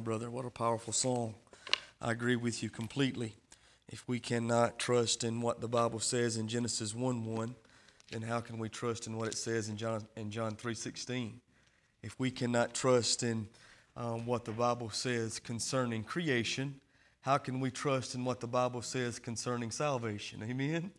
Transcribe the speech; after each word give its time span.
brother. 0.00 0.30
What 0.30 0.44
a 0.44 0.50
powerful 0.50 0.92
song. 0.92 1.34
I 2.00 2.12
agree 2.12 2.36
with 2.36 2.62
you 2.62 2.70
completely. 2.70 3.34
If 3.88 4.06
we 4.06 4.20
cannot 4.20 4.78
trust 4.78 5.24
in 5.24 5.40
what 5.40 5.60
the 5.60 5.68
Bible 5.68 5.98
says 5.98 6.36
in 6.36 6.46
Genesis 6.46 6.94
1 6.94 7.24
1, 7.24 7.54
then 8.12 8.22
how 8.22 8.40
can 8.40 8.58
we 8.58 8.68
trust 8.68 9.06
in 9.06 9.16
what 9.16 9.28
it 9.28 9.36
says 9.36 9.68
in 9.68 9.76
John, 9.76 10.06
in 10.16 10.30
John 10.30 10.54
3 10.54 10.74
16? 10.74 11.40
If 12.02 12.18
we 12.18 12.30
cannot 12.30 12.74
trust 12.74 13.22
in 13.22 13.48
um, 13.96 14.26
what 14.26 14.44
the 14.44 14.52
Bible 14.52 14.90
says 14.90 15.38
concerning 15.38 16.04
creation, 16.04 16.80
how 17.22 17.38
can 17.38 17.58
we 17.58 17.70
trust 17.70 18.14
in 18.14 18.24
what 18.24 18.40
the 18.40 18.46
Bible 18.46 18.82
says 18.82 19.18
concerning 19.18 19.70
salvation? 19.70 20.42
Amen? 20.42 20.92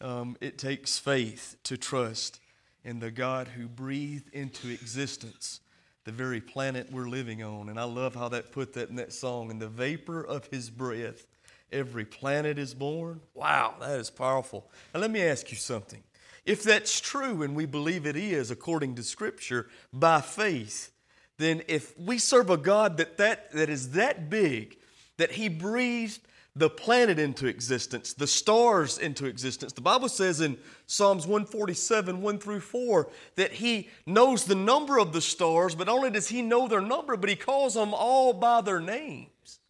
Um, 0.00 0.36
it 0.40 0.58
takes 0.58 0.98
faith 0.98 1.56
to 1.64 1.76
trust 1.76 2.40
in 2.84 3.00
the 3.00 3.10
God 3.10 3.48
who 3.48 3.66
breathed 3.68 4.28
into 4.32 4.70
existence 4.70 5.60
the 6.04 6.12
very 6.12 6.40
planet 6.40 6.90
we're 6.90 7.08
living 7.08 7.42
on. 7.42 7.68
And 7.68 7.78
I 7.78 7.84
love 7.84 8.14
how 8.14 8.28
that 8.30 8.52
put 8.52 8.72
that 8.74 8.88
in 8.88 8.96
that 8.96 9.12
song. 9.12 9.50
In 9.50 9.58
the 9.58 9.68
vapor 9.68 10.22
of 10.22 10.46
his 10.46 10.70
breath, 10.70 11.26
every 11.70 12.04
planet 12.04 12.58
is 12.58 12.74
born. 12.74 13.20
Wow, 13.34 13.74
that 13.80 13.98
is 13.98 14.10
powerful. 14.10 14.70
Now, 14.92 15.00
let 15.00 15.10
me 15.10 15.22
ask 15.22 15.50
you 15.50 15.56
something. 15.56 16.02
If 16.44 16.64
that's 16.64 17.00
true, 17.00 17.42
and 17.42 17.54
we 17.54 17.66
believe 17.66 18.04
it 18.04 18.16
is 18.16 18.50
according 18.50 18.96
to 18.96 19.02
Scripture, 19.02 19.68
by 19.92 20.20
faith, 20.20 20.90
then 21.38 21.62
if 21.68 21.96
we 21.98 22.18
serve 22.18 22.50
a 22.50 22.56
God 22.56 22.96
that, 22.96 23.16
that, 23.18 23.52
that 23.52 23.68
is 23.68 23.90
that 23.90 24.28
big, 24.28 24.76
that 25.18 25.32
He 25.32 25.48
breathed 25.48 26.20
the 26.54 26.68
planet 26.68 27.18
into 27.18 27.46
existence, 27.46 28.12
the 28.12 28.26
stars 28.26 28.98
into 28.98 29.24
existence. 29.24 29.72
The 29.72 29.80
Bible 29.80 30.08
says 30.08 30.40
in 30.40 30.58
Psalms 30.86 31.26
147, 31.26 32.20
1 32.20 32.38
through 32.38 32.60
4, 32.60 33.08
that 33.36 33.52
He 33.52 33.88
knows 34.06 34.44
the 34.44 34.54
number 34.54 34.98
of 34.98 35.12
the 35.14 35.22
stars, 35.22 35.74
but 35.74 35.88
only 35.88 36.10
does 36.10 36.28
He 36.28 36.42
know 36.42 36.68
their 36.68 36.82
number, 36.82 37.16
but 37.16 37.30
He 37.30 37.36
calls 37.36 37.74
them 37.74 37.94
all 37.94 38.34
by 38.34 38.60
their 38.60 38.80
names. 38.80 39.60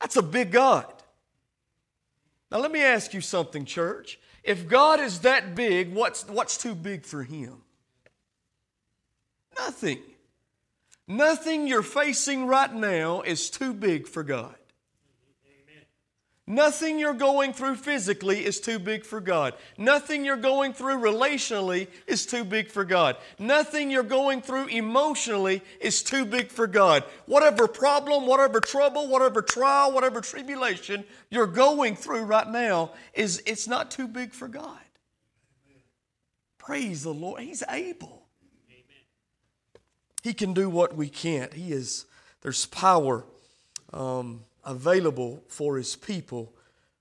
That's 0.00 0.16
a 0.16 0.22
big 0.22 0.50
God. 0.50 0.86
Now, 2.50 2.58
let 2.58 2.70
me 2.70 2.82
ask 2.82 3.14
you 3.14 3.22
something, 3.22 3.64
church. 3.64 4.18
If 4.44 4.68
God 4.68 5.00
is 5.00 5.20
that 5.20 5.54
big, 5.54 5.94
what's, 5.94 6.28
what's 6.28 6.58
too 6.58 6.74
big 6.74 7.06
for 7.06 7.22
Him? 7.22 7.62
Nothing. 9.58 10.00
Nothing 11.08 11.66
you're 11.66 11.82
facing 11.82 12.46
right 12.46 12.72
now 12.72 13.22
is 13.22 13.48
too 13.48 13.72
big 13.72 14.06
for 14.06 14.22
God. 14.22 14.54
Nothing 16.52 16.98
you're 16.98 17.14
going 17.14 17.54
through 17.54 17.76
physically 17.76 18.44
is 18.44 18.60
too 18.60 18.78
big 18.78 19.06
for 19.06 19.22
God. 19.22 19.54
Nothing 19.78 20.22
you're 20.22 20.36
going 20.36 20.74
through 20.74 20.98
relationally 20.98 21.88
is 22.06 22.26
too 22.26 22.44
big 22.44 22.68
for 22.68 22.84
God. 22.84 23.16
Nothing 23.38 23.90
you're 23.90 24.02
going 24.02 24.42
through 24.42 24.66
emotionally 24.66 25.62
is 25.80 26.02
too 26.02 26.26
big 26.26 26.50
for 26.50 26.66
God. 26.66 27.04
Whatever 27.24 27.66
problem, 27.66 28.26
whatever 28.26 28.60
trouble, 28.60 29.08
whatever 29.08 29.40
trial, 29.40 29.92
whatever 29.92 30.20
tribulation 30.20 31.04
you're 31.30 31.46
going 31.46 31.96
through 31.96 32.24
right 32.24 32.50
now 32.50 32.90
is 33.14 33.42
it's 33.46 33.66
not 33.66 33.90
too 33.90 34.06
big 34.06 34.34
for 34.34 34.46
God. 34.46 34.78
Praise 36.58 37.02
the 37.02 37.14
Lord. 37.14 37.40
He's 37.40 37.62
able. 37.66 38.26
He 40.22 40.34
can 40.34 40.52
do 40.52 40.68
what 40.68 40.94
we 40.94 41.08
can't. 41.08 41.54
He 41.54 41.72
is 41.72 42.04
there's 42.42 42.66
power. 42.66 43.24
Um, 43.90 44.44
available 44.64 45.42
for 45.48 45.76
his 45.76 45.96
people, 45.96 46.52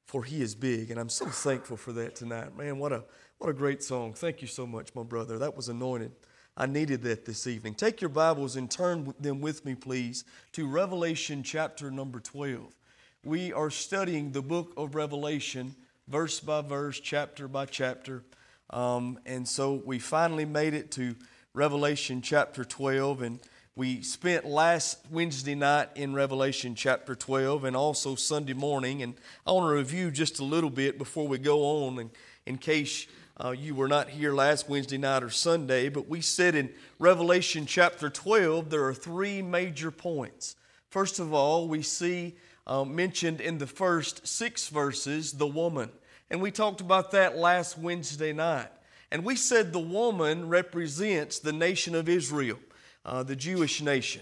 for 0.05 0.23
he 0.23 0.41
is 0.41 0.55
big. 0.55 0.91
And 0.91 0.99
I'm 0.99 1.09
so 1.09 1.25
thankful 1.27 1.77
for 1.77 1.91
that 1.93 2.15
tonight. 2.15 2.55
Man, 2.57 2.79
what 2.79 2.91
a, 2.91 3.03
what 3.37 3.49
a 3.49 3.53
great 3.53 3.83
song. 3.83 4.13
Thank 4.13 4.41
you 4.41 4.47
so 4.47 4.65
much, 4.65 4.93
my 4.95 5.03
brother. 5.03 5.37
That 5.37 5.55
was 5.55 5.69
anointed. 5.69 6.11
I 6.57 6.65
needed 6.65 7.01
that 7.03 7.25
this 7.25 7.47
evening. 7.47 7.75
Take 7.75 8.01
your 8.01 8.09
Bibles 8.09 8.55
and 8.57 8.69
turn 8.69 9.13
them 9.19 9.39
with 9.39 9.63
me, 9.63 9.73
please, 9.73 10.25
to 10.51 10.67
Revelation 10.67 11.43
chapter 11.43 11.89
number 11.89 12.19
12. 12.19 12.75
We 13.23 13.53
are 13.53 13.69
studying 13.69 14.31
the 14.31 14.41
book 14.41 14.73
of 14.75 14.95
Revelation, 14.95 15.75
verse 16.07 16.39
by 16.39 16.61
verse, 16.61 16.99
chapter 16.99 17.47
by 17.47 17.65
chapter. 17.67 18.23
Um, 18.69 19.19
and 19.25 19.47
so 19.47 19.81
we 19.85 20.00
finally 20.00 20.45
made 20.45 20.73
it 20.73 20.91
to 20.91 21.16
Revelation 21.53 22.21
chapter 22.21 22.66
12. 22.66 23.21
And 23.21 23.39
we 23.75 24.01
spent 24.01 24.45
last 24.45 24.99
Wednesday 25.09 25.55
night 25.55 25.87
in 25.95 26.13
Revelation 26.13 26.75
chapter 26.75 27.15
12 27.15 27.63
and 27.63 27.73
also 27.73 28.15
Sunday 28.15 28.51
morning. 28.51 29.01
And 29.01 29.13
I 29.47 29.53
want 29.53 29.71
to 29.71 29.75
review 29.75 30.11
just 30.11 30.39
a 30.39 30.43
little 30.43 30.69
bit 30.69 30.97
before 30.97 31.25
we 31.25 31.37
go 31.37 31.63
on, 31.87 32.11
in 32.45 32.57
case 32.57 33.07
uh, 33.41 33.51
you 33.51 33.73
were 33.73 33.87
not 33.87 34.09
here 34.09 34.33
last 34.33 34.67
Wednesday 34.67 34.97
night 34.97 35.23
or 35.23 35.29
Sunday. 35.29 35.87
But 35.87 36.09
we 36.09 36.19
said 36.19 36.53
in 36.53 36.69
Revelation 36.99 37.65
chapter 37.65 38.09
12 38.09 38.69
there 38.69 38.83
are 38.83 38.93
three 38.93 39.41
major 39.41 39.89
points. 39.89 40.57
First 40.89 41.19
of 41.19 41.33
all, 41.33 41.69
we 41.69 41.81
see 41.81 42.35
uh, 42.67 42.83
mentioned 42.83 43.39
in 43.39 43.57
the 43.57 43.67
first 43.67 44.27
six 44.27 44.67
verses 44.67 45.31
the 45.31 45.47
woman. 45.47 45.89
And 46.29 46.41
we 46.41 46.51
talked 46.51 46.81
about 46.81 47.11
that 47.11 47.38
last 47.38 47.77
Wednesday 47.77 48.33
night. 48.33 48.69
And 49.11 49.23
we 49.23 49.38
said 49.38 49.71
the 49.71 49.79
woman 49.79 50.49
represents 50.49 51.39
the 51.39 51.53
nation 51.53 51.95
of 51.95 52.09
Israel 52.09 52.59
uh, 53.06 53.23
the 53.23 53.35
Jewish 53.35 53.81
nation. 53.81 54.22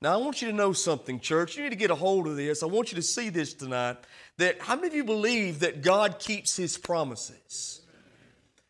Now, 0.00 0.14
I 0.14 0.16
want 0.18 0.40
you 0.40 0.48
to 0.48 0.54
know 0.54 0.72
something, 0.72 1.18
church. 1.18 1.56
You 1.56 1.64
need 1.64 1.70
to 1.70 1.76
get 1.76 1.90
a 1.90 1.96
hold 1.96 2.28
of 2.28 2.36
this. 2.36 2.62
I 2.62 2.66
want 2.66 2.92
you 2.92 2.96
to 2.96 3.02
see 3.02 3.30
this 3.30 3.52
tonight. 3.52 3.96
That 4.36 4.60
how 4.60 4.76
many 4.76 4.88
of 4.88 4.94
you 4.94 5.04
believe 5.04 5.60
that 5.60 5.82
God 5.82 6.20
keeps 6.20 6.56
His 6.56 6.78
promises? 6.78 7.80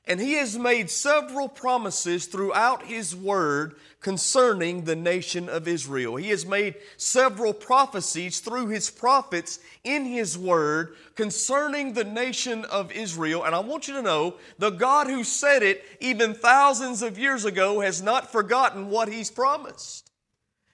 And 0.07 0.19
He 0.19 0.35
has 0.35 0.59
made 0.59 0.89
several 0.89 1.49
promises 1.49 2.27
throughout 2.27 2.85
His 2.85 3.15
Word 3.15 3.77
concerning 4.01 4.85
the 4.85 4.97
nation 4.97 5.49
of 5.49 5.67
Israel. 5.67 6.17
He 6.17 6.29
has 6.31 6.47
made 6.47 6.77
several 6.97 7.53
prophecies 7.53 8.41
through 8.41 8.69
His 8.69 8.91
prophets 8.91 9.59
in 9.83 10.05
His 10.05 10.39
Word 10.39 10.95
concerning 11.17 11.93
the 11.93 12.05
nation 12.05 12.65
of 12.67 12.93
Israel. 12.93 13.45
And 13.45 13.55
I 13.55 13.61
want 13.61 13.89
you 13.89 13.95
to 13.95 14.03
know 14.03 14.35
the 14.59 14.71
God 14.71 15.09
who 15.09 15.25
said 15.25 15.63
it 15.63 15.85
even 16.01 16.35
thousands 16.35 17.03
of 17.03 17.19
years 17.19 17.45
ago 17.45 17.81
has 17.81 18.01
not 18.01 18.31
forgotten 18.31 18.89
what 18.89 19.09
He's 19.09 19.31
promised. 19.31 20.09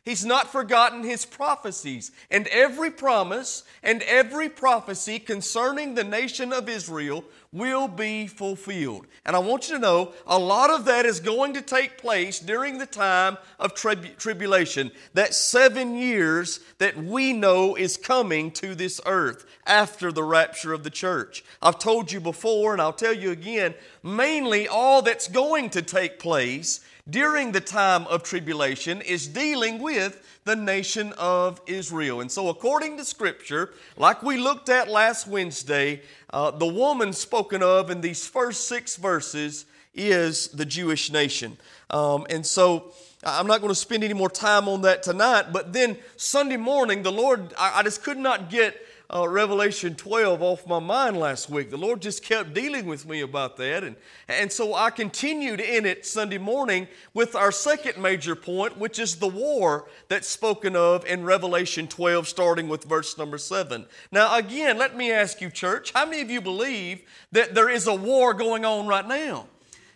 He's 0.05 0.25
not 0.25 0.53
forgotten 0.53 1.03
his 1.03 1.25
prophecies. 1.25 2.13
And 2.31 2.47
every 2.49 2.91
promise 2.91 3.65
and 3.83 4.03
every 4.03 4.51
prophecy 4.51 5.19
concerning 5.19 5.95
the 5.95 6.05
nation 6.05 6.53
of 6.53 6.69
Israel 6.69 7.25
will 7.55 7.87
be 7.87 8.27
fulfilled. 8.27 9.07
And 9.25 9.37
I 9.37 9.39
want 9.39 9.69
you 9.69 9.77
to 9.77 9.81
know 9.81 10.13
a 10.27 10.39
lot 10.39 10.71
of 10.71 10.85
that 10.87 11.07
is 11.07 11.21
going 11.21 11.55
to 11.55 11.63
take 11.63 11.97
place 11.99 12.41
during 12.41 12.79
the 12.79 12.87
time 12.87 13.39
of 13.61 13.75
trib- 13.75 14.19
tribulation. 14.19 14.91
That 15.15 15.35
seven 15.35 15.95
years 15.95 16.59
that 16.79 16.97
we 16.97 17.33
know 17.33 17.77
is 17.77 17.97
coming 17.97 18.51
to 18.53 18.75
this 18.75 19.01
earth 19.07 19.47
after 19.67 20.11
the 20.11 20.25
rapture 20.25 20.73
of 20.73 20.83
the 20.83 20.91
church. 20.91 21.45
I've 21.63 21.79
told 21.79 22.11
you 22.11 22.21
before, 22.21 22.73
and 22.73 22.83
I'll 22.83 22.93
tell 22.93 23.15
you 23.15 23.31
again 23.31 23.75
mainly 24.03 24.67
all 24.67 25.01
that's 25.01 25.29
going 25.29 25.71
to 25.71 25.83
take 25.83 26.19
place 26.19 26.81
during 27.09 27.53
the 27.53 27.61
time 27.61 28.07
of 28.07 28.23
tribulation 28.23 29.03
is 29.03 29.29
dealing 29.29 29.81
with 29.83 30.41
the 30.45 30.57
nation 30.57 31.13
of 31.19 31.61
Israel. 31.67 32.21
And 32.21 32.31
so, 32.31 32.49
according 32.49 32.97
to 32.97 33.05
Scripture, 33.05 33.75
like 33.97 34.23
we 34.23 34.39
looked 34.39 34.69
at 34.69 34.89
last 34.89 35.27
Wednesday, 35.27 36.03
uh, 36.31 36.51
the 36.51 36.67
woman 36.67 37.13
spoken 37.13 37.63
of 37.63 37.91
in 37.91 38.01
these 38.01 38.27
first 38.27 38.69
six 38.69 38.97
verses 38.97 39.67
is 39.95 40.49
the 40.49 40.65
Jewish 40.65 41.13
nation. 41.13 41.57
Um, 41.91 42.27
and 42.31 42.45
so, 42.45 42.93
I'm 43.23 43.47
not 43.47 43.61
going 43.61 43.71
to 43.71 43.79
spend 43.79 44.05
any 44.05 44.15
more 44.15 44.29
time 44.29 44.69
on 44.69 44.83
that 44.83 45.03
tonight, 45.03 45.47
but 45.53 45.73
then 45.73 45.97
Sunday 46.17 46.59
morning, 46.59 47.03
the 47.03 47.13
Lord, 47.13 47.55
I, 47.59 47.81
I 47.81 47.83
just 47.83 48.03
could 48.03 48.19
not 48.19 48.51
get 48.51 48.77
uh, 49.13 49.29
Revelation 49.29 49.95
12 49.95 50.43
off 50.43 50.67
my 50.67 50.79
mind 50.79 51.19
last 51.19 51.51
week. 51.51 51.71
The 51.71 51.77
Lord 51.77 52.01
just 52.01 52.23
kept 52.23 52.55
dealing 52.55 52.87
with 52.87 53.07
me 53.07 53.21
about 53.21 53.57
that. 53.59 53.85
And, 53.85 53.97
and 54.29 54.51
so 54.51 54.75
I 54.75 54.91
continued 54.91 55.61
in 55.61 55.85
it 55.85 56.07
Sunday 56.07 56.39
morning 56.39 56.89
with 57.13 57.35
our 57.35 57.53
second 57.53 58.01
major 58.01 58.35
point, 58.35 58.79
which 58.79 58.99
is 58.99 59.17
the 59.17 59.29
war 59.29 59.89
that's 60.09 60.29
spoken 60.29 60.75
of 60.75 61.05
in 61.05 61.25
Revelation 61.25 61.87
12, 61.87 62.27
starting 62.27 62.69
with 62.69 62.85
verse 62.85 63.19
number 63.19 63.39
7. 63.39 63.87
Now, 64.11 64.37
again, 64.37 64.79
let 64.79 64.97
me 64.97 65.13
ask 65.13 65.41
you, 65.41 65.51
church, 65.51 65.93
how 65.93 66.07
many 66.07 66.23
of 66.23 66.31
you 66.31 66.41
believe 66.41 67.03
that 67.33 67.55
there 67.55 67.69
is 67.69 67.87
a 67.87 67.95
war 67.95 68.33
going 68.33 68.65
on 68.65 68.87
right 68.87 69.07
now? 69.07 69.49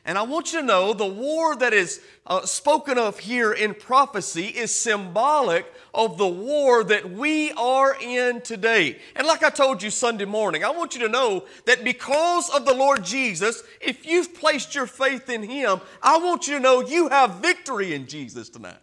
And 0.09 0.17
I 0.17 0.23
want 0.23 0.55
you 0.55 0.61
to 0.61 0.67
know 0.67 0.95
the 0.95 1.05
war 1.05 1.55
that 1.57 1.75
is 1.75 2.01
uh, 2.27 2.47
spoken 2.47 2.97
of 2.97 3.19
here 3.19 3.53
in 3.53 3.75
prophecy 3.75 4.47
is 4.47 4.75
symbolic 4.75 5.71
of 5.93 6.17
the 6.17 6.27
war 6.27 6.83
that 6.83 7.11
we 7.11 7.53
are 7.53 7.95
in 8.01 8.41
today. 8.41 8.99
And 9.15 9.27
like 9.27 9.43
I 9.43 9.51
told 9.51 9.83
you 9.83 9.91
Sunday 9.91 10.25
morning, 10.25 10.65
I 10.65 10.71
want 10.71 10.95
you 10.95 11.03
to 11.03 11.11
know 11.11 11.45
that 11.67 11.85
because 11.85 12.49
of 12.49 12.65
the 12.65 12.73
Lord 12.73 13.05
Jesus, 13.05 13.63
if 13.83 14.07
you've 14.07 14.33
placed 14.33 14.75
your 14.75 14.87
faith 14.87 15.29
in 15.29 15.43
Him, 15.43 15.79
I 16.03 16.17
want 16.17 16.49
you 16.49 16.55
to 16.55 16.61
know 16.61 16.81
you 16.81 17.11
have 17.11 17.43
victory 17.43 17.93
in 17.93 18.07
Jesus 18.07 18.49
tonight. 18.49 18.79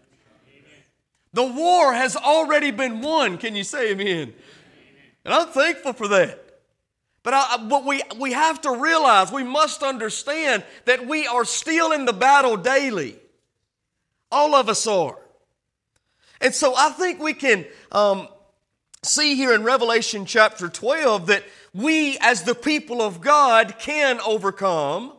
The 1.33 1.43
war 1.43 1.91
has 1.91 2.15
already 2.15 2.69
been 2.69 3.01
won. 3.01 3.39
Can 3.39 3.55
you 3.55 3.63
say 3.63 3.93
amen? 3.93 4.31
And 5.25 5.33
I'm 5.33 5.47
thankful 5.47 5.93
for 5.93 6.07
that. 6.09 6.44
But, 7.25 7.33
I, 7.33 7.81
we, 7.83 8.03
we 8.19 8.33
have 8.33 8.61
to 8.61 8.71
realize, 8.71 9.31
we 9.31 9.43
must 9.43 9.81
understand 9.81 10.63
that 10.85 11.07
we 11.07 11.25
are 11.25 11.43
still 11.43 11.91
in 11.91 12.05
the 12.05 12.13
battle 12.13 12.55
daily. 12.55 13.17
All 14.31 14.53
of 14.53 14.69
us 14.69 14.85
are. 14.85 15.17
And 16.39 16.53
so 16.53 16.75
I 16.77 16.89
think 16.89 17.19
we 17.19 17.33
can 17.33 17.65
um, 17.91 18.27
see 19.01 19.35
here 19.35 19.53
in 19.53 19.63
Revelation 19.63 20.27
chapter 20.27 20.69
12 20.69 21.25
that 21.25 21.43
we, 21.73 22.15
as 22.21 22.43
the 22.43 22.53
people 22.53 23.01
of 23.01 23.21
God, 23.21 23.79
can 23.79 24.19
overcome. 24.21 25.11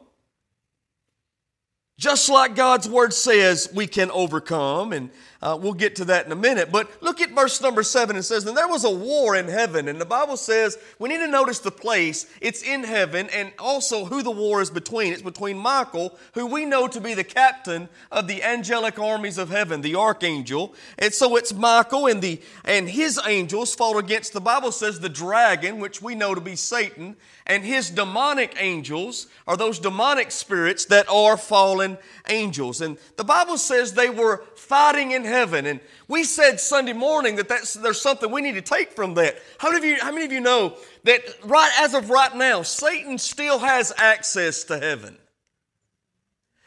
Just 1.99 2.29
like 2.29 2.55
God's 2.55 2.89
word 2.89 3.15
says, 3.15 3.71
we 3.75 3.87
can 3.87 4.11
overcome. 4.11 4.93
And 4.93 5.09
uh, 5.41 5.57
we'll 5.61 5.75
get 5.75 5.97
to 5.97 6.05
that 6.07 6.27
in 6.27 6.33
a 6.33 6.37
minute. 6.37 6.71
But 6.73 6.91
look 7.03 7.21
at 7.21 7.31
verse 7.31 7.61
number 7.63 7.83
seven. 7.83 8.17
It 8.17 8.25
says, 8.25 8.45
And 8.45 8.57
there 8.57 8.69
was 8.69 8.85
a 8.85 8.91
war 8.91 9.37
in 9.37 9.49
heaven. 9.49 9.89
And 9.89 10.01
the 10.01 10.07
Bible 10.07 10.37
says 10.37 10.77
we 10.99 11.09
need 11.09 11.19
to 11.19 11.27
notice 11.27 11.61
the 11.61 11.71
place. 11.71 12.27
It's 12.41 12.63
in 12.63 12.85
heaven 12.85 13.29
and 13.33 13.53
also 13.59 14.05
who 14.05 14.23
the 14.23 14.31
war 14.31 14.61
is 14.61 14.71
between. 14.71 15.13
It's 15.13 15.23
between 15.23 15.57
Michael, 15.57 16.19
who 16.35 16.47
we 16.47 16.65
know 16.65 16.89
to 16.89 17.01
be 17.01 17.15
the 17.15 17.25
captain 17.25 17.89
of 18.11 18.29
the 18.29 18.43
angelic 18.43 18.99
armies 18.99 19.39
of 19.39 19.51
heaven, 19.51 19.81
the 19.81 19.97
archangel. 19.97 20.75
And 20.99 21.15
so 21.15 21.37
it's 21.37 21.55
Michael 21.55 22.07
and, 22.09 22.21
the, 22.21 22.41
and 22.65 22.89
his 22.89 23.21
angels 23.27 23.75
fought 23.75 23.99
against, 23.99 24.33
the 24.33 24.41
Bible 24.41 24.73
says, 24.73 25.01
the 25.01 25.09
dragon, 25.09 25.79
which 25.79 26.03
we 26.03 26.15
know 26.15 26.35
to 26.35 26.41
be 26.41 26.57
Satan. 26.57 27.17
And 27.47 27.65
his 27.65 27.91
demonic 27.91 28.57
angels 28.59 29.29
are 29.47 29.57
those 29.57 29.79
demonic 29.79 30.33
spirits 30.33 30.87
that 30.87 31.09
are 31.09 31.37
fallen 31.37 31.86
angels. 32.29 32.81
And 32.81 32.99
the 33.17 33.25
Bible 33.25 33.59
says 33.59 33.93
they 33.93 34.11
were 34.11 34.45
fighting 34.57 35.13
in 35.13 35.25
heaven. 35.25 35.67
And 35.67 35.81
we 36.09 36.25
said 36.25 36.59
Sunday 36.59 36.93
morning 36.93 37.37
that 37.37 37.49
that's, 37.49 37.75
there's 37.75 38.01
something 38.01 38.31
we 38.31 38.43
need 38.43 38.55
to 38.55 38.63
take 38.63 38.93
from 38.93 39.15
that. 39.15 39.37
How 39.59 39.71
many, 39.71 39.79
of 39.79 39.85
you, 39.85 40.05
how 40.05 40.13
many 40.13 40.25
of 40.25 40.33
you 40.33 40.41
know 40.41 40.77
that 41.05 41.23
right 41.45 41.73
as 41.79 41.95
of 41.95 42.11
right 42.11 42.35
now, 42.35 42.63
Satan 42.63 43.19
still 43.19 43.59
has 43.59 43.93
access 43.97 44.65
to 44.65 44.79
heaven? 44.79 45.17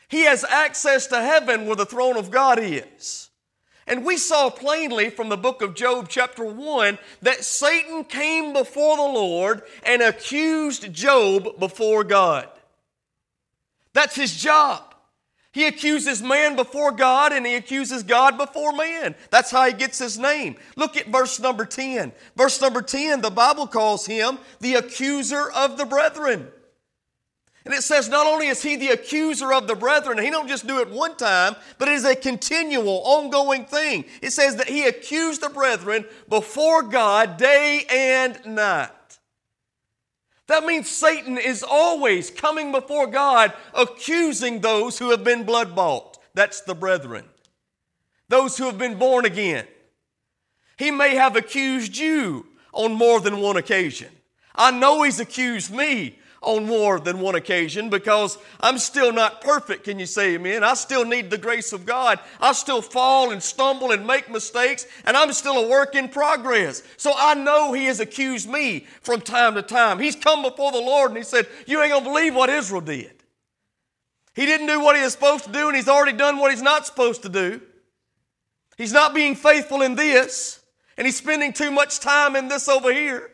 He 0.08 0.22
has 0.22 0.44
access 0.44 1.08
to 1.08 1.22
heaven 1.22 1.66
where 1.66 1.76
the 1.76 1.86
throne 1.86 2.18
of 2.18 2.32
God 2.32 2.60
is. 2.60 3.30
And 3.90 4.06
we 4.06 4.18
saw 4.18 4.52
plainly 4.52 5.10
from 5.10 5.30
the 5.30 5.38
book 5.38 5.64
of 5.64 5.74
Job, 5.74 6.08
chapter 6.10 6.46
1, 6.46 7.00
that 7.24 7.44
Satan 7.44 8.04
came 8.04 8.54
before 8.54 8.98
the 8.98 9.02
Lord 9.02 9.64
and 9.84 10.04
accused 10.04 10.94
Job 10.94 11.60
before 11.60 12.04
God. 12.04 12.48
That's 13.94 14.16
his 14.16 14.38
job. 14.38 14.89
He 15.52 15.66
accuses 15.66 16.22
man 16.22 16.56
before 16.56 16.92
God 16.92 17.34
and 17.34 17.46
he 17.46 17.56
accuses 17.56 18.04
God 18.04 18.38
before 18.38 18.72
man. 18.72 19.16
That's 19.32 19.50
how 19.50 19.66
he 19.66 19.74
gets 19.74 19.98
his 19.98 20.20
name. 20.20 20.58
Look 20.76 20.96
at 20.96 21.08
verse 21.08 21.40
number 21.40 21.66
10. 21.66 22.12
Verse 22.36 22.62
number 22.62 22.84
10, 22.84 23.22
the 23.22 23.32
Bible 23.32 23.66
calls 23.66 24.06
him 24.06 24.38
the 24.60 24.76
accuser 24.76 25.50
of 25.50 25.78
the 25.78 25.86
brethren. 25.86 26.50
And 27.66 27.74
it 27.74 27.84
says 27.84 28.10
not 28.10 28.28
only 28.28 28.48
is 28.48 28.62
he 28.62 28.76
the 28.76 28.90
accuser 28.90 29.52
of 29.52 29.68
the 29.68 29.76
brethren, 29.76 30.18
he 30.20 30.30
don't 30.30 30.48
just 30.48 30.68
do 30.68 30.80
it 30.80 30.90
one 30.90 31.18
time, 31.18 31.56
but 31.78 31.88
it 31.88 31.96
is 31.96 32.06
a 32.06 32.16
continual, 32.16 33.02
ongoing 33.04 33.66
thing. 33.66 34.06
It 34.22 34.32
says 34.32 34.56
that 34.58 34.70
he 34.70 34.88
accused 34.88 35.42
the 35.42 35.50
brethren 35.50 36.06
before 36.30 36.84
God 36.84 37.38
day 37.38 37.86
and 37.90 38.40
night. 38.46 38.90
That 40.50 40.66
means 40.66 40.90
Satan 40.90 41.38
is 41.38 41.64
always 41.64 42.32
coming 42.32 42.72
before 42.72 43.06
God 43.06 43.54
accusing 43.76 44.62
those 44.62 44.98
who 44.98 45.12
have 45.12 45.24
been 45.24 45.44
blood 45.44 45.76
bought. 45.76 46.18
That's 46.34 46.62
the 46.62 46.74
brethren. 46.74 47.26
Those 48.30 48.58
who 48.58 48.66
have 48.66 48.80
been 48.80 48.98
born 48.98 49.26
again. 49.26 49.68
He 50.76 50.90
may 50.90 51.14
have 51.14 51.36
accused 51.36 51.96
you 51.98 52.48
on 52.74 52.96
more 52.96 53.20
than 53.20 53.42
one 53.42 53.58
occasion. 53.58 54.10
I 54.56 54.72
know 54.72 55.04
he's 55.04 55.20
accused 55.20 55.72
me 55.72 56.18
on 56.42 56.66
more 56.66 57.00
than 57.00 57.20
one 57.20 57.36
occasion 57.36 57.90
because 57.90 58.38
I'm 58.62 58.78
still 58.78 59.12
not 59.12 59.42
perfect. 59.42 59.84
Can 59.84 60.00
you 60.00 60.06
say 60.06 60.36
amen? 60.36 60.64
I 60.64 60.74
still 60.74 61.06
need 61.06 61.30
the 61.30 61.38
grace 61.38 61.74
of 61.74 61.86
God. 61.86 62.20
I 62.40 62.54
still 62.54 62.82
fall 62.82 63.32
and 63.32 63.44
stumble 63.44 63.92
and 63.92 64.08
make 64.08 64.30
mistakes, 64.30 64.86
and 65.06 65.18
I'm 65.18 65.34
still 65.34 65.58
a 65.58 65.68
work 65.68 65.96
in 65.96 66.08
progress. 66.08 66.84
So 66.98 67.12
I 67.16 67.34
know 67.34 67.74
He 67.74 67.86
has 67.86 68.00
accused 68.00 68.50
me 68.50 68.86
from 69.02 69.22
time 69.22 69.56
to 69.56 69.62
time. 69.62 70.00
He's 70.00 70.16
come 70.16 70.42
before 70.42 70.72
the 70.72 70.80
Lord 70.80 71.12
and 71.12 71.18
He 71.18 71.24
said, 71.24 71.48
You 71.68 71.82
ain't 71.82 71.92
gonna 71.92 72.06
believe 72.06 72.36
what 72.36 72.50
Israel 72.50 72.82
did. 72.82 73.20
He 74.40 74.46
didn't 74.46 74.68
do 74.68 74.80
what 74.80 74.96
he 74.96 75.02
was 75.02 75.12
supposed 75.12 75.44
to 75.46 75.52
do, 75.52 75.68
and 75.68 75.76
he's 75.76 75.90
already 75.90 76.18
done 76.18 76.38
what 76.38 76.52
he's 76.52 76.62
not 76.62 76.86
supposed 76.86 77.24
to 77.24 77.30
do. 77.30 77.60
He's 78.78 78.94
not 78.94 79.14
being 79.14 79.36
faithful 79.36 79.82
in 79.82 79.96
this, 79.96 80.62
and 80.98 81.06
he's 81.06 81.18
spending 81.18 81.52
too 81.52 81.72
much 81.72 82.00
time 82.00 82.38
in 82.38 82.48
this 82.48 82.70
over 82.70 82.94
here. 82.94 83.32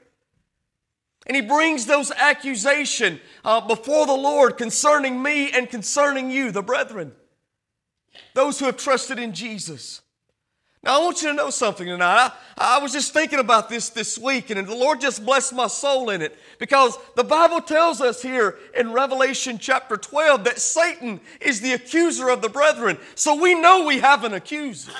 And 1.26 1.36
he 1.36 1.42
brings 1.42 1.86
those 1.86 2.12
accusations 2.12 3.20
uh, 3.44 3.62
before 3.62 4.06
the 4.06 4.14
Lord 4.14 4.58
concerning 4.58 5.22
me 5.22 5.52
and 5.52 5.70
concerning 5.70 6.30
you, 6.30 6.52
the 6.52 6.62
brethren, 6.62 7.14
those 8.34 8.60
who 8.60 8.66
have 8.66 8.78
trusted 8.78 9.18
in 9.18 9.34
Jesus. 9.34 10.02
Now, 10.86 11.02
I 11.02 11.04
want 11.04 11.24
you 11.24 11.30
to 11.30 11.34
know 11.34 11.50
something 11.50 11.88
tonight. 11.88 12.32
I, 12.60 12.78
I, 12.78 12.80
was 12.80 12.94
just 12.94 13.12
thinking 13.12 13.40
about 13.40 13.70
this 13.70 13.90
this 13.90 14.20
week, 14.20 14.52
and 14.52 14.68
the 14.68 14.76
Lord 14.76 15.02
just 15.02 15.26
blessed 15.26 15.54
my 15.54 15.66
soul 15.66 16.12
in 16.12 16.22
it 16.22 16.38
because 16.60 16.96
the 17.16 17.24
Bible 17.24 17.60
tells 17.60 18.02
us 18.02 18.22
here 18.22 18.60
in 18.78 18.94
Revelation 18.94 19.58
chapter 19.58 19.98
12 19.98 20.44
that 20.44 20.60
Satan 20.60 21.22
is 21.42 21.60
the 21.60 21.74
accuser 21.74 22.30
of 22.30 22.44
the 22.44 22.50
brethren. 22.50 23.00
So 23.16 23.34
we 23.42 23.56
know 23.56 23.88
we 23.88 23.98
have 23.98 24.24
an 24.26 24.36
accuser. 24.36 24.92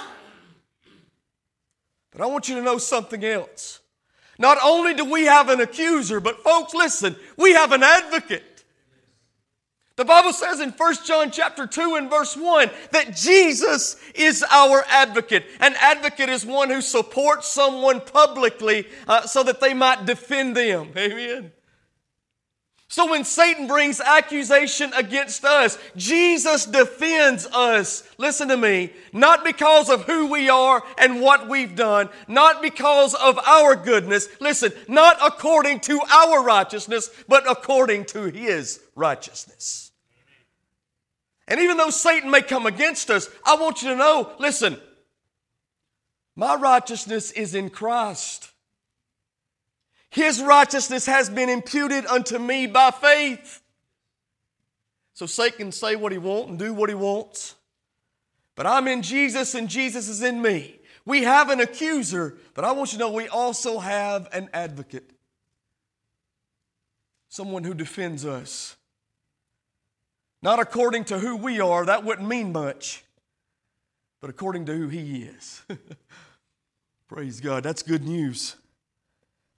But 2.12 2.22
I 2.22 2.26
want 2.26 2.50
you 2.50 2.56
to 2.56 2.64
know 2.64 2.80
something 2.80 3.24
else. 3.24 3.82
Not 4.38 4.58
only 4.64 4.94
do 4.94 5.06
we 5.06 5.26
have 5.26 5.50
an 5.50 5.62
accuser, 5.62 6.20
but 6.20 6.44
folks, 6.44 6.74
listen, 6.74 7.16
we 7.38 7.54
have 7.54 7.72
an 7.72 7.84
advocate. 7.84 8.56
The 9.96 10.04
Bible 10.04 10.34
says 10.34 10.60
in 10.60 10.72
1 10.72 10.96
John 11.06 11.32
chapter 11.32 11.66
2 11.66 11.96
and 11.96 12.10
verse 12.10 12.36
1 12.36 12.70
that 12.92 13.16
Jesus 13.16 13.96
is 14.14 14.44
our 14.52 14.84
advocate. 14.90 15.46
An 15.62 15.74
advocate 15.80 16.28
is 16.28 16.46
one 16.46 16.70
who 16.70 16.82
supports 16.82 17.48
someone 17.48 18.02
publicly 18.02 18.88
uh, 19.08 19.22
so 19.22 19.42
that 19.44 19.62
they 19.62 19.74
might 19.74 20.06
defend 20.06 20.58
them. 20.58 20.92
Amen. 20.98 21.54
So 22.96 23.12
when 23.12 23.26
Satan 23.26 23.68
brings 23.68 24.00
accusation 24.00 24.94
against 24.94 25.44
us, 25.44 25.78
Jesus 25.98 26.66
defends 26.66 27.46
us. 27.48 28.08
Listen 28.18 28.48
to 28.48 28.56
me. 28.56 28.94
Not 29.12 29.44
because 29.44 29.90
of 29.90 30.06
who 30.06 30.28
we 30.28 30.48
are 30.48 30.82
and 30.98 31.20
what 31.20 31.50
we've 31.50 31.76
done, 31.76 32.08
not 32.30 32.62
because 32.62 33.14
of 33.14 33.38
our 33.40 33.76
goodness. 33.76 34.30
Listen, 34.40 34.72
not 34.88 35.18
according 35.22 35.82
to 35.82 36.00
our 36.10 36.42
righteousness, 36.42 37.10
but 37.28 37.44
according 37.52 38.06
to 38.06 38.28
his 38.28 38.80
righteousness. 38.96 39.92
And 41.50 41.60
even 41.60 41.76
though 41.76 41.90
Satan 41.90 42.32
may 42.32 42.44
come 42.44 42.66
against 42.66 43.10
us, 43.10 43.30
I 43.46 43.58
want 43.58 43.82
you 43.82 43.90
to 43.90 43.98
know, 43.98 44.32
listen, 44.40 44.78
my 46.34 46.56
righteousness 46.56 47.32
is 47.32 47.56
in 47.56 47.72
Christ. 47.72 48.54
His 50.16 50.42
righteousness 50.42 51.08
has 51.08 51.30
been 51.30 51.50
imputed 51.50 52.06
unto 52.06 52.40
me 52.40 52.68
by 52.68 52.92
faith. 52.92 53.62
So 55.14 55.26
Satan 55.26 55.58
can 55.58 55.72
say 55.74 55.98
what 55.98 56.14
he 56.14 56.18
wants 56.18 56.52
and 56.52 56.58
do 56.58 56.74
what 56.74 56.88
he 56.88 56.96
wants. 56.96 57.56
But 58.56 58.66
I'm 58.66 58.88
in 58.88 59.02
Jesus 59.02 59.56
and 59.56 59.68
Jesus 59.68 60.08
is 60.08 60.24
in 60.24 60.42
me. 60.42 60.80
We 61.04 61.24
have 61.24 61.50
an 61.50 61.60
accuser, 61.60 62.38
but 62.54 62.64
I 62.64 62.72
want 62.72 62.94
you 62.94 62.98
to 62.98 63.04
know 63.04 63.12
we 63.12 63.28
also 63.28 63.80
have 63.80 64.30
an 64.32 64.50
advocate. 64.54 65.12
Someone 67.28 67.66
who 67.66 67.74
defends 67.74 68.26
us. 68.26 68.78
Not 70.42 70.62
according 70.62 71.04
to 71.06 71.20
who 71.20 71.36
we 71.36 71.60
are, 71.60 71.86
that 71.88 72.06
wouldn't 72.06 72.30
mean 72.30 72.54
much, 72.54 73.04
but 74.22 74.30
according 74.30 74.66
to 74.68 74.78
who 74.78 74.88
he 74.88 75.24
is. 75.24 75.64
Praise 77.10 77.42
God, 77.42 77.64
that's 77.64 77.84
good 77.84 78.06
news. 78.06 78.56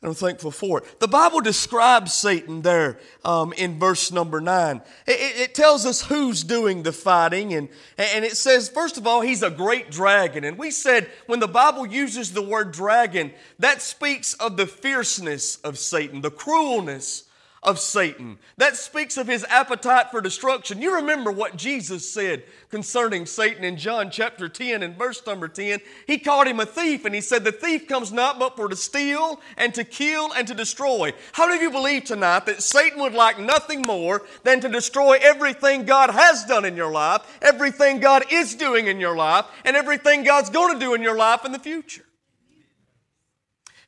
I'm 0.08 0.14
thankful 0.14 0.52
for 0.52 0.80
it. 0.80 1.00
The 1.00 1.08
Bible 1.08 1.42
describes 1.42 2.14
Satan 2.14 2.62
there 2.62 2.98
um, 3.26 3.54
in 3.54 3.78
verse 3.78 4.12
number 4.12 4.40
nine. 4.40 4.82
It, 5.06 5.50
it, 5.50 5.56
tells 5.56 5.86
us 5.86 6.02
who's 6.02 6.44
doing 6.44 6.84
the 6.84 6.94
fighting, 6.94 7.54
and, 7.54 7.68
and 7.98 8.24
it 8.24 8.38
says, 8.38 8.70
first 8.70 8.98
of 8.98 9.06
all, 9.06 9.22
he's 9.22 9.44
a 9.44 9.50
great 9.50 9.92
dragon. 9.92 10.44
And 10.44 10.58
we 10.58 10.72
said 10.72 11.10
when 11.26 11.40
the 11.40 11.48
Bible 11.48 11.86
uses 11.86 12.32
the 12.32 12.42
word 12.42 12.72
dragon, 12.72 13.34
that 13.60 13.82
speaks 13.82 14.34
of 14.36 14.56
the 14.56 14.66
fierceness 14.66 15.58
of 15.58 15.78
Satan, 15.78 16.22
the 16.22 16.32
cruelness 16.32 17.27
of 17.68 17.80
Satan. 17.80 18.40
That 18.56 18.78
speaks 18.78 19.18
of 19.18 19.28
his 19.28 19.44
appetite 19.50 20.10
for 20.10 20.22
destruction. 20.22 20.82
You 20.82 20.96
remember 20.96 21.34
what 21.34 21.58
Jesus 21.58 22.10
said 22.10 22.44
concerning 22.70 23.26
Satan 23.26 23.66
in 23.66 23.76
John 23.76 24.10
chapter 24.10 24.48
10 24.48 24.84
and 24.84 24.98
verse 24.98 25.22
number 25.28 25.50
10. 25.50 25.82
He 26.08 26.18
called 26.18 26.48
him 26.48 26.62
a 26.62 26.66
thief 26.66 27.04
and 27.04 27.14
he 27.14 27.20
said, 27.20 27.44
The 27.44 27.52
thief 27.52 27.86
comes 27.90 28.14
not 28.14 28.40
but 28.40 28.56
for 28.56 28.70
to 28.70 28.76
steal 28.78 29.42
and 29.58 29.76
to 29.76 29.84
kill 29.84 30.32
and 30.32 30.48
to 30.48 30.54
destroy. 30.54 31.14
How 31.34 31.54
of 31.54 31.62
you 31.62 31.70
believe 31.70 32.06
tonight 32.06 32.46
that 32.46 32.64
Satan 32.64 33.02
would 33.02 33.14
like 33.14 33.38
nothing 33.38 33.86
more 33.86 34.24
than 34.44 34.62
to 34.62 34.70
destroy 34.70 35.18
everything 35.22 35.84
God 35.84 36.10
has 36.10 36.46
done 36.46 36.64
in 36.64 36.78
your 36.78 36.92
life, 36.92 37.38
everything 37.42 38.00
God 38.00 38.24
is 38.32 38.56
doing 38.56 38.88
in 38.88 39.02
your 39.02 39.18
life, 39.18 39.46
and 39.66 39.76
everything 39.76 40.24
God's 40.24 40.50
going 40.50 40.74
to 40.74 40.80
do 40.80 40.94
in 40.94 41.02
your 41.02 41.18
life 41.18 41.44
in 41.44 41.52
the 41.52 41.60
future? 41.60 42.06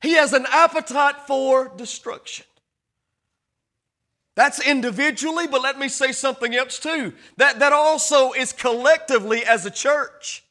He 0.02 0.14
has 0.14 0.34
an 0.34 0.46
appetite 0.50 1.16
for 1.28 1.72
destruction. 1.78 2.46
That's 4.36 4.66
individually, 4.66 5.48
but 5.48 5.62
let 5.62 5.78
me 5.78 5.90
say 5.90 6.12
something 6.12 6.56
else 6.56 6.80
too. 6.80 7.14
That, 7.38 7.60
that 7.60 7.74
also 7.74 8.32
is 8.32 8.54
collectively 8.54 9.44
as 9.44 9.66
a 9.66 9.72
church. 9.72 10.44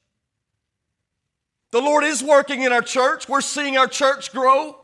The 1.71 1.81
Lord 1.81 2.05
is 2.05 2.23
working 2.23 2.63
in 2.63 2.73
our 2.73 2.83
church. 2.83 3.29
We're 3.29 3.41
seeing 3.41 3.77
our 3.77 3.87
church 3.87 4.33
grow. 4.33 4.77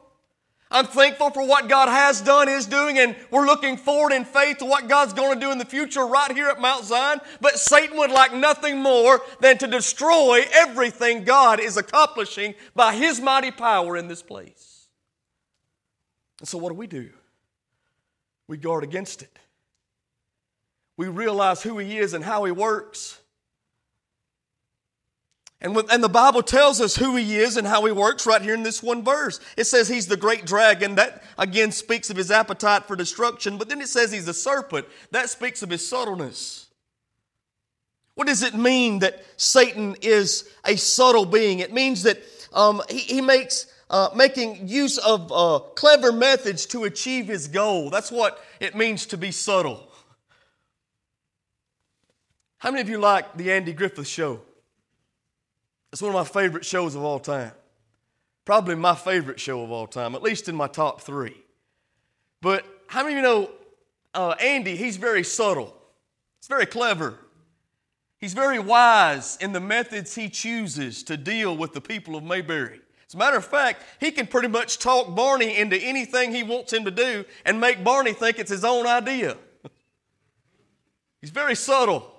I'm 0.71 0.87
thankful 0.87 1.31
for 1.31 1.47
what 1.47 1.69
God 1.69 1.89
has 1.89 2.21
done, 2.21 2.49
is 2.49 2.67
doing, 2.67 2.99
and 2.99 3.15
we're 3.31 3.47
looking 3.47 3.77
forward 3.77 4.13
in 4.13 4.25
faith 4.25 4.59
to 4.59 4.65
what 4.65 4.89
God's 4.89 5.13
going 5.13 5.39
to 5.39 5.41
do 5.41 5.53
in 5.53 5.59
the 5.59 5.65
future 5.65 6.05
right 6.05 6.33
here 6.33 6.49
at 6.49 6.61
Mount 6.61 6.85
Zion. 6.85 7.21
But 7.41 7.59
Satan 7.61 7.97
would 7.97 8.11
like 8.11 8.35
nothing 8.35 8.79
more 8.79 9.23
than 9.41 9.57
to 9.59 9.67
destroy 9.67 10.45
everything 10.53 11.23
God 11.23 11.61
is 11.61 11.77
accomplishing 11.77 12.55
by 12.75 12.97
his 12.97 13.21
mighty 13.21 13.53
power 13.53 13.97
in 13.97 14.09
this 14.09 14.23
place. 14.23 14.89
And 16.41 16.49
so, 16.49 16.59
what 16.59 16.71
do 16.71 16.75
we 16.75 16.89
do? 16.89 17.11
We 18.49 18.57
guard 18.57 18.85
against 18.85 19.23
it. 19.23 19.39
We 20.97 21.09
realize 21.09 21.63
who 21.63 21.79
he 21.79 21.99
is 21.99 22.15
and 22.15 22.25
how 22.25 22.45
he 22.45 22.53
works. 22.53 23.19
And, 25.61 25.75
with, 25.75 25.91
and 25.91 26.05
the 26.05 26.11
Bible 26.11 26.43
tells 26.43 26.81
us 26.81 26.95
who 26.95 27.17
he 27.17 27.37
is 27.37 27.57
and 27.57 27.67
how 27.67 27.85
he 27.87 27.93
works 27.93 28.27
right 28.27 28.43
here 28.43 28.55
in 28.55 28.63
this 28.63 28.83
one 28.83 29.03
verse. 29.03 29.41
It 29.57 29.65
says 29.65 29.89
he's 29.89 30.07
the 30.07 30.17
great 30.17 30.45
dragon. 30.45 30.97
That 30.97 31.23
again 31.39 31.73
speaks 31.73 32.11
of 32.11 32.19
his 32.19 32.31
appetite 32.31 32.85
for 32.85 32.97
destruction. 32.97 33.57
But 33.57 33.71
then 33.71 33.81
it 33.81 33.89
says 33.89 34.13
he's 34.13 34.27
the 34.27 34.35
serpent. 34.35 34.87
That 35.11 35.31
speaks 35.31 35.63
of 35.63 35.71
his 35.71 35.87
subtleness. 35.89 36.67
What 38.15 38.29
does 38.29 38.43
it 38.43 38.55
mean 38.55 39.01
that 39.01 39.25
Satan 39.37 39.97
is 40.03 40.49
a 40.65 40.77
subtle 40.77 41.25
being? 41.25 41.61
It 41.61 41.73
means 41.73 42.03
that 42.05 42.23
um, 42.53 42.83
he, 42.89 42.99
he, 42.99 43.21
makes 43.21 43.67
uh, 43.95 44.11
making 44.13 44.67
use 44.67 44.99
of 44.99 45.31
uh, 45.31 45.61
clever 45.77 46.11
methods 46.11 46.67
to 46.67 46.83
achieve 46.83 47.29
his 47.29 47.47
goal. 47.47 47.91
That's 47.91 48.11
what 48.11 48.45
it 48.59 48.75
means 48.75 49.07
to 49.07 49.17
be 49.17 49.31
subtle. 49.31 49.89
How 52.59 52.73
many 52.73 52.81
of 52.81 52.89
you 52.89 52.99
like 52.99 53.37
the 53.37 53.53
Andy 53.53 53.73
Griffith 53.73 54.09
Show? 54.09 54.41
It's 55.93 56.03
one 56.03 56.13
of 56.13 56.17
my 56.17 56.25
favorite 56.25 56.65
shows 56.65 56.97
of 56.97 57.05
all 57.05 57.21
time. 57.21 57.53
Probably 58.45 58.75
my 58.75 58.97
favorite 58.97 59.39
show 59.39 59.63
of 59.63 59.71
all 59.71 59.87
time, 59.87 60.17
at 60.17 60.25
least 60.25 60.49
in 60.49 60.57
my 60.57 60.67
top 60.67 61.01
three. 61.01 61.37
But 62.43 62.67
how 62.89 63.05
many 63.05 63.15
of 63.15 63.19
you 63.19 63.23
know 63.23 63.51
uh, 64.13 64.35
Andy? 64.41 64.75
He's 64.75 64.97
very 64.97 65.23
subtle, 65.23 65.73
he's 66.41 66.49
very 66.49 66.67
clever. 66.67 67.15
He's 68.19 68.35
very 68.35 68.59
wise 68.59 69.37
in 69.41 69.53
the 69.53 69.61
methods 69.61 70.15
he 70.15 70.31
chooses 70.31 71.05
to 71.05 71.17
deal 71.17 71.57
with 71.57 71.75
the 71.75 71.81
people 71.81 72.17
of 72.17 72.25
Mayberry. 72.25 72.81
As 73.07 73.15
a 73.15 73.19
matter 73.19 73.37
of 73.37 73.45
fact, 73.45 73.83
he 74.01 74.11
can 74.11 74.27
pretty 74.27 74.49
much 74.49 74.79
talk 74.79 75.15
Barney 75.15 75.57
into 75.57 75.77
anything 75.77 76.35
he 76.35 76.43
wants 76.43 76.73
him 76.73 76.85
to 76.85 76.91
do 76.91 77.25
and 77.45 77.61
make 77.61 77.85
Barney 77.85 78.13
think 78.13 78.39
it's 78.39 78.51
his 78.51 78.65
own 78.65 78.87
idea. 78.87 79.37
He's 81.21 81.31
very 81.31 81.55
subtle. 81.55 82.11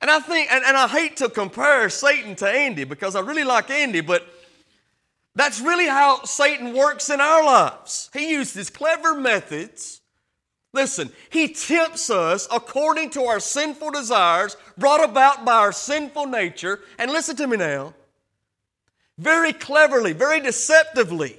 And 0.00 0.10
I 0.10 0.20
think, 0.20 0.52
and, 0.52 0.64
and 0.64 0.76
I 0.76 0.86
hate 0.86 1.16
to 1.18 1.28
compare 1.28 1.88
Satan 1.88 2.36
to 2.36 2.48
Andy 2.48 2.84
because 2.84 3.16
I 3.16 3.20
really 3.20 3.44
like 3.44 3.70
Andy, 3.70 4.00
but 4.00 4.26
that's 5.34 5.60
really 5.60 5.86
how 5.86 6.24
Satan 6.24 6.72
works 6.72 7.10
in 7.10 7.20
our 7.20 7.44
lives. 7.44 8.10
He 8.12 8.30
uses 8.30 8.70
clever 8.70 9.14
methods. 9.14 10.00
Listen, 10.72 11.10
he 11.30 11.48
tempts 11.48 12.10
us 12.10 12.46
according 12.52 13.10
to 13.10 13.24
our 13.24 13.40
sinful 13.40 13.90
desires 13.90 14.56
brought 14.76 15.02
about 15.02 15.44
by 15.44 15.54
our 15.54 15.72
sinful 15.72 16.26
nature. 16.26 16.80
And 16.98 17.10
listen 17.10 17.36
to 17.36 17.46
me 17.46 17.56
now 17.56 17.94
very 19.18 19.52
cleverly, 19.52 20.12
very 20.12 20.40
deceptively. 20.40 21.38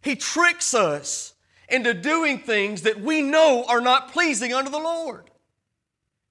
He 0.00 0.16
tricks 0.16 0.74
us 0.74 1.34
into 1.68 1.94
doing 1.94 2.38
things 2.38 2.82
that 2.82 3.00
we 3.00 3.22
know 3.22 3.64
are 3.68 3.80
not 3.80 4.12
pleasing 4.12 4.52
unto 4.52 4.70
the 4.70 4.78
Lord. 4.78 5.30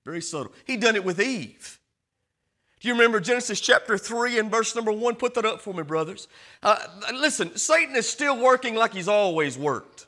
Very 0.03 0.21
subtle. 0.21 0.51
He 0.65 0.77
done 0.77 0.95
it 0.95 1.05
with 1.05 1.21
Eve. 1.21 1.79
Do 2.79 2.87
you 2.87 2.95
remember 2.95 3.19
Genesis 3.19 3.61
chapter 3.61 3.97
3 3.97 4.39
and 4.39 4.49
verse 4.49 4.75
number 4.75 4.91
1? 4.91 5.15
Put 5.15 5.35
that 5.35 5.45
up 5.45 5.61
for 5.61 5.73
me, 5.73 5.83
brothers. 5.83 6.27
Uh, 6.63 6.77
listen, 7.13 7.55
Satan 7.55 7.95
is 7.95 8.09
still 8.09 8.41
working 8.41 8.73
like 8.73 8.93
he's 8.93 9.07
always 9.07 9.57
worked. 9.57 10.07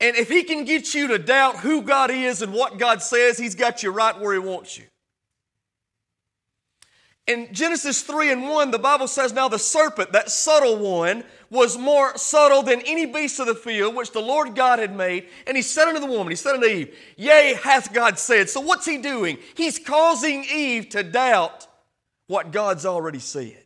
And 0.00 0.16
if 0.16 0.28
he 0.28 0.42
can 0.42 0.64
get 0.64 0.92
you 0.92 1.06
to 1.08 1.18
doubt 1.18 1.58
who 1.58 1.82
God 1.82 2.10
is 2.10 2.42
and 2.42 2.52
what 2.52 2.78
God 2.78 3.00
says, 3.00 3.38
he's 3.38 3.54
got 3.54 3.84
you 3.84 3.90
right 3.90 4.18
where 4.20 4.32
he 4.32 4.40
wants 4.40 4.76
you. 4.76 4.84
In 7.26 7.54
Genesis 7.54 8.02
3 8.02 8.32
and 8.32 8.48
1, 8.48 8.70
the 8.70 8.78
Bible 8.78 9.08
says, 9.08 9.32
Now 9.32 9.48
the 9.48 9.58
serpent, 9.58 10.12
that 10.12 10.30
subtle 10.30 10.76
one, 10.76 11.24
was 11.48 11.78
more 11.78 12.16
subtle 12.18 12.62
than 12.62 12.82
any 12.82 13.06
beast 13.06 13.40
of 13.40 13.46
the 13.46 13.54
field 13.54 13.94
which 13.94 14.12
the 14.12 14.20
Lord 14.20 14.54
God 14.54 14.78
had 14.78 14.94
made. 14.94 15.28
And 15.46 15.56
he 15.56 15.62
said 15.62 15.88
unto 15.88 16.00
the 16.00 16.06
woman, 16.06 16.28
He 16.28 16.36
said 16.36 16.54
unto 16.54 16.66
Eve, 16.66 16.94
Yea, 17.16 17.58
hath 17.62 17.94
God 17.94 18.18
said. 18.18 18.50
So 18.50 18.60
what's 18.60 18.84
he 18.84 18.98
doing? 18.98 19.38
He's 19.54 19.78
causing 19.78 20.44
Eve 20.44 20.90
to 20.90 21.02
doubt 21.02 21.66
what 22.26 22.52
God's 22.52 22.84
already 22.84 23.20
said. 23.20 23.64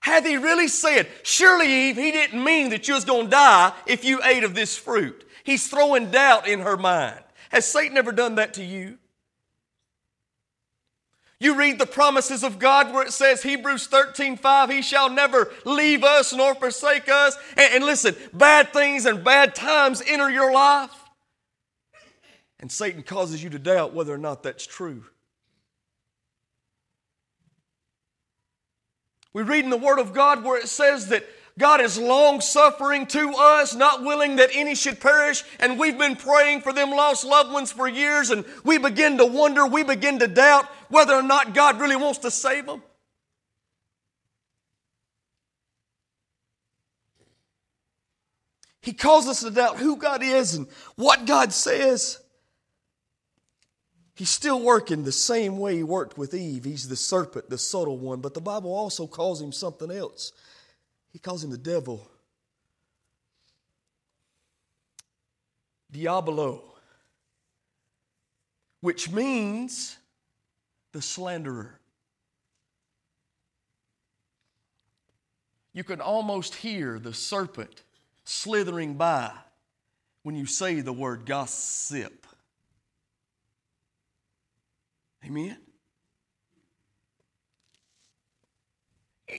Hath 0.00 0.24
he 0.24 0.38
really 0.38 0.68
said, 0.68 1.06
Surely, 1.22 1.90
Eve, 1.90 1.96
he 1.96 2.12
didn't 2.12 2.42
mean 2.42 2.70
that 2.70 2.88
you 2.88 2.94
was 2.94 3.04
going 3.04 3.26
to 3.26 3.30
die 3.30 3.72
if 3.86 4.06
you 4.06 4.20
ate 4.24 4.44
of 4.44 4.54
this 4.54 4.74
fruit. 4.74 5.26
He's 5.44 5.68
throwing 5.68 6.10
doubt 6.10 6.48
in 6.48 6.60
her 6.60 6.78
mind. 6.78 7.20
Has 7.50 7.66
Satan 7.66 7.98
ever 7.98 8.12
done 8.12 8.36
that 8.36 8.54
to 8.54 8.64
you? 8.64 8.96
You 11.40 11.54
read 11.54 11.78
the 11.78 11.86
promises 11.86 12.42
of 12.42 12.58
God 12.58 12.92
where 12.92 13.04
it 13.04 13.12
says, 13.12 13.42
Hebrews 13.42 13.86
13, 13.86 14.36
5, 14.36 14.70
He 14.70 14.82
shall 14.82 15.08
never 15.08 15.52
leave 15.64 16.02
us 16.02 16.32
nor 16.32 16.54
forsake 16.54 17.08
us. 17.08 17.36
And, 17.56 17.74
and 17.74 17.84
listen, 17.84 18.16
bad 18.32 18.72
things 18.72 19.06
and 19.06 19.22
bad 19.22 19.54
times 19.54 20.02
enter 20.04 20.28
your 20.28 20.52
life. 20.52 20.90
And 22.58 22.72
Satan 22.72 23.04
causes 23.04 23.42
you 23.42 23.50
to 23.50 23.58
doubt 23.58 23.94
whether 23.94 24.12
or 24.12 24.18
not 24.18 24.42
that's 24.42 24.66
true. 24.66 25.04
We 29.32 29.42
read 29.44 29.62
in 29.62 29.70
the 29.70 29.76
Word 29.76 30.00
of 30.00 30.12
God 30.12 30.42
where 30.42 30.58
it 30.58 30.68
says 30.68 31.06
that 31.08 31.24
God 31.58 31.80
is 31.80 31.98
long 31.98 32.40
suffering 32.40 33.06
to 33.08 33.34
us, 33.36 33.74
not 33.74 34.02
willing 34.02 34.36
that 34.36 34.50
any 34.54 34.76
should 34.76 35.00
perish. 35.00 35.42
And 35.58 35.78
we've 35.78 35.98
been 35.98 36.16
praying 36.16 36.62
for 36.62 36.72
them 36.72 36.90
lost 36.90 37.24
loved 37.24 37.52
ones 37.52 37.72
for 37.72 37.88
years, 37.88 38.30
and 38.30 38.44
we 38.64 38.78
begin 38.78 39.18
to 39.18 39.26
wonder, 39.26 39.66
we 39.66 39.82
begin 39.82 40.20
to 40.20 40.28
doubt 40.28 40.66
whether 40.88 41.14
or 41.14 41.22
not 41.22 41.54
God 41.54 41.80
really 41.80 41.96
wants 41.96 42.20
to 42.20 42.30
save 42.30 42.66
them. 42.66 42.82
He 48.80 48.92
calls 48.94 49.26
us 49.26 49.40
to 49.42 49.50
doubt 49.50 49.76
who 49.76 49.96
God 49.96 50.22
is 50.22 50.54
and 50.54 50.66
what 50.96 51.26
God 51.26 51.52
says. 51.52 52.20
He's 54.14 54.30
still 54.30 54.62
working 54.62 55.04
the 55.04 55.12
same 55.12 55.58
way 55.58 55.76
he 55.76 55.82
worked 55.82 56.16
with 56.16 56.32
Eve. 56.32 56.64
He's 56.64 56.88
the 56.88 56.96
serpent, 56.96 57.50
the 57.50 57.58
subtle 57.58 57.98
one, 57.98 58.20
but 58.20 58.34
the 58.34 58.40
Bible 58.40 58.72
also 58.72 59.06
calls 59.06 59.42
him 59.42 59.52
something 59.52 59.90
else. 59.90 60.32
He 61.18 61.20
calls 61.20 61.42
him 61.42 61.50
the 61.50 61.58
devil. 61.58 62.08
Diabolo, 65.90 66.62
which 68.82 69.10
means 69.10 69.96
the 70.92 71.02
slanderer. 71.02 71.80
You 75.72 75.82
can 75.82 76.00
almost 76.00 76.54
hear 76.54 77.00
the 77.00 77.12
serpent 77.12 77.82
slithering 78.22 78.94
by 78.94 79.32
when 80.22 80.36
you 80.36 80.46
say 80.46 80.82
the 80.82 80.92
word 80.92 81.26
gossip. 81.26 82.28
Amen? 85.26 85.56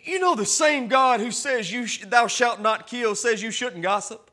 You 0.04 0.20
know, 0.20 0.36
the 0.36 0.46
same 0.46 0.88
God 0.88 1.20
who 1.20 1.32
says, 1.32 1.72
you 1.72 1.88
sh- 1.88 2.06
Thou 2.06 2.28
shalt 2.28 2.62
not 2.62 2.88
kill, 2.88 3.16
says 3.16 3.42
you 3.42 3.52
shouldn't 3.52 3.82
gossip. 3.82 4.30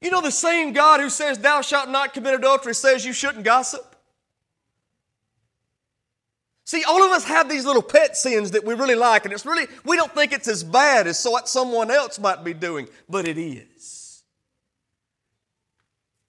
You 0.00 0.10
know, 0.10 0.20
the 0.20 0.32
same 0.32 0.72
God 0.72 1.00
who 1.00 1.08
says, 1.08 1.38
Thou 1.38 1.60
shalt 1.60 1.88
not 1.88 2.12
commit 2.12 2.34
adultery, 2.34 2.74
says 2.74 3.04
you 3.04 3.12
shouldn't 3.12 3.44
gossip. 3.44 3.94
See, 6.64 6.82
all 6.84 7.04
of 7.04 7.12
us 7.12 7.24
have 7.24 7.48
these 7.48 7.64
little 7.64 7.82
pet 7.82 8.16
sins 8.16 8.52
that 8.52 8.64
we 8.64 8.74
really 8.74 8.94
like, 8.94 9.24
and 9.24 9.32
it's 9.32 9.46
really, 9.46 9.66
we 9.84 9.96
don't 9.96 10.12
think 10.12 10.32
it's 10.32 10.48
as 10.48 10.64
bad 10.64 11.06
as 11.06 11.22
what 11.24 11.48
someone 11.48 11.90
else 11.90 12.18
might 12.18 12.42
be 12.42 12.54
doing, 12.54 12.88
but 13.08 13.28
it 13.28 13.38
is. 13.38 14.24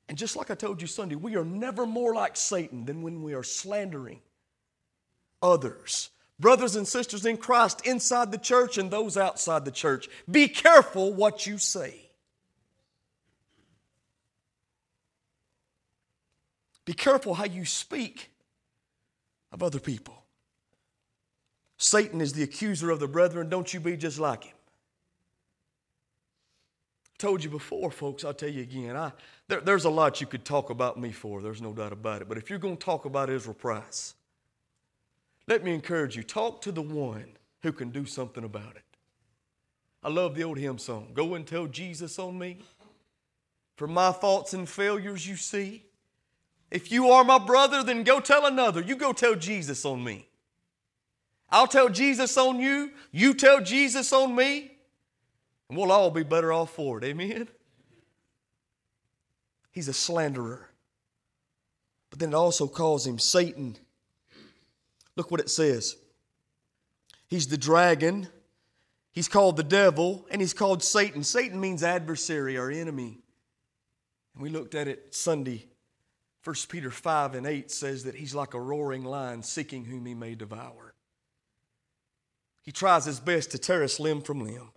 And 0.10 0.18
just 0.18 0.36
like 0.36 0.52
I 0.52 0.56
told 0.56 0.82
you 0.82 0.88
Sunday, 0.88 1.16
we 1.16 1.36
are 1.36 1.46
never 1.46 1.88
more 1.88 2.14
like 2.14 2.36
Satan 2.36 2.86
than 2.86 3.02
when 3.02 3.24
we 3.24 3.34
are 3.34 3.44
slandering 3.44 4.20
others. 5.44 6.10
Brothers 6.40 6.76
and 6.76 6.88
sisters 6.88 7.26
in 7.26 7.38
Christ 7.38 7.86
inside 7.86 8.32
the 8.32 8.40
church 8.40 8.80
and 8.80 8.90
those 8.90 9.18
outside 9.18 9.66
the 9.66 9.72
church, 9.72 10.10
be 10.30 10.48
careful 10.48 11.14
what 11.14 11.46
you 11.46 11.60
say. 11.60 12.10
Be 16.86 16.94
careful 16.94 17.36
how 17.36 17.46
you 17.46 17.66
speak 17.66 18.30
of 19.52 19.64
other 19.64 19.80
people. 19.80 20.24
Satan 21.78 22.20
is 22.20 22.34
the 22.34 22.44
accuser 22.44 22.90
of 22.90 23.00
the 23.00 23.08
brethren. 23.08 23.50
Don't 23.50 23.74
you 23.74 23.80
be 23.80 23.96
just 23.96 24.20
like 24.20 24.46
him. 24.46 24.56
told 27.18 27.44
you 27.44 27.50
before, 27.50 27.90
folks, 27.90 28.26
I'll 28.26 28.34
tell 28.34 28.50
you 28.50 28.64
again. 28.64 28.98
I, 28.98 29.14
there, 29.48 29.62
there's 29.62 29.86
a 29.86 29.90
lot 29.90 30.20
you 30.20 30.28
could 30.28 30.44
talk 30.44 30.70
about 30.70 31.00
me 31.00 31.12
for, 31.12 31.42
there's 31.42 31.62
no 31.62 31.72
doubt 31.72 31.94
about 31.94 32.22
it. 32.22 32.28
But 32.28 32.38
if 32.38 32.50
you're 32.50 32.60
going 32.60 32.76
to 32.76 32.84
talk 32.84 33.06
about 33.06 33.30
Israel 33.30 33.54
Price, 33.54 34.16
let 35.48 35.64
me 35.64 35.74
encourage 35.74 36.16
you 36.16 36.24
talk 36.24 36.62
to 36.62 36.72
the 36.72 36.82
one 36.82 37.38
who 37.62 37.72
can 37.72 37.90
do 37.90 38.06
something 38.06 38.44
about 38.44 38.76
it. 38.76 38.84
I 40.04 40.10
love 40.10 40.36
the 40.36 40.44
old 40.44 40.58
hymn 40.58 40.78
song 40.78 41.10
Go 41.14 41.36
and 41.36 41.46
tell 41.46 41.68
Jesus 41.68 42.20
on 42.20 42.38
me. 42.38 42.60
For 43.76 43.88
my 43.88 44.12
faults 44.12 44.54
and 44.54 44.70
failures 44.70 45.28
you 45.28 45.36
see. 45.36 45.86
If 46.70 46.92
you 46.92 47.10
are 47.10 47.24
my 47.24 47.40
brother, 47.40 47.84
then 47.84 48.04
go 48.04 48.20
tell 48.20 48.46
another. 48.46 48.82
You 48.82 48.96
go 48.96 49.14
tell 49.14 49.36
Jesus 49.36 49.84
on 49.86 50.04
me. 50.04 50.28
I'll 51.50 51.68
tell 51.68 51.90
Jesus 51.90 52.38
on 52.38 52.60
you. 52.60 52.92
You 53.12 53.34
tell 53.34 53.62
Jesus 53.62 54.12
on 54.14 54.36
me. 54.36 54.72
And 55.70 55.78
we'll 55.78 55.92
all 55.92 56.12
be 56.12 56.24
better 56.24 56.52
off 56.52 56.72
for 56.72 56.98
it. 56.98 57.04
Amen? 57.04 57.48
He's 59.72 59.88
a 59.88 59.94
slanderer. 59.94 60.70
But 62.10 62.20
then 62.20 62.30
it 62.30 62.36
also 62.36 62.68
calls 62.68 63.06
him 63.08 63.18
Satan. 63.18 63.78
Look 65.16 65.32
what 65.32 65.40
it 65.40 65.50
says. 65.50 65.96
He's 67.28 67.48
the 67.48 67.58
dragon. 67.58 68.28
He's 69.12 69.28
called 69.28 69.58
the 69.58 69.64
devil, 69.64 70.26
and 70.32 70.42
he's 70.42 70.54
called 70.54 70.84
Satan. 70.84 71.24
Satan 71.24 71.60
means 71.60 71.84
adversary 71.84 72.58
or 72.58 72.72
enemy. 72.72 73.20
And 74.34 74.44
we 74.44 74.50
looked 74.50 74.74
at 74.74 74.88
it 74.88 75.14
Sunday. 75.14 75.68
1 76.44 76.56
Peter 76.68 76.92
5 76.92 77.36
and 77.36 77.46
8 77.46 77.72
says 77.72 78.04
that 78.04 78.16
he's 78.16 78.36
like 78.36 78.54
a 78.54 78.60
roaring 78.60 79.06
lion 79.06 79.44
seeking 79.44 79.86
whom 79.86 80.06
he 80.06 80.14
may 80.14 80.36
devour. 80.36 80.94
He 82.64 82.72
tries 82.72 83.06
his 83.06 83.20
best 83.20 83.52
to 83.52 83.58
tear 83.58 83.84
us 83.84 84.00
limb 84.00 84.22
from 84.22 84.44
limb. 84.44 84.72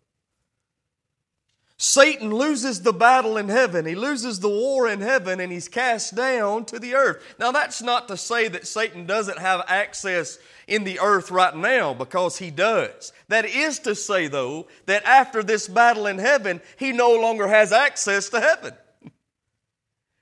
Satan 1.79 2.31
loses 2.31 2.81
the 2.81 2.93
battle 2.93 3.37
in 3.37 3.51
heaven. 3.51 3.85
He 3.85 3.95
loses 3.95 4.41
the 4.41 4.49
war 4.49 4.89
in 4.89 5.01
heaven 5.01 5.41
and 5.41 5.53
he's 5.53 5.69
cast 5.69 6.15
down 6.15 6.65
to 6.67 6.79
the 6.79 6.95
earth. 6.95 7.23
Now, 7.39 7.53
that's 7.53 7.83
not 7.83 8.09
to 8.09 8.17
say 8.17 8.49
that 8.49 8.67
Satan 8.67 9.05
doesn't 9.05 9.39
have 9.39 9.63
access 9.69 10.39
in 10.67 10.85
the 10.85 10.99
earth 11.01 11.31
right 11.31 11.55
now 11.55 11.93
because 11.93 12.39
he 12.39 12.51
does. 12.51 13.13
That 13.29 13.45
is 13.45 13.79
to 13.81 13.95
say, 13.95 14.27
though, 14.27 14.69
that 14.87 15.05
after 15.05 15.43
this 15.43 15.69
battle 15.69 16.07
in 16.07 16.19
heaven, 16.19 16.63
he 16.79 16.93
no 16.93 17.11
longer 17.11 17.47
has 17.47 17.73
access 17.73 18.31
to 18.31 18.41
heaven. 18.41 18.73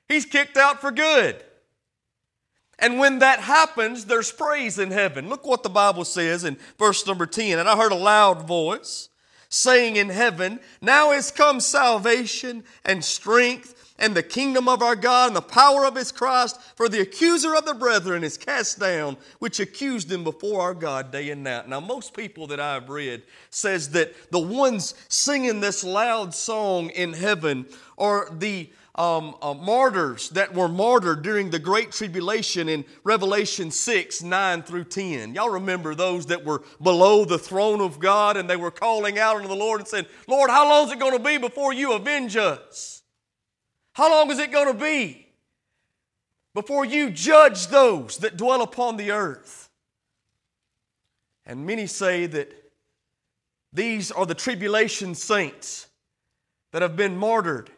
He's 0.08 0.26
kicked 0.26 0.56
out 0.56 0.80
for 0.80 0.90
good. 0.90 1.40
And 2.80 2.98
when 2.98 3.20
that 3.20 3.38
happens, 3.38 4.06
there's 4.06 4.32
praise 4.32 4.80
in 4.80 4.90
heaven. 4.90 5.28
Look 5.28 5.46
what 5.46 5.62
the 5.62 5.68
Bible 5.68 6.04
says 6.04 6.42
in 6.42 6.56
verse 6.80 7.06
number 7.06 7.26
10. 7.26 7.60
And 7.60 7.68
I 7.68 7.76
heard 7.76 7.92
a 7.92 7.96
loud 7.96 8.48
voice 8.48 9.08
saying 9.54 9.96
in 9.96 10.08
heaven, 10.08 10.58
Now 10.80 11.12
is 11.12 11.30
come 11.30 11.60
salvation 11.60 12.64
and 12.84 13.04
strength 13.04 13.92
and 13.96 14.16
the 14.16 14.22
kingdom 14.22 14.68
of 14.68 14.82
our 14.82 14.96
God 14.96 15.28
and 15.28 15.36
the 15.36 15.40
power 15.40 15.84
of 15.84 15.94
his 15.94 16.10
Christ, 16.10 16.60
for 16.74 16.88
the 16.88 17.00
accuser 17.00 17.54
of 17.54 17.64
the 17.64 17.74
brethren 17.74 18.24
is 18.24 18.36
cast 18.36 18.80
down, 18.80 19.16
which 19.38 19.60
accused 19.60 20.08
them 20.08 20.24
before 20.24 20.60
our 20.60 20.74
God 20.74 21.12
day 21.12 21.30
and 21.30 21.44
night. 21.44 21.68
Now, 21.68 21.78
most 21.78 22.16
people 22.16 22.48
that 22.48 22.58
I've 22.58 22.88
read 22.88 23.22
says 23.50 23.90
that 23.90 24.32
the 24.32 24.40
ones 24.40 24.94
singing 25.08 25.60
this 25.60 25.84
loud 25.84 26.34
song 26.34 26.90
in 26.90 27.12
heaven 27.12 27.66
are 27.96 28.28
the 28.36 28.68
um, 28.96 29.34
uh, 29.42 29.54
martyrs 29.54 30.28
that 30.30 30.54
were 30.54 30.68
martyred 30.68 31.22
during 31.22 31.50
the 31.50 31.58
Great 31.58 31.90
Tribulation 31.90 32.68
in 32.68 32.84
Revelation 33.02 33.70
6 33.70 34.22
9 34.22 34.62
through 34.62 34.84
10. 34.84 35.34
Y'all 35.34 35.50
remember 35.50 35.94
those 35.94 36.26
that 36.26 36.44
were 36.44 36.62
below 36.80 37.24
the 37.24 37.38
throne 37.38 37.80
of 37.80 37.98
God 37.98 38.36
and 38.36 38.48
they 38.48 38.56
were 38.56 38.70
calling 38.70 39.18
out 39.18 39.36
unto 39.36 39.48
the 39.48 39.56
Lord 39.56 39.80
and 39.80 39.88
saying, 39.88 40.06
Lord, 40.28 40.48
how 40.48 40.68
long 40.68 40.86
is 40.86 40.92
it 40.92 41.00
going 41.00 41.16
to 41.16 41.22
be 41.22 41.38
before 41.38 41.72
you 41.72 41.92
avenge 41.92 42.36
us? 42.36 43.02
How 43.94 44.10
long 44.10 44.30
is 44.30 44.38
it 44.38 44.52
going 44.52 44.72
to 44.72 44.78
be 44.78 45.26
before 46.54 46.84
you 46.84 47.10
judge 47.10 47.66
those 47.68 48.18
that 48.18 48.36
dwell 48.36 48.62
upon 48.62 48.96
the 48.96 49.10
earth? 49.10 49.70
And 51.46 51.66
many 51.66 51.86
say 51.86 52.26
that 52.26 52.52
these 53.72 54.12
are 54.12 54.24
the 54.24 54.34
tribulation 54.34 55.16
saints 55.16 55.88
that 56.70 56.80
have 56.80 56.96
been 56.96 57.16
martyred 57.16 57.70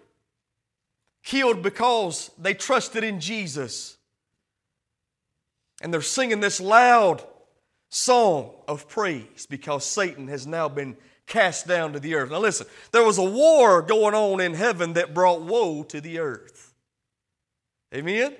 killed 1.27 1.61
because 1.61 2.31
they 2.39 2.55
trusted 2.55 3.03
in 3.03 3.21
Jesus. 3.21 3.99
And 5.83 5.93
they're 5.93 6.01
singing 6.01 6.41
this 6.41 6.61
loud 6.61 7.23
song 7.91 8.53
of 8.67 8.89
praise 8.89 9.45
because 9.51 9.85
Satan 9.85 10.29
has 10.29 10.47
now 10.47 10.69
been 10.69 10.97
cast 11.27 11.67
down 11.67 11.93
to 11.93 12.01
the 12.01 12.15
earth. 12.15 12.31
Now, 12.31 12.39
listen, 12.39 12.69
there 12.93 13.03
was 13.03 13.19
a 13.19 13.25
war 13.25 13.83
going 13.83 14.15
on 14.15 14.41
in 14.41 14.55
heaven 14.55 14.93
that 14.93 15.15
brought 15.15 15.43
woe 15.43 15.83
to 15.83 16.01
the 16.01 16.21
earth. 16.21 16.73
Amen? 17.93 18.35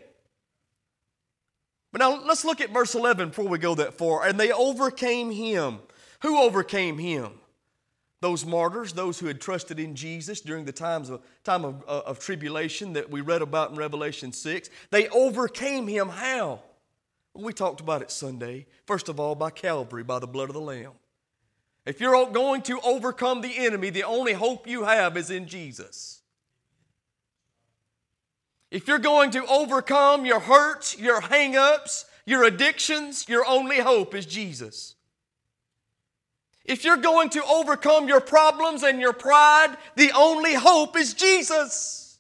But 1.93 1.99
now 1.99 2.23
let's 2.25 2.45
look 2.45 2.61
at 2.61 2.71
verse 2.71 2.95
11 2.95 3.31
before 3.31 3.49
we 3.49 3.59
go 3.59 3.75
that 3.75 3.95
far. 3.95 4.25
And 4.25 4.39
they 4.39 4.53
overcame 4.53 5.33
him. 5.33 5.81
Who 6.23 6.39
overcame 6.39 6.99
him? 6.99 7.33
Those 8.21 8.47
martyrs, 8.47 8.95
those 8.95 9.19
who 9.19 9.27
had 9.27 9.41
trusted 9.41 9.79
in 9.79 9.95
Jesus 9.95 10.41
during 10.41 10.65
the 10.65 10.73
times 10.73 11.11
of, 11.11 11.21
time 11.45 11.65
of, 11.65 11.85
uh, 11.87 12.03
of 12.07 12.19
tribulation 12.19 12.95
that 12.95 13.11
we 13.11 13.21
read 13.21 13.43
about 13.43 13.71
in 13.71 13.77
Revelation 13.77 14.33
6, 14.33 14.71
they 14.91 15.09
overcame 15.09 15.87
him 15.87 16.09
how? 16.09 16.61
We 17.35 17.53
talked 17.53 17.81
about 17.81 18.01
it 18.01 18.11
Sunday. 18.11 18.67
First 18.87 19.11
of 19.11 19.21
all, 19.21 19.35
by 19.35 19.51
Calvary, 19.51 20.03
by 20.03 20.19
the 20.19 20.27
blood 20.27 20.49
of 20.49 20.55
the 20.55 20.61
Lamb. 20.61 20.93
If 21.85 22.01
you're 22.01 22.27
going 22.31 22.63
to 22.63 22.81
overcome 22.81 23.43
the 23.43 23.59
enemy, 23.59 23.91
the 23.91 24.05
only 24.05 24.33
hope 24.33 24.67
you 24.67 24.85
have 24.85 25.17
is 25.17 25.31
in 25.31 25.47
Jesus. 25.47 26.23
If 28.73 28.89
you're 28.89 28.99
going 28.99 29.31
to 29.31 29.47
overcome 29.47 30.27
your 30.27 30.41
hurts, 30.41 30.99
your 30.99 31.21
hang 31.21 31.57
ups, 31.57 32.07
your 32.25 32.43
addictions, 32.43 33.29
your 33.29 33.47
only 33.47 33.79
hope 33.79 34.15
is 34.15 34.27
Jesus. 34.27 34.96
If 36.67 36.85
you're 36.85 36.97
going 36.97 37.31
to 37.31 37.45
overcome 37.45 38.09
your 38.09 38.21
problems 38.21 38.83
and 38.83 39.01
your 39.01 39.13
pride, 39.13 39.77
the 39.95 40.11
only 40.13 40.55
hope 40.55 40.97
is 40.97 41.15
Jesus. 41.15 42.19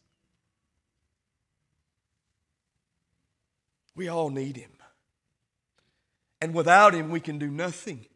We 3.96 4.08
all 4.08 4.30
need 4.30 4.56
Him. 4.56 4.70
And 6.40 6.54
without 6.54 6.94
Him, 6.94 7.10
we 7.10 7.18
can 7.20 7.38
do 7.38 7.50
nothing. 7.50 8.06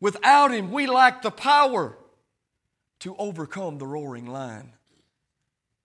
Without 0.00 0.52
Him, 0.52 0.70
we 0.70 0.86
lack 0.86 1.22
the 1.22 1.30
power 1.30 1.96
to 3.00 3.16
overcome 3.16 3.78
the 3.78 3.86
roaring 3.86 4.26
lion, 4.26 4.72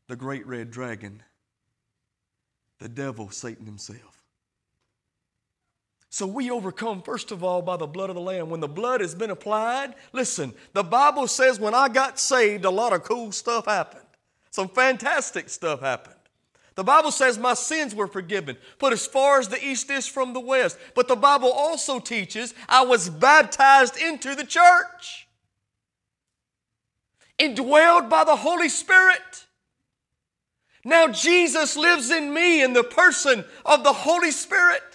the 0.08 0.16
great 0.16 0.46
red 0.46 0.72
dragon, 0.72 1.24
the 2.80 2.90
devil, 2.90 3.30
Satan 3.30 3.66
himself. 3.66 4.15
So 6.16 6.26
we 6.26 6.50
overcome, 6.50 7.02
first 7.02 7.34
of 7.34 7.44
all, 7.44 7.62
by 7.62 7.76
the 7.76 7.88
blood 7.88 8.10
of 8.10 8.16
the 8.16 8.22
Lamb. 8.22 8.50
When 8.50 8.62
the 8.62 8.70
blood 8.70 9.02
has 9.02 9.14
been 9.14 9.32
applied, 9.32 9.96
listen, 10.14 10.54
the 10.72 10.82
Bible 10.82 11.28
says 11.28 11.60
when 11.60 11.76
I 11.76 11.90
got 11.90 12.18
saved, 12.18 12.64
a 12.64 12.70
lot 12.70 12.94
of 12.94 13.04
cool 13.04 13.34
stuff 13.34 13.66
happened. 13.66 14.06
Some 14.50 14.70
fantastic 14.70 15.50
stuff 15.50 15.82
happened. 15.82 16.16
The 16.76 16.86
Bible 16.86 17.12
says 17.12 17.38
my 17.38 17.54
sins 17.54 17.94
were 17.94 18.08
forgiven, 18.08 18.56
put 18.80 18.94
as 18.94 19.06
far 19.06 19.40
as 19.40 19.50
the 19.50 19.62
east 19.62 19.92
is 19.92 20.08
from 20.08 20.32
the 20.32 20.40
west. 20.40 20.78
But 20.96 21.10
the 21.10 21.18
Bible 21.18 21.52
also 21.52 22.00
teaches 22.00 22.54
I 22.70 22.86
was 22.86 23.10
baptized 23.10 23.98
into 23.98 24.36
the 24.36 24.46
church, 24.46 25.28
indwelled 27.38 28.10
by 28.10 28.24
the 28.24 28.38
Holy 28.38 28.70
Spirit. 28.70 29.48
Now 30.86 31.10
Jesus 31.10 31.76
lives 31.76 32.10
in 32.10 32.34
me 32.34 32.64
in 32.64 32.72
the 32.72 32.86
person 32.86 33.44
of 33.66 33.84
the 33.84 33.92
Holy 33.92 34.32
Spirit. 34.32 34.95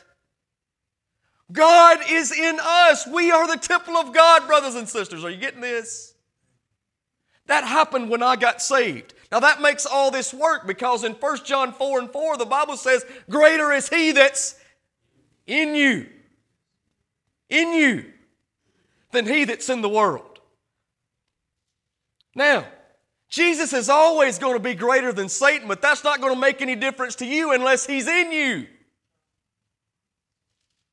God 1.53 1.99
is 2.09 2.33
in 2.33 2.59
us. 2.61 3.07
We 3.07 3.31
are 3.31 3.47
the 3.47 3.57
temple 3.57 3.97
of 3.97 4.15
God, 4.15 4.47
brothers 4.47 4.75
and 4.75 4.89
sisters. 4.89 5.25
Are 5.25 5.31
you 5.31 5.39
getting 5.39 5.61
this? 5.61 6.15
That 7.47 7.65
happened 7.65 8.11
when 8.11 8.23
I 8.23 8.37
got 8.37 8.63
saved. 8.63 9.15
Now 9.33 9.41
that 9.41 9.61
makes 9.61 9.87
all 9.87 10.11
this 10.11 10.33
work 10.33 10.67
because 10.67 11.05
in 11.05 11.13
1 11.13 11.45
John 11.45 11.73
4 11.73 11.99
and 12.01 12.11
4, 12.11 12.37
the 12.37 12.47
Bible 12.47 12.77
says, 12.77 13.05
Greater 13.29 13.73
is 13.73 13.89
he 13.89 14.13
that's 14.13 14.57
in 15.47 15.75
you, 15.75 16.07
in 17.49 17.73
you, 17.73 18.13
than 19.13 19.27
he 19.27 19.45
that's 19.45 19.69
in 19.69 19.83
the 19.83 19.89
world. 19.89 20.41
Now, 22.35 22.67
Jesus 23.29 23.73
is 23.73 23.89
always 23.89 24.39
going 24.39 24.55
to 24.55 24.61
be 24.63 24.75
greater 24.75 25.13
than 25.13 25.29
Satan, 25.29 25.69
but 25.69 25.83
that's 25.83 26.05
not 26.05 26.21
going 26.21 26.35
to 26.35 26.41
make 26.41 26.63
any 26.63 26.77
difference 26.77 27.17
to 27.17 27.27
you 27.27 27.53
unless 27.53 27.87
he's 27.87 28.09
in 28.09 28.33
you. 28.33 28.67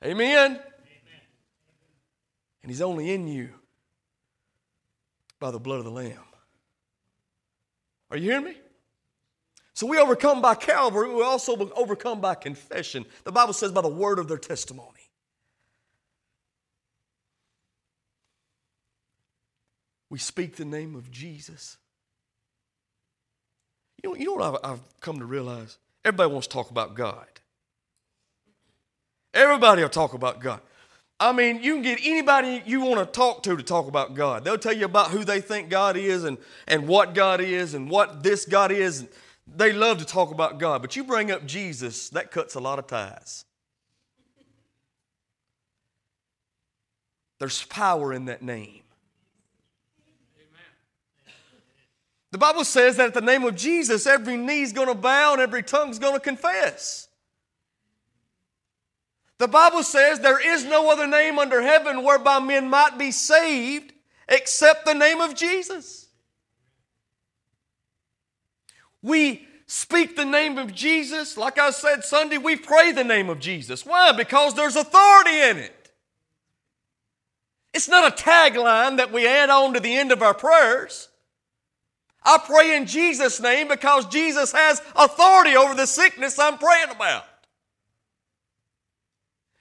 Amen? 0.04 0.52
Amen? 0.52 0.60
And 2.64 2.72
He's 2.72 2.82
only 2.82 3.12
in 3.12 3.28
you 3.28 3.50
by 5.40 5.52
the 5.52 5.60
blood 5.60 5.80
of 5.80 5.86
the 5.86 5.92
Lamb. 5.92 6.20
Are 8.10 8.18
you 8.18 8.32
hearing 8.32 8.46
me? 8.46 8.58
So 9.74 9.86
we 9.86 10.00
overcome 10.00 10.42
by 10.42 10.56
Calvary, 10.56 11.14
we 11.14 11.22
also 11.22 11.72
overcome 11.76 12.20
by 12.20 12.34
confession. 12.34 13.06
The 13.26 13.32
Bible 13.32 13.54
says 13.54 13.72
by 13.72 13.82
the 13.82 13.88
word 13.88 14.18
of 14.18 14.28
their 14.28 14.40
testimony. 14.40 14.90
We 20.10 20.18
speak 20.18 20.56
the 20.56 20.66
name 20.66 20.96
of 20.96 21.12
Jesus. 21.12 21.78
You 24.02 24.10
know, 24.10 24.16
you 24.16 24.26
know 24.26 24.34
what 24.34 24.64
I've, 24.66 24.72
I've 24.72 25.00
come 25.02 25.20
to 25.20 25.26
realize? 25.26 25.78
Everybody 26.06 26.32
wants 26.32 26.48
to 26.48 26.54
talk 26.54 26.72
about 26.72 26.96
God. 26.96 27.28
Everybody 29.38 29.84
will 29.84 29.90
talk 29.90 30.16
about 30.16 30.40
God. 30.40 30.62
I 31.20 31.32
mean, 31.32 31.62
you 31.62 31.74
can 31.74 31.84
get 31.84 32.00
anybody 32.04 32.64
you 32.66 32.82
want 32.82 33.00
to 33.00 33.06
talk 33.06 33.44
to 33.44 33.56
to 33.56 33.62
talk 33.62 33.88
about 33.88 34.16
God. 34.16 34.44
They'll 34.44 34.58
tell 34.58 34.76
you 34.76 34.86
about 34.86 35.12
who 35.12 35.24
they 35.24 35.42
think 35.42 35.70
God 35.70 35.96
is 35.96 36.24
and, 36.24 36.40
and 36.68 36.88
what 36.88 37.14
God 37.14 37.40
is 37.40 37.76
and 37.76 37.88
what 37.88 38.24
this 38.24 38.46
God 38.46 38.72
is. 38.72 39.08
They 39.56 39.74
love 39.74 40.00
to 40.00 40.06
talk 40.06 40.32
about 40.32 40.58
God. 40.58 40.82
But 40.82 40.96
you 40.96 41.04
bring 41.04 41.30
up 41.30 41.46
Jesus, 41.46 42.10
that 42.10 42.32
cuts 42.32 42.56
a 42.56 42.60
lot 42.60 42.80
of 42.80 42.88
ties. 42.88 43.46
There's 47.40 47.64
power 47.66 48.14
in 48.14 48.26
that 48.26 48.42
name. 48.42 48.82
The 52.32 52.40
Bible 52.40 52.64
says 52.64 52.98
that 52.98 53.08
at 53.10 53.14
the 53.14 53.22
name 53.22 53.44
of 53.44 53.56
Jesus, 53.56 54.08
every 54.08 54.36
knee's 54.36 54.74
going 54.74 54.88
to 54.88 54.96
bow 54.96 55.34
and 55.34 55.42
every 55.42 55.62
tongue's 55.62 56.00
going 56.00 56.16
to 56.16 56.20
confess. 56.20 57.07
The 59.40 59.48
Bible 59.48 59.84
says 59.84 60.20
there 60.20 60.56
is 60.56 60.66
no 60.66 60.92
other 60.92 61.08
name 61.08 61.38
under 61.38 61.62
heaven 61.62 62.04
whereby 62.04 62.40
men 62.40 62.70
might 62.70 62.98
be 62.98 63.12
saved 63.12 63.94
except 64.28 64.86
the 64.86 64.94
name 64.94 65.22
of 65.22 65.36
Jesus. 65.36 66.08
We 69.04 69.48
speak 69.68 70.16
the 70.16 70.26
name 70.26 70.58
of 70.58 70.74
Jesus. 70.74 71.38
Like 71.38 71.60
I 71.60 71.70
said 71.70 72.04
Sunday, 72.04 72.38
we 72.38 72.56
pray 72.56 72.92
the 72.92 73.04
name 73.04 73.30
of 73.30 73.40
Jesus. 73.40 73.86
Why? 73.86 74.12
Because 74.12 74.56
there's 74.56 74.76
authority 74.76 75.40
in 75.40 75.58
it. 75.58 75.92
It's 77.74 77.88
not 77.88 78.12
a 78.12 78.24
tagline 78.24 78.98
that 78.98 79.14
we 79.14 79.28
add 79.28 79.52
on 79.52 79.76
to 79.76 79.80
the 79.80 79.96
end 79.96 80.12
of 80.12 80.24
our 80.24 80.34
prayers. 80.34 81.10
I 82.24 82.40
pray 82.44 82.76
in 82.76 82.88
Jesus' 82.88 83.40
name 83.40 83.68
because 83.68 84.08
Jesus 84.08 84.52
has 84.52 84.82
authority 84.96 85.56
over 85.56 85.76
the 85.76 85.86
sickness 85.86 86.40
I'm 86.40 86.58
praying 86.58 86.90
about. 86.90 87.24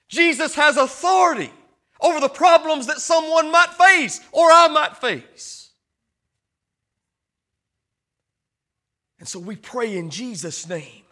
Jesus 0.08 0.54
has 0.54 0.76
authority 0.76 1.52
over 2.00 2.20
the 2.20 2.28
problems 2.28 2.86
that 2.86 3.00
someone 3.00 3.50
might 3.50 3.70
face 3.70 4.20
or 4.32 4.50
I 4.50 4.68
might 4.68 4.96
face. 4.96 5.70
And 9.18 9.28
so 9.28 9.38
we 9.38 9.56
pray 9.56 9.96
in 9.96 10.10
Jesus' 10.10 10.68
name. 10.68 11.02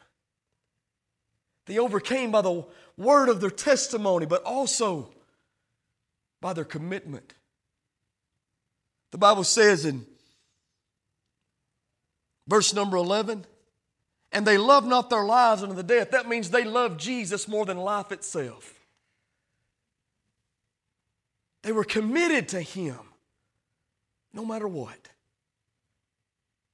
They 1.66 1.78
overcame 1.78 2.30
by 2.30 2.42
the 2.42 2.64
word 2.96 3.28
of 3.28 3.40
their 3.40 3.50
testimony, 3.50 4.26
but 4.26 4.42
also 4.44 5.11
by 6.40 6.52
their 6.52 6.64
commitment. 6.64 7.35
The 9.11 9.18
Bible 9.18 9.44
says 9.44 9.87
in 9.87 10.04
verse 12.46 12.74
number 12.74 12.96
11, 12.96 13.46
and 14.33 14.46
they 14.46 14.59
love 14.59 14.87
not 14.87 15.09
their 15.09 15.24
lives 15.24 15.62
unto 15.62 15.74
the 15.74 15.83
death. 15.83 16.11
That 16.11 16.28
means 16.28 16.50
they 16.50 16.64
love 16.64 16.98
Jesus 16.98 17.48
more 17.48 17.64
than 17.64 17.78
life 17.78 18.12
itself. 18.12 18.73
They 21.64 21.72
were 21.72 21.85
committed 21.85 22.48
to 22.50 22.61
Him 22.61 22.98
no 24.35 24.44
matter 24.44 24.68
what. 24.68 25.09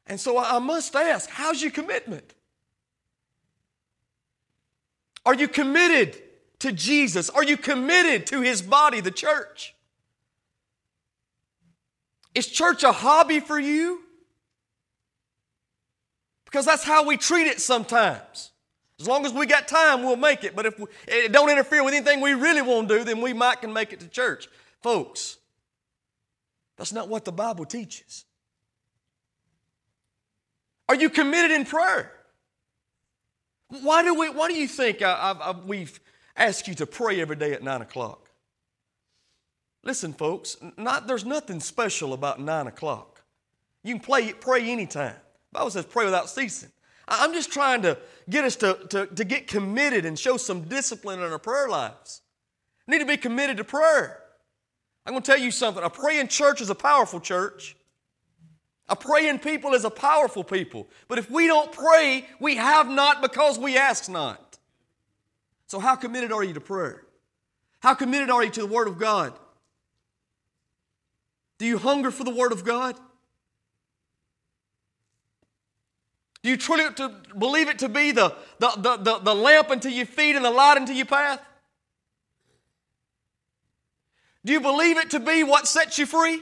And 0.07 0.19
so 0.19 0.37
I 0.37 0.59
must 0.59 0.95
ask 0.97 1.31
how's 1.31 1.63
your 1.63 1.71
commitment? 1.71 2.35
Are 5.25 5.35
you 5.35 5.47
committed 5.47 6.21
to 6.59 6.73
Jesus? 6.73 7.31
Are 7.31 7.45
you 7.45 7.57
committed 7.57 8.27
to 8.27 8.41
His 8.41 8.63
body, 8.63 9.01
the 9.01 9.13
church? 9.13 9.77
Is 12.35 12.49
church 12.49 12.83
a 12.83 12.91
hobby 12.91 13.39
for 13.39 13.61
you? 13.61 14.01
Because 16.47 16.67
that's 16.67 16.83
how 16.83 17.07
we 17.07 17.17
treat 17.17 17.47
it 17.47 17.61
sometimes. 17.61 18.51
As 18.99 19.07
long 19.07 19.25
as 19.25 19.33
we 19.33 19.47
got 19.47 19.69
time, 19.69 20.03
we'll 20.03 20.17
make 20.17 20.43
it. 20.43 20.57
But 20.57 20.67
if 20.67 20.79
we, 20.81 20.87
it 21.07 21.31
don't 21.31 21.49
interfere 21.49 21.85
with 21.85 21.95
anything 21.95 22.21
we 22.21 22.35
really 22.35 22.61
want 22.61 22.89
to 22.89 22.99
do, 22.99 23.05
then 23.05 23.21
we 23.21 23.33
might 23.33 23.61
can 23.61 23.73
make 23.73 23.93
it 23.93 24.01
to 24.01 24.09
church. 24.09 24.49
Folks, 24.83 25.39
that's 26.77 26.93
not 26.93 27.09
what 27.09 27.25
the 27.25 27.33
Bible 27.33 27.65
teaches. 27.65 28.25
Are 30.89 30.95
you 30.95 31.11
committed 31.11 31.51
in 31.51 31.65
prayer? 31.65 32.13
Why 33.69 34.03
do, 34.03 34.15
we, 34.15 34.31
why 34.31 34.49
do 34.49 34.55
you 34.55 34.67
think 34.67 35.03
I, 35.03 35.13
I, 35.13 35.51
I, 35.51 35.51
we've 35.53 36.01
asked 36.37 36.67
you 36.67 36.75
to 36.75 36.87
pray 36.87 37.21
every 37.21 37.37
day 37.37 37.53
at 37.53 37.63
9 37.63 37.83
o'clock? 37.83 38.31
Listen, 39.85 40.13
folks, 40.13 40.57
not, 40.77 41.07
there's 41.07 41.25
nothing 41.25 41.61
special 41.61 42.13
about 42.13 42.41
9 42.41 42.67
o'clock. 42.67 43.23
You 43.85 43.95
can 43.95 44.03
play, 44.03 44.33
pray 44.33 44.69
anytime. 44.69 45.15
The 45.53 45.59
Bible 45.59 45.71
says 45.71 45.85
pray 45.85 46.05
without 46.05 46.29
ceasing. 46.29 46.71
I'm 47.07 47.33
just 47.33 47.53
trying 47.53 47.83
to 47.83 47.99
get 48.29 48.45
us 48.45 48.57
to, 48.57 48.79
to, 48.91 49.07
to 49.07 49.25
get 49.25 49.47
committed 49.47 50.05
and 50.05 50.19
show 50.19 50.37
some 50.37 50.63
discipline 50.63 51.21
in 51.21 51.31
our 51.31 51.39
prayer 51.39 51.69
lives. 51.69 52.23
We 52.87 52.93
need 52.93 53.01
to 53.01 53.07
be 53.07 53.17
committed 53.17 53.57
to 53.59 53.65
prayer. 53.65 54.23
I'm 55.11 55.15
going 55.15 55.25
to 55.25 55.33
tell 55.33 55.41
you 55.41 55.51
something. 55.51 55.83
A 55.83 55.91
praying 55.91 56.29
church 56.29 56.61
is 56.61 56.71
a 56.71 56.75
powerful 56.75 57.19
church. 57.19 57.75
A 58.89 58.95
praying 58.95 59.41
people 59.41 59.75
is 59.75 59.85
a 59.85 59.91
powerful 59.91 60.45
people. 60.45 60.87
But 61.09 61.19
if 61.19 61.29
we 61.29 61.49
don't 61.49 61.73
pray, 61.73 62.29
we 62.39 62.55
have 62.55 62.89
not 62.89 63.21
because 63.21 63.59
we 63.59 63.77
ask 63.77 64.09
not. 64.09 64.57
So, 65.67 65.81
how 65.81 65.97
committed 65.97 66.31
are 66.31 66.45
you 66.45 66.55
to 66.55 66.61
prayer? 66.61 67.03
How 67.81 67.95
committed 67.95 68.31
are 68.31 68.45
you 68.45 68.51
to 68.51 68.61
the 68.61 68.69
Word 68.69 68.87
of 68.87 69.01
God? 69.01 69.33
Do 71.59 71.67
you 71.67 71.79
hunger 71.79 72.13
for 72.13 72.23
the 72.23 72.31
Word 72.31 72.53
of 72.53 72.65
God? 72.65 72.95
Do 76.45 76.51
you 76.51 76.57
truly 76.57 76.85
believe 77.37 77.69
it 77.69 77.81
to 77.81 77.89
be 77.89 78.13
the, 78.13 78.37
the, 78.61 78.71
the, 78.77 78.97
the, 78.97 79.19
the 79.19 79.35
lamp 79.35 79.71
unto 79.71 79.89
your 79.89 80.07
feet 80.07 80.37
and 80.37 80.45
the 80.45 80.53
light 80.53 80.77
unto 80.77 80.93
your 80.93 81.07
path? 81.07 81.41
Do 84.45 84.53
you 84.53 84.61
believe 84.61 84.97
it 84.97 85.11
to 85.11 85.21
be 85.21 85.45
what 85.45 85.67
sets 85.69 85.99
you 85.99 86.07
free? 86.07 86.41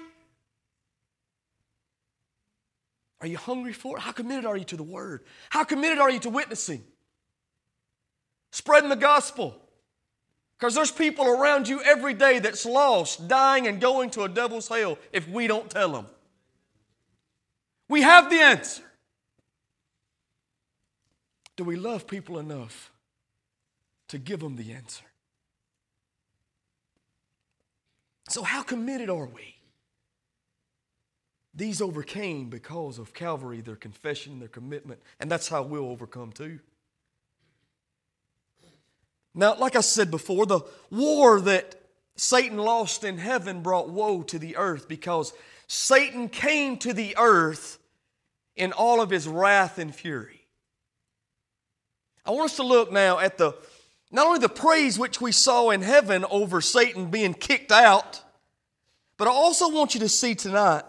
Are 3.20 3.26
you 3.26 3.36
hungry 3.36 3.72
for 3.72 3.96
it? 3.96 4.00
How 4.00 4.12
committed 4.12 4.46
are 4.46 4.56
you 4.56 4.64
to 4.64 4.76
the 4.76 4.84
Word? 4.84 5.24
How 5.50 5.64
committed 5.64 5.98
are 5.98 6.10
you 6.10 6.20
to 6.20 6.30
witnessing? 6.30 6.84
Spreading 8.52 8.90
the 8.90 8.96
gospel. 8.96 9.56
Because 10.56 10.74
there's 10.74 10.92
people 10.92 11.26
around 11.26 11.68
you 11.68 11.80
every 11.82 12.14
day 12.14 12.38
that's 12.38 12.64
lost, 12.64 13.28
dying, 13.28 13.66
and 13.66 13.80
going 13.80 14.10
to 14.10 14.22
a 14.22 14.28
devil's 14.28 14.68
hell 14.68 14.98
if 15.12 15.28
we 15.28 15.46
don't 15.46 15.70
tell 15.70 15.92
them. 15.92 16.06
We 17.88 18.02
have 18.02 18.30
the 18.30 18.36
answer. 18.36 18.82
Do 21.56 21.64
we 21.64 21.76
love 21.76 22.06
people 22.06 22.38
enough 22.38 22.92
to 24.08 24.18
give 24.18 24.40
them 24.40 24.56
the 24.56 24.72
answer? 24.72 25.04
So, 28.28 28.42
how 28.42 28.62
committed 28.62 29.10
are 29.10 29.26
we? 29.26 29.56
These 31.54 31.80
overcame 31.80 32.50
because 32.50 32.98
of 32.98 33.14
Calvary, 33.14 33.60
their 33.60 33.76
confession, 33.76 34.38
their 34.38 34.48
commitment, 34.48 35.00
and 35.18 35.30
that's 35.30 35.48
how 35.48 35.62
we'll 35.62 35.90
overcome 35.90 36.32
too. 36.32 36.60
Now, 39.34 39.56
like 39.56 39.76
I 39.76 39.80
said 39.80 40.10
before, 40.10 40.46
the 40.46 40.60
war 40.90 41.40
that 41.40 41.74
Satan 42.16 42.58
lost 42.58 43.04
in 43.04 43.18
heaven 43.18 43.62
brought 43.62 43.88
woe 43.88 44.22
to 44.24 44.38
the 44.38 44.56
earth 44.56 44.88
because 44.88 45.32
Satan 45.66 46.28
came 46.28 46.76
to 46.78 46.92
the 46.92 47.16
earth 47.16 47.78
in 48.56 48.72
all 48.72 49.00
of 49.00 49.10
his 49.10 49.28
wrath 49.28 49.78
and 49.78 49.94
fury. 49.94 50.40
I 52.26 52.32
want 52.32 52.50
us 52.50 52.56
to 52.56 52.62
look 52.62 52.92
now 52.92 53.18
at 53.18 53.38
the 53.38 53.54
not 54.10 54.26
only 54.26 54.38
the 54.38 54.48
praise 54.48 54.98
which 54.98 55.20
we 55.20 55.32
saw 55.32 55.70
in 55.70 55.82
heaven 55.82 56.24
over 56.30 56.60
Satan 56.60 57.10
being 57.10 57.34
kicked 57.34 57.72
out, 57.72 58.22
but 59.16 59.28
I 59.28 59.30
also 59.30 59.68
want 59.68 59.94
you 59.94 60.00
to 60.00 60.08
see 60.08 60.34
tonight 60.34 60.84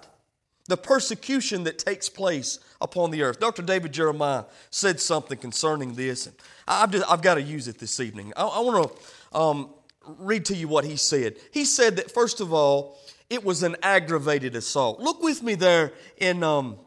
the 0.68 0.78
persecution 0.78 1.64
that 1.64 1.80
takes 1.80 2.08
place 2.08 2.60
upon 2.80 3.12
the 3.12 3.24
earth. 3.24 3.40
Dr. 3.40 3.64
David 3.64 3.92
Jeremiah 3.92 4.46
said 4.70 5.00
something 5.00 5.38
concerning 5.38 5.96
this, 5.96 6.28
and 6.28 6.36
I've, 6.68 6.92
just, 6.92 7.12
I've 7.12 7.22
got 7.22 7.36
to 7.36 7.42
use 7.42 7.68
it 7.68 7.80
this 7.80 8.00
evening. 8.00 8.32
I, 8.38 8.44
I 8.44 8.60
want 8.60 8.92
to 8.92 9.38
um, 9.38 9.74
read 10.06 10.46
to 10.46 10.56
you 10.56 10.68
what 10.68 10.86
he 10.86 10.96
said. 10.96 11.38
He 11.52 11.66
said 11.66 11.98
that, 11.98 12.12
first 12.12 12.40
of 12.40 12.54
all, 12.54 13.00
it 13.30 13.44
was 13.44 13.64
an 13.64 13.76
aggravated 13.84 14.56
assault. 14.56 15.00
Look 15.00 15.22
with 15.22 15.44
me 15.44 15.56
there 15.56 15.92
in 16.18 16.44
um, 16.44 16.78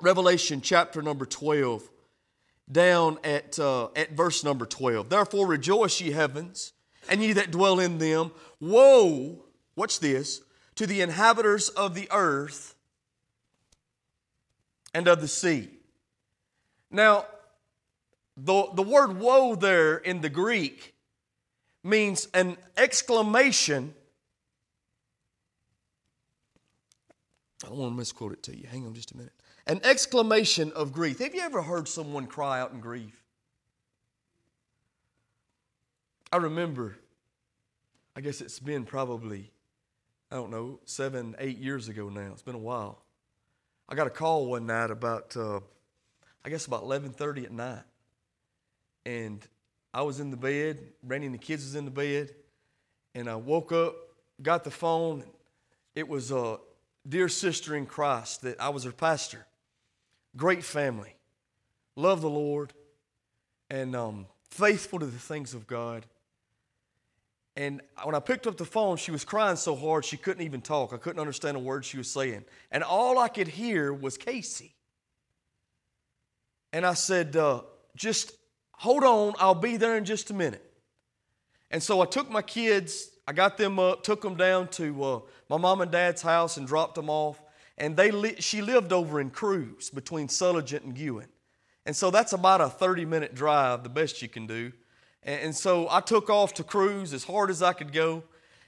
Revelation 0.00 0.60
chapter 0.60 1.02
number 1.02 1.26
12 1.26 1.88
down 2.70 3.18
at, 3.24 3.58
uh, 3.58 3.88
at 3.96 4.12
verse 4.12 4.44
number 4.44 4.66
12. 4.66 5.08
Therefore 5.08 5.46
rejoice, 5.46 6.00
ye 6.00 6.12
heavens, 6.12 6.72
and 7.08 7.22
ye 7.22 7.32
that 7.32 7.50
dwell 7.50 7.80
in 7.80 7.98
them. 7.98 8.30
Woe, 8.60 9.44
watch 9.76 10.00
this, 10.00 10.42
to 10.76 10.86
the 10.86 11.00
inhabitants 11.00 11.68
of 11.70 11.94
the 11.94 12.08
earth 12.10 12.74
and 14.94 15.08
of 15.08 15.20
the 15.20 15.28
sea. 15.28 15.68
Now, 16.90 17.26
the, 18.36 18.68
the 18.74 18.82
word 18.82 19.18
woe 19.18 19.54
there 19.54 19.96
in 19.96 20.20
the 20.20 20.28
Greek 20.28 20.94
means 21.82 22.28
an 22.32 22.56
exclamation 22.76 23.94
I 27.64 27.68
don't 27.68 27.78
want 27.78 27.92
to 27.92 27.96
misquote 27.96 28.32
it 28.32 28.42
to 28.44 28.56
you. 28.56 28.66
Hang 28.66 28.86
on 28.86 28.94
just 28.94 29.12
a 29.12 29.16
minute. 29.16 29.32
An 29.66 29.80
exclamation 29.84 30.72
of 30.72 30.92
grief. 30.92 31.20
Have 31.20 31.34
you 31.34 31.40
ever 31.40 31.62
heard 31.62 31.86
someone 31.86 32.26
cry 32.26 32.60
out 32.60 32.72
in 32.72 32.80
grief? 32.80 33.22
I 36.32 36.38
remember, 36.38 36.96
I 38.16 38.22
guess 38.22 38.40
it's 38.40 38.58
been 38.58 38.84
probably, 38.84 39.52
I 40.30 40.36
don't 40.36 40.50
know, 40.50 40.80
seven, 40.84 41.36
eight 41.38 41.58
years 41.58 41.88
ago 41.88 42.08
now. 42.08 42.30
It's 42.32 42.42
been 42.42 42.54
a 42.54 42.58
while. 42.58 43.02
I 43.88 43.94
got 43.94 44.06
a 44.06 44.10
call 44.10 44.46
one 44.46 44.66
night 44.66 44.90
about, 44.90 45.36
uh, 45.36 45.60
I 46.44 46.48
guess 46.48 46.66
about 46.66 46.82
11:30 46.82 47.44
at 47.44 47.52
night, 47.52 47.84
and 49.04 49.46
I 49.94 50.02
was 50.02 50.18
in 50.18 50.30
the 50.30 50.36
bed. 50.36 50.92
Randy 51.04 51.26
and 51.26 51.34
the 51.34 51.38
kids 51.38 51.64
was 51.64 51.74
in 51.74 51.84
the 51.84 51.90
bed, 51.90 52.34
and 53.14 53.28
I 53.28 53.36
woke 53.36 53.70
up, 53.70 53.94
got 54.42 54.64
the 54.64 54.70
phone. 54.70 55.24
It 55.94 56.08
was 56.08 56.32
a 56.32 56.58
dear 57.06 57.28
sister 57.28 57.76
in 57.76 57.86
Christ 57.86 58.42
that 58.42 58.60
I 58.60 58.70
was 58.70 58.84
her 58.84 58.92
pastor. 58.92 59.46
Great 60.36 60.64
family, 60.64 61.14
love 61.94 62.20
the 62.22 62.30
Lord, 62.30 62.72
and 63.68 63.94
um, 63.94 64.26
faithful 64.50 64.98
to 64.98 65.06
the 65.06 65.18
things 65.18 65.54
of 65.54 65.66
God. 65.66 66.06
And 67.54 67.82
when 68.02 68.14
I 68.14 68.20
picked 68.20 68.46
up 68.46 68.56
the 68.56 68.64
phone, 68.64 68.96
she 68.96 69.10
was 69.10 69.24
crying 69.24 69.56
so 69.56 69.76
hard 69.76 70.04
she 70.04 70.16
couldn't 70.16 70.42
even 70.42 70.62
talk. 70.62 70.94
I 70.94 70.96
couldn't 70.96 71.20
understand 71.20 71.56
a 71.56 71.60
word 71.60 71.84
she 71.84 71.98
was 71.98 72.10
saying. 72.10 72.44
And 72.70 72.82
all 72.82 73.18
I 73.18 73.28
could 73.28 73.48
hear 73.48 73.92
was 73.92 74.16
Casey. 74.16 74.74
And 76.72 76.86
I 76.86 76.94
said, 76.94 77.36
uh, 77.36 77.62
just 77.94 78.32
hold 78.72 79.04
on, 79.04 79.34
I'll 79.38 79.54
be 79.54 79.76
there 79.76 79.98
in 79.98 80.06
just 80.06 80.30
a 80.30 80.34
minute. 80.34 80.64
And 81.70 81.82
so 81.82 82.00
I 82.00 82.06
took 82.06 82.30
my 82.30 82.42
kids, 82.42 83.10
I 83.26 83.32
got 83.32 83.58
them 83.58 83.78
up, 83.78 84.02
took 84.02 84.22
them 84.22 84.36
down 84.36 84.68
to 84.68 85.04
uh, 85.04 85.20
my 85.50 85.58
mom 85.58 85.82
and 85.82 85.90
dad's 85.90 86.22
house 86.22 86.56
and 86.56 86.66
dropped 86.66 86.94
them 86.94 87.10
off. 87.10 87.41
And 87.82 87.96
they 87.96 88.12
li- 88.12 88.36
she 88.38 88.62
lived 88.62 88.92
over 88.92 89.20
in 89.20 89.30
Crews 89.30 89.90
between 89.90 90.28
Sulligent 90.28 90.84
and 90.84 90.94
Guin. 90.94 91.26
And 91.84 91.96
so 91.96 92.12
that's 92.12 92.32
about 92.32 92.60
a 92.60 92.68
30 92.68 93.04
minute 93.04 93.34
drive, 93.34 93.82
the 93.82 93.88
best 93.88 94.22
you 94.22 94.28
can 94.28 94.46
do. 94.46 94.70
And, 95.24 95.52
so 95.52 95.88
I 95.90 96.00
took 96.00 96.30
off 96.30 96.54
to 96.54 96.64
Crews 96.64 97.12
as 97.12 97.24
hard 97.24 97.50
as 97.50 97.60
I 97.60 97.72
could 97.72 97.92
go 97.92 98.22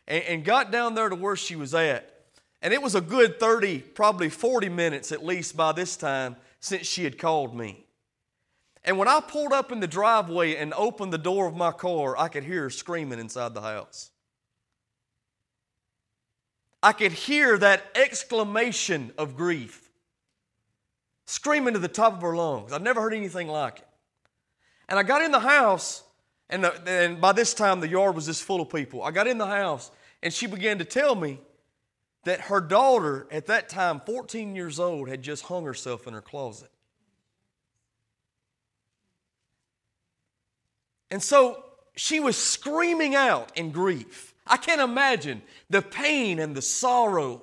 and, 0.09 0.25
and 0.25 0.45
got 0.45 0.73
down 0.73 0.97
there 0.97 1.09
to 1.09 1.15
where 1.15 1.37
she 1.37 1.55
was 1.55 1.75
at. 1.75 2.25
And 2.61 2.75
it 2.75 2.83
was 2.83 2.97
a 2.97 3.01
good 3.01 3.39
30, 3.39 3.79
probably 3.79 4.29
40 4.31 4.69
minutes 4.69 5.13
at 5.13 5.25
least 5.25 5.57
by 5.57 5.71
this 5.71 5.97
time 5.97 6.35
since 6.59 6.85
she 6.85 7.05
had 7.05 7.17
called 7.17 7.57
me. 7.57 7.87
And 8.83 8.99
when 8.99 9.07
I 9.07 9.21
pulled 9.21 9.53
up 9.53 9.71
in 9.71 9.79
the 9.79 9.87
driveway 9.87 10.57
and 10.57 10.75
opened 10.75 11.13
the 11.13 11.19
door 11.19 11.47
of 11.47 11.55
my 11.55 11.71
car, 11.71 12.19
I 12.19 12.27
could 12.27 12.43
hear 12.43 12.63
her 12.63 12.71
screaming 12.71 13.21
inside 13.21 13.55
the 13.55 13.63
house. 13.63 14.11
I 16.85 16.93
could 16.93 17.13
hear 17.13 17.57
that 17.57 17.83
exclamation 17.95 19.11
of 19.17 19.37
grief 19.37 19.91
screaming 21.25 21.73
to 21.73 21.81
the 21.81 21.89
top 21.89 22.13
of 22.13 22.21
her 22.21 22.37
lungs. 22.37 22.75
I've 22.75 22.83
never 22.83 23.01
heard 23.01 23.15
anything 23.15 23.49
like 23.49 23.79
it. 23.79 23.89
And 24.91 24.99
I 24.99 25.03
got 25.03 25.23
in 25.23 25.31
the 25.31 25.41
house 25.41 26.03
and, 26.51 26.63
the, 26.63 26.83
and 26.87 27.23
by 27.23 27.33
this 27.33 27.55
time, 27.55 27.81
the 27.81 27.89
yard 27.89 28.15
was 28.15 28.27
just 28.27 28.43
full 28.43 28.61
of 28.61 28.69
people. 28.69 29.03
I 29.03 29.13
got 29.13 29.27
in 29.27 29.39
the 29.39 29.47
house, 29.47 29.91
and 30.23 30.31
she 30.31 30.47
began 30.47 30.79
to 30.79 30.85
tell 30.85 31.15
me 31.15 31.41
that 32.25 32.43
her 32.43 32.61
daughter, 32.61 33.27
at 33.31 33.47
that 33.47 33.71
time, 33.71 34.03
14 34.05 34.55
years 34.55 34.79
old, 34.79 35.09
had 35.09 35.23
just 35.23 35.45
hung 35.45 35.65
herself 35.65 36.07
in 36.07 36.13
her 36.13 36.21
closet. 36.21 36.71
And 41.11 41.23
so 41.23 41.65
she 41.97 42.21
was 42.21 42.37
screaming 42.37 43.15
out 43.15 43.57
in 43.57 43.71
grief. 43.71 44.34
I 44.47 44.57
can't 44.57 44.81
imagine 44.81 45.43
the 45.71 45.83
pain 45.83 46.39
and 46.39 46.55
the 46.55 46.63
sorrow 46.63 47.43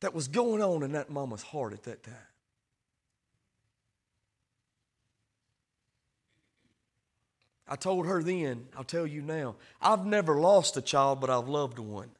that 0.00 0.14
was 0.14 0.28
going 0.28 0.62
on 0.62 0.82
in 0.82 0.92
that 0.92 1.10
mama's 1.10 1.42
heart 1.42 1.72
at 1.72 1.82
that 1.84 2.02
time. 2.02 2.14
I 7.66 7.76
told 7.76 8.06
her 8.06 8.22
then, 8.22 8.66
I'll 8.76 8.84
tell 8.84 9.06
you 9.06 9.22
now, 9.22 9.56
I've 9.80 10.04
never 10.04 10.38
lost 10.38 10.76
a 10.76 10.82
child, 10.82 11.20
but 11.20 11.30
I've 11.30 11.48
loved 11.48 11.78
one. 11.78 12.10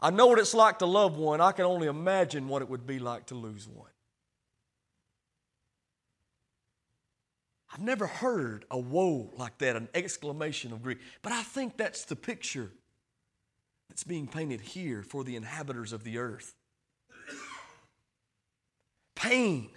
I 0.00 0.10
know 0.10 0.26
what 0.26 0.38
it's 0.38 0.54
like 0.54 0.78
to 0.80 0.86
love 0.86 1.16
one. 1.16 1.40
I 1.40 1.52
can 1.52 1.64
only 1.64 1.88
imagine 1.88 2.46
what 2.46 2.62
it 2.62 2.68
would 2.68 2.86
be 2.86 2.98
like 2.98 3.26
to 3.26 3.34
lose 3.34 3.66
one. 3.66 3.90
I've 7.72 7.80
never 7.80 8.06
heard 8.06 8.64
a 8.70 8.78
woe 8.78 9.30
like 9.36 9.58
that, 9.58 9.76
an 9.76 9.88
exclamation 9.94 10.72
of 10.72 10.82
grief. 10.82 10.98
But 11.22 11.32
I 11.32 11.42
think 11.42 11.76
that's 11.76 12.04
the 12.04 12.16
picture 12.16 12.70
that's 13.88 14.04
being 14.04 14.26
painted 14.26 14.60
here 14.60 15.02
for 15.02 15.24
the 15.24 15.36
inhabitants 15.36 15.92
of 15.92 16.04
the 16.04 16.18
earth. 16.18 16.54
Pain 19.14 19.70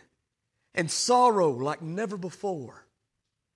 and 0.74 0.90
sorrow 0.90 1.50
like 1.50 1.82
never 1.82 2.16
before 2.16 2.86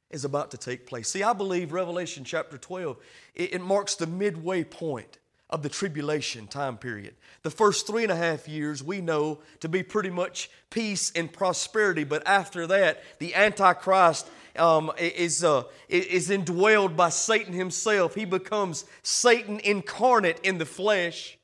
is 0.09 0.25
about 0.25 0.51
to 0.51 0.57
take 0.57 0.87
place. 0.87 1.09
See, 1.09 1.23
I 1.23 1.33
believe 1.33 1.71
Revelation 1.71 2.23
chapter 2.23 2.57
12, 2.57 2.97
it, 3.35 3.53
it, 3.55 3.61
marks 3.61 3.95
the 3.95 4.07
midway 4.07 4.63
point 4.63 5.19
of 5.49 5.61
the 5.61 5.69
tribulation 5.69 6.47
time 6.47 6.77
period. 6.77 7.13
The 7.43 7.51
first 7.51 7.85
three 7.85 8.03
and 8.03 8.11
a 8.11 8.15
half 8.15 8.47
years 8.47 8.83
we 8.83 9.01
know 9.01 9.39
to 9.59 9.69
be 9.69 9.83
pretty 9.83 10.09
much 10.09 10.49
peace 10.69 11.11
and 11.15 11.31
prosperity, 11.31 12.03
but 12.03 12.25
after 12.27 12.65
that, 12.67 13.03
the 13.19 13.35
Antichrist 13.35 14.27
um, 14.55 14.91
is, 14.97 15.43
uh, 15.43 15.63
is 15.87 16.29
indwelled 16.29 16.95
by 16.95 17.09
Satan 17.09 17.53
himself. 17.53 18.15
He 18.15 18.25
becomes 18.25 18.85
Satan 19.03 19.59
incarnate 19.59 20.39
in 20.43 20.57
the 20.57 20.65
flesh, 20.65 21.37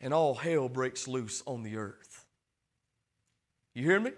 and 0.00 0.14
all 0.14 0.34
hell 0.34 0.68
breaks 0.68 1.08
loose 1.08 1.42
on 1.46 1.64
the 1.64 1.76
earth. 1.76 2.24
You 3.74 3.84
hear 3.84 3.98
me? 3.98 4.12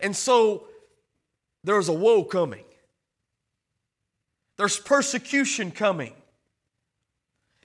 And 0.00 0.16
so 0.16 0.64
there's 1.62 1.88
a 1.88 1.92
woe 1.92 2.24
coming. 2.24 2.64
There's 4.58 4.78
persecution 4.78 5.70
coming. 5.70 6.12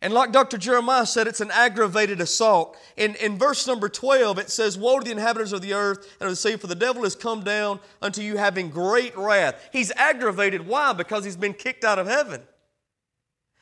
And 0.02 0.14
like 0.14 0.34
Dr. 0.34 0.58
Jeremiah 0.58 1.06
said, 1.06 1.28
it's 1.28 1.40
an 1.40 1.50
aggravated 1.50 2.20
assault. 2.20 2.78
In, 2.98 3.16
in 3.16 3.38
verse 3.38 3.66
number 3.66 3.88
12, 3.88 4.38
it 4.38 4.50
says, 4.50 4.78
Woe 4.78 5.00
to 5.00 5.06
the 5.06 5.12
inhabitants 5.12 5.54
of 5.54 5.62
the 5.62 5.74
earth 5.74 6.18
and 6.20 6.28
of 6.28 6.32
the 6.32 6.36
sea, 6.36 6.58
for 6.58 6.68
the 6.68 6.76
devil 6.76 7.04
has 7.04 7.16
come 7.16 7.42
down 7.42 7.80
unto 8.02 8.22
you 8.22 8.36
having 8.36 8.70
great 8.70 9.18
wrath. 9.18 9.70
He's 9.72 9.92
aggravated. 9.96 10.68
Why? 10.68 10.92
Because 10.92 11.24
he's 11.24 11.38
been 11.38 11.54
kicked 11.54 11.86
out 11.86 12.00
of 12.00 12.08
heaven. 12.08 12.42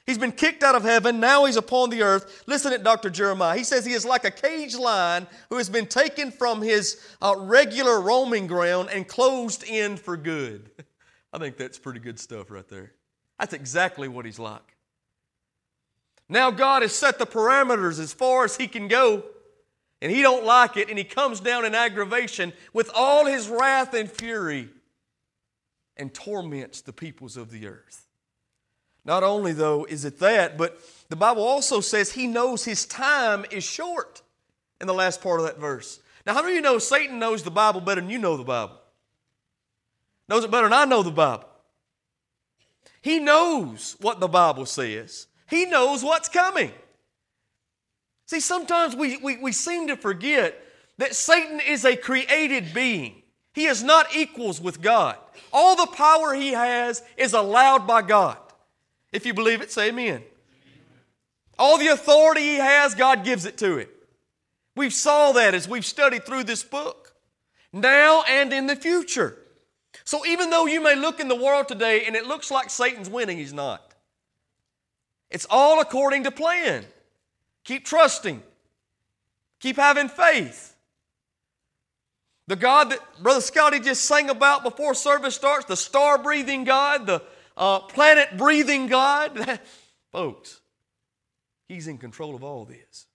He's 0.08 0.18
been 0.18 0.32
kicked 0.32 0.64
out 0.64 0.74
of 0.74 0.82
heaven. 0.82 1.20
Now 1.20 1.46
he's 1.46 1.58
upon 1.58 1.92
the 1.92 2.02
earth. 2.02 2.44
Listen 2.48 2.72
to 2.72 2.80
Dr. 2.80 3.12
Jeremiah. 3.12 3.56
He 3.56 3.64
says 3.64 3.86
he 3.86 3.94
is 3.94 4.04
like 4.04 4.26
a 4.26 4.32
caged 4.32 4.80
lion 4.80 5.28
who 5.52 5.58
has 5.58 5.70
been 5.70 5.86
taken 5.86 6.32
from 6.32 6.64
his 6.64 7.00
uh, 7.22 7.36
regular 7.38 8.02
roaming 8.02 8.48
ground 8.48 8.90
and 8.92 9.08
closed 9.08 9.64
in 9.64 9.96
for 9.96 10.18
good. 10.18 10.72
I 11.34 11.38
think 11.38 11.56
that's 11.56 11.78
pretty 11.78 12.00
good 12.00 12.20
stuff 12.20 12.50
right 12.50 12.68
there. 12.68 12.94
That's 13.42 13.54
exactly 13.54 14.08
what 14.08 14.26
he's 14.26 14.38
like. 14.38 14.76
Now 16.30 16.52
God 16.52 16.84
has 16.84 16.94
set 16.94 17.18
the 17.18 17.26
parameters 17.26 18.00
as 18.00 18.14
far 18.14 18.46
as 18.46 18.56
he 18.56 18.68
can 18.68 18.88
go, 18.88 19.24
and 20.00 20.12
he 20.12 20.22
don't 20.22 20.46
like 20.46 20.78
it, 20.78 20.90
and 20.90 20.98
he 20.98 21.04
comes 21.04 21.40
down 21.40 21.66
in 21.66 21.74
aggravation 21.74 22.54
with 22.72 22.92
all 22.94 23.26
his 23.26 23.50
wrath 23.50 23.96
and 23.96 24.10
fury 24.10 24.70
and 25.98 26.14
torments 26.14 26.82
the 26.82 26.94
peoples 26.94 27.36
of 27.36 27.50
the 27.50 27.66
earth. 27.66 28.06
Not 29.06 29.24
only, 29.24 29.54
though, 29.54 29.86
is 29.86 30.06
it 30.06 30.20
that, 30.20 30.56
but 30.56 30.78
the 31.10 31.16
Bible 31.16 31.44
also 31.44 31.82
says 31.82 32.12
he 32.12 32.28
knows 32.28 32.64
his 32.64 32.86
time 32.86 33.44
is 33.50 33.64
short 33.64 34.22
in 34.80 34.86
the 34.86 34.94
last 34.94 35.20
part 35.20 35.40
of 35.40 35.48
that 35.48 35.58
verse. 35.58 36.00
Now, 36.28 36.36
how 36.36 36.44
many 36.44 36.54
of 36.54 36.56
you 36.58 36.62
know 36.62 36.78
Satan 36.78 37.18
knows 37.18 37.42
the 37.42 37.50
Bible 37.50 37.82
better 37.82 38.02
than 38.02 38.12
you 38.12 38.20
know 38.20 38.38
the 38.38 38.44
Bible? 38.44 38.80
Knows 40.30 40.44
it 40.44 40.52
better 40.52 40.68
than 40.68 40.74
I 40.74 40.86
know 40.86 41.02
the 41.02 41.10
Bible. 41.10 41.48
He 43.02 43.20
knows 43.20 43.96
what 44.00 44.20
the 44.20 44.28
Bible 44.28 44.66
says, 44.66 45.28
he 45.50 45.66
knows 45.66 46.04
what's 46.04 46.30
coming. 46.30 46.72
See, 48.28 48.40
sometimes 48.40 48.96
we, 48.96 49.18
we, 49.18 49.38
we 49.38 49.52
seem 49.52 49.88
to 49.88 49.98
forget 49.98 50.58
that 50.98 51.16
Satan 51.16 51.60
is 51.60 51.84
a 51.84 51.98
created 51.98 52.74
being. 52.74 53.24
He 53.54 53.66
is 53.66 53.84
not 53.84 54.16
equals 54.16 54.62
with 54.62 54.82
God. 54.82 55.18
All 55.52 55.76
the 55.76 55.92
power 55.92 56.34
he 56.34 56.54
has 56.54 57.04
is 57.18 57.34
allowed 57.34 57.86
by 57.86 58.02
God. 58.02 58.38
If 59.12 59.26
you 59.26 59.34
believe 59.34 59.62
it, 59.62 59.72
say 59.72 59.90
amen. 59.90 60.24
All 61.60 61.78
the 61.78 61.90
authority 61.90 62.42
he 62.42 62.56
has, 62.56 62.96
God 62.96 63.26
gives 63.26 63.46
it 63.46 63.58
to 63.58 63.80
him. 63.80 63.90
We've 64.78 64.94
saw 64.94 65.34
that 65.34 65.54
as 65.54 65.68
we've 65.68 65.86
studied 65.86 66.26
through 66.26 66.46
this 66.46 66.64
book. 66.64 67.14
Now 67.74 68.24
and 68.24 68.54
in 68.54 68.68
the 68.68 68.76
future. 68.78 69.38
So 70.04 70.26
even 70.26 70.50
though 70.50 70.66
you 70.66 70.82
may 70.82 70.96
look 70.96 71.20
in 71.20 71.28
the 71.28 71.36
world 71.36 71.68
today 71.68 72.06
and 72.06 72.16
it 72.16 72.26
looks 72.26 72.52
like 72.52 72.70
Satan's 72.70 73.10
winning, 73.10 73.38
he's 73.38 73.54
not. 73.54 73.94
It's 75.30 75.48
all 75.50 75.80
according 75.80 76.24
to 76.26 76.32
plan. 76.32 76.86
Keep 77.64 77.86
trusting. 77.86 78.42
Keep 79.60 79.78
having 79.78 80.10
faith. 80.10 80.76
The 82.48 82.56
God 82.56 82.92
that 82.92 83.00
Brother 83.22 83.40
Scotty 83.40 83.80
just 83.80 84.04
sang 84.04 84.30
about 84.30 84.64
before 84.64 84.94
service 84.94 85.36
starts, 85.36 85.66
the 85.66 85.78
star 85.78 86.18
breathing 86.18 86.64
God, 86.64 87.06
the 87.06 87.24
uh, 87.56 87.80
planet 87.80 88.38
breathing 88.38 88.88
God. 88.88 89.60
Folks, 90.12 90.60
He's 91.70 91.88
in 91.88 91.98
control 91.98 92.36
of 92.36 92.44
all 92.44 92.66
this. 92.66 93.06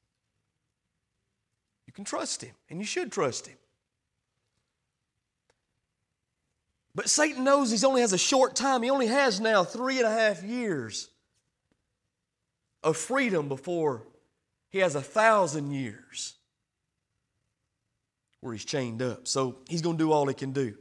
You 1.86 1.92
can 1.92 2.04
trust 2.04 2.42
Him, 2.42 2.54
and 2.70 2.78
you 2.78 2.86
should 2.86 3.12
trust 3.12 3.46
Him. 3.46 3.58
But 6.96 7.10
Satan 7.10 7.44
knows 7.44 7.70
he 7.70 7.86
only 7.86 8.00
has 8.00 8.14
a 8.14 8.18
short 8.18 8.56
time. 8.56 8.82
He 8.82 8.88
only 8.88 9.08
has 9.08 9.38
now 9.38 9.64
three 9.64 9.98
and 9.98 10.06
a 10.06 10.10
half 10.10 10.42
years 10.42 11.10
of 12.82 12.96
freedom 12.96 13.48
before 13.48 14.02
he 14.70 14.78
has 14.78 14.94
a 14.94 15.02
thousand 15.02 15.72
years 15.72 16.36
where 18.40 18.54
he's 18.54 18.64
chained 18.64 19.02
up. 19.02 19.28
So 19.28 19.58
he's 19.68 19.82
going 19.82 19.98
to 19.98 20.04
do 20.04 20.10
all 20.10 20.26
he 20.26 20.32
can 20.32 20.52
do. 20.52 20.74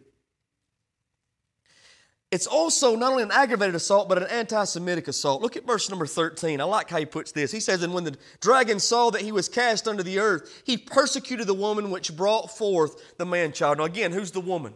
It's 2.32 2.48
also 2.48 2.96
not 2.96 3.12
only 3.12 3.24
an 3.24 3.32
aggravated 3.32 3.76
assault, 3.76 4.08
but 4.08 4.18
an 4.18 4.30
anti 4.30 4.64
Semitic 4.64 5.10
assault. 5.10 5.42
Look 5.42 5.58
at 5.58 5.68
verse 5.68 5.90
number 5.90 6.06
13. 6.06 6.62
I 6.62 6.64
like 6.64 6.90
how 6.90 6.98
he 6.98 7.06
puts 7.06 7.34
this. 7.34 7.52
He 7.52 7.60
says, 7.60 7.84
And 7.84 7.94
when 7.94 8.06
the 8.06 8.16
dragon 8.40 8.80
saw 8.80 9.10
that 9.10 9.22
he 9.22 9.34
was 9.34 9.50
cast 9.50 9.86
under 9.86 10.02
the 10.02 10.20
earth, 10.20 10.64
he 10.66 10.78
persecuted 10.78 11.46
the 11.46 11.54
woman 11.54 11.92
which 11.92 12.16
brought 12.16 12.58
forth 12.58 13.18
the 13.18 13.26
man 13.26 13.52
child. 13.52 13.80
Now, 13.80 13.84
again, 13.84 14.14
who's 14.14 14.32
the 14.32 14.40
woman? 14.40 14.74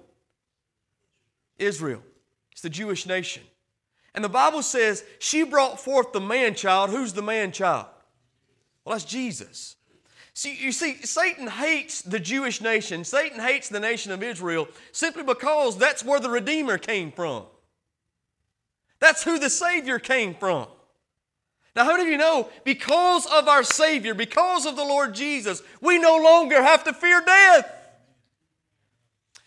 Israel. 1.59 2.01
It's 2.51 2.61
the 2.61 2.69
Jewish 2.69 3.05
nation. 3.05 3.43
And 4.13 4.23
the 4.23 4.29
Bible 4.29 4.63
says 4.63 5.03
she 5.19 5.43
brought 5.43 5.79
forth 5.79 6.11
the 6.11 6.19
man 6.19 6.55
child. 6.55 6.89
Who's 6.89 7.13
the 7.13 7.21
man 7.21 7.51
child? 7.51 7.87
Well, 8.83 8.95
that's 8.95 9.05
Jesus. 9.05 9.75
See, 10.33 10.55
you 10.55 10.71
see, 10.71 10.95
Satan 11.03 11.47
hates 11.47 12.01
the 12.01 12.19
Jewish 12.19 12.61
nation. 12.61 13.03
Satan 13.03 13.39
hates 13.39 13.69
the 13.69 13.79
nation 13.79 14.11
of 14.11 14.23
Israel 14.23 14.67
simply 14.91 15.23
because 15.23 15.77
that's 15.77 16.03
where 16.03 16.19
the 16.19 16.29
Redeemer 16.29 16.77
came 16.77 17.11
from. 17.11 17.43
That's 18.99 19.23
who 19.23 19.39
the 19.39 19.49
Savior 19.49 19.99
came 19.99 20.33
from. 20.33 20.67
Now, 21.75 21.85
how 21.85 21.91
many 21.91 22.03
of 22.03 22.09
you 22.09 22.17
know 22.17 22.49
because 22.63 23.25
of 23.27 23.47
our 23.47 23.63
Savior, 23.63 24.13
because 24.13 24.65
of 24.65 24.75
the 24.75 24.83
Lord 24.83 25.13
Jesus, 25.13 25.61
we 25.81 25.97
no 25.99 26.17
longer 26.17 26.61
have 26.61 26.83
to 26.85 26.93
fear 26.93 27.21
death? 27.25 27.78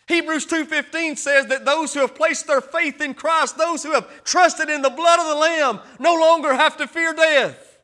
Hebrews 0.07 0.45
2:15 0.45 1.15
says 1.15 1.47
that 1.47 1.65
those 1.65 1.93
who 1.93 2.01
have 2.01 2.15
placed 2.15 2.47
their 2.47 2.61
faith 2.61 2.99
in 2.99 3.13
Christ, 3.13 3.57
those 3.57 3.83
who 3.83 3.91
have 3.91 4.23
trusted 4.23 4.69
in 4.69 4.81
the 4.81 4.89
blood 4.89 5.19
of 5.19 5.27
the 5.27 5.35
lamb, 5.35 5.79
no 5.99 6.13
longer 6.13 6.53
have 6.53 6.77
to 6.77 6.87
fear 6.87 7.13
death. 7.13 7.79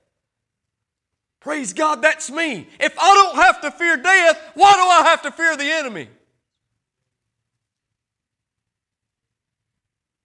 Praise 1.40 1.72
God, 1.72 2.02
that's 2.02 2.30
me. 2.30 2.68
If 2.80 2.98
I 3.00 3.14
don't 3.14 3.36
have 3.38 3.62
to 3.62 3.72
fear 3.72 3.96
death, 3.96 4.52
why 4.56 4.74
do 4.74 4.82
I 4.82 5.10
have 5.10 5.22
to 5.22 5.32
fear 5.32 5.56
the 5.56 5.72
enemy? 5.72 6.10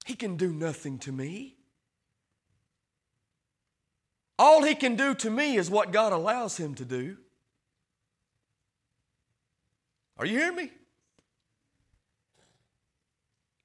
He 0.05 0.15
can 0.17 0.37
do 0.37 0.53
nothing 0.53 0.99
to 1.01 1.13
me. 1.13 1.57
All 4.39 4.65
he 4.65 4.75
can 4.75 4.97
do 4.97 5.15
to 5.15 5.31
me 5.31 5.57
is 5.57 5.71
what 5.71 5.93
God 5.93 6.13
allows 6.13 6.57
him 6.57 6.75
to 6.75 6.85
do. 6.85 7.17
Are 10.19 10.27
you 10.27 10.39
hearing 10.39 10.57
me? 10.57 10.71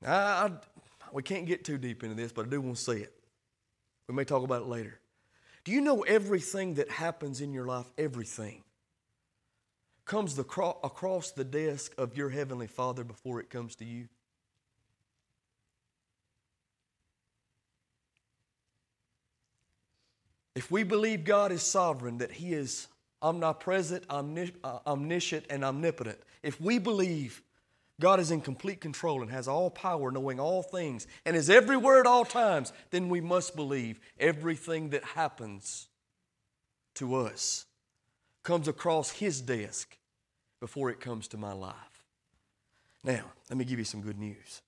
I, 0.05 0.11
I, 0.11 0.51
we 1.11 1.23
can't 1.23 1.45
get 1.45 1.63
too 1.63 1.77
deep 1.77 2.03
into 2.03 2.15
this, 2.15 2.31
but 2.31 2.45
I 2.45 2.49
do 2.49 2.61
want 2.61 2.77
to 2.77 2.81
say 2.81 2.97
it. 2.97 3.13
We 4.07 4.15
may 4.15 4.23
talk 4.23 4.43
about 4.43 4.63
it 4.63 4.67
later. 4.67 4.99
Do 5.63 5.71
you 5.71 5.81
know 5.81 6.01
everything 6.01 6.75
that 6.75 6.89
happens 6.89 7.41
in 7.41 7.53
your 7.53 7.65
life, 7.65 7.91
everything, 7.97 8.63
comes 10.05 10.35
the 10.35 10.43
cro- 10.43 10.79
across 10.83 11.31
the 11.31 11.43
desk 11.43 11.93
of 11.97 12.17
your 12.17 12.29
Heavenly 12.29 12.67
Father 12.67 13.03
before 13.03 13.39
it 13.39 13.49
comes 13.49 13.75
to 13.75 13.85
you? 13.85 14.07
If 20.55 20.71
we 20.71 20.83
believe 20.83 21.23
God 21.23 21.51
is 21.51 21.61
sovereign, 21.61 22.17
that 22.17 22.31
He 22.31 22.53
is 22.53 22.87
omnipresent, 23.21 24.05
omnis- 24.09 24.51
uh, 24.63 24.79
omniscient, 24.87 25.45
and 25.49 25.63
omnipotent, 25.63 26.19
if 26.41 26.59
we 26.59 26.79
believe 26.79 27.43
God 27.99 28.19
is 28.19 28.31
in 28.31 28.41
complete 28.41 28.79
control 28.79 29.21
and 29.21 29.31
has 29.31 29.47
all 29.47 29.69
power, 29.69 30.11
knowing 30.11 30.39
all 30.39 30.63
things, 30.63 31.05
and 31.25 31.35
is 31.35 31.49
everywhere 31.49 31.99
at 31.99 32.07
all 32.07 32.25
times, 32.25 32.71
then 32.91 33.09
we 33.09 33.19
must 33.19 33.55
believe 33.55 33.99
everything 34.19 34.89
that 34.91 35.03
happens 35.03 35.87
to 36.95 37.15
us 37.15 37.65
comes 38.43 38.67
across 38.67 39.11
His 39.11 39.41
desk 39.41 39.97
before 40.59 40.89
it 40.89 40.99
comes 40.99 41.27
to 41.29 41.37
my 41.37 41.51
life. 41.51 41.75
Now, 43.03 43.25
let 43.49 43.57
me 43.57 43.65
give 43.65 43.79
you 43.79 43.85
some 43.85 44.01
good 44.01 44.19
news. 44.19 44.61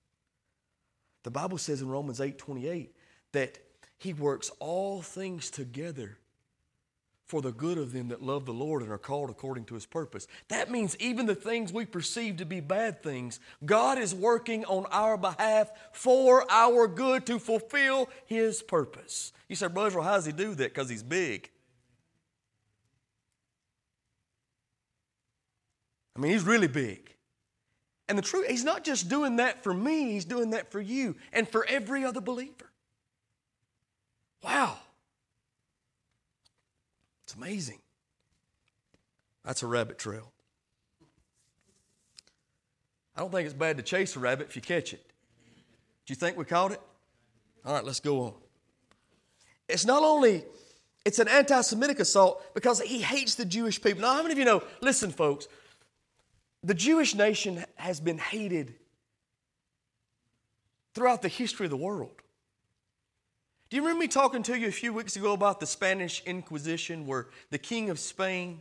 The 1.22 1.30
Bible 1.30 1.58
says 1.58 1.82
in 1.82 1.88
Romans 1.88 2.20
8 2.20 2.36
28 2.36 2.94
that 3.32 3.58
He 3.98 4.12
works 4.12 4.50
all 4.58 5.00
things 5.00 5.50
together 5.50 6.18
for 7.24 7.40
the 7.40 7.52
good 7.52 7.78
of 7.78 7.92
them 7.92 8.08
that 8.08 8.22
love 8.22 8.44
the 8.44 8.52
Lord 8.52 8.82
and 8.82 8.90
are 8.90 8.98
called 8.98 9.30
according 9.30 9.64
to 9.66 9.74
his 9.74 9.86
purpose. 9.86 10.26
That 10.48 10.70
means 10.70 10.96
even 10.98 11.26
the 11.26 11.34
things 11.34 11.72
we 11.72 11.84
perceive 11.84 12.38
to 12.38 12.44
be 12.44 12.60
bad 12.60 13.02
things, 13.02 13.40
God 13.64 13.98
is 13.98 14.14
working 14.14 14.64
on 14.66 14.86
our 14.90 15.16
behalf 15.16 15.70
for 15.92 16.44
our 16.50 16.86
good 16.86 17.24
to 17.26 17.38
fulfill 17.38 18.08
his 18.26 18.62
purpose. 18.62 19.32
You 19.48 19.56
say, 19.56 19.68
Brother, 19.68 19.98
well, 19.98 20.08
how 20.08 20.16
does 20.16 20.26
he 20.26 20.32
do 20.32 20.54
that? 20.54 20.74
Because 20.74 20.88
he's 20.88 21.02
big. 21.02 21.50
I 26.16 26.20
mean, 26.20 26.32
he's 26.32 26.44
really 26.44 26.68
big. 26.68 27.14
And 28.08 28.18
the 28.18 28.22
truth, 28.22 28.46
he's 28.48 28.64
not 28.64 28.84
just 28.84 29.08
doing 29.08 29.36
that 29.36 29.62
for 29.62 29.72
me, 29.72 30.12
he's 30.12 30.26
doing 30.26 30.50
that 30.50 30.70
for 30.70 30.80
you 30.80 31.16
and 31.32 31.48
for 31.48 31.64
every 31.66 32.04
other 32.04 32.20
believer. 32.20 32.70
Wow. 34.42 34.78
It's 37.32 37.38
amazing. 37.38 37.78
That's 39.42 39.62
a 39.62 39.66
rabbit 39.66 39.98
trail. 39.98 40.30
I 43.16 43.20
don't 43.20 43.32
think 43.32 43.46
it's 43.46 43.54
bad 43.54 43.78
to 43.78 43.82
chase 43.82 44.14
a 44.16 44.18
rabbit 44.18 44.48
if 44.50 44.56
you 44.56 44.60
catch 44.60 44.92
it. 44.92 45.02
Do 46.04 46.12
you 46.12 46.14
think 46.14 46.36
we 46.36 46.44
caught 46.44 46.72
it? 46.72 46.80
All 47.64 47.72
right, 47.72 47.84
let's 47.84 48.00
go 48.00 48.20
on. 48.20 48.34
It's 49.66 49.86
not 49.86 50.02
only 50.02 50.44
it's 51.06 51.20
an 51.20 51.28
anti-Semitic 51.28 52.00
assault 52.00 52.52
because 52.52 52.82
he 52.82 53.00
hates 53.00 53.34
the 53.34 53.46
Jewish 53.46 53.80
people. 53.80 54.02
Now, 54.02 54.12
how 54.12 54.20
many 54.20 54.32
of 54.32 54.38
you 54.38 54.44
know? 54.44 54.62
Listen, 54.82 55.10
folks, 55.10 55.48
the 56.62 56.74
Jewish 56.74 57.14
nation 57.14 57.64
has 57.76 57.98
been 57.98 58.18
hated 58.18 58.74
throughout 60.92 61.22
the 61.22 61.28
history 61.28 61.64
of 61.64 61.70
the 61.70 61.78
world. 61.78 62.20
Do 63.72 63.76
you 63.76 63.82
remember 63.84 64.02
me 64.02 64.08
talking 64.08 64.42
to 64.42 64.58
you 64.58 64.68
a 64.68 64.70
few 64.70 64.92
weeks 64.92 65.16
ago 65.16 65.32
about 65.32 65.58
the 65.58 65.66
Spanish 65.66 66.22
Inquisition 66.26 67.06
where 67.06 67.28
the 67.48 67.56
King 67.56 67.88
of 67.88 67.98
Spain 67.98 68.60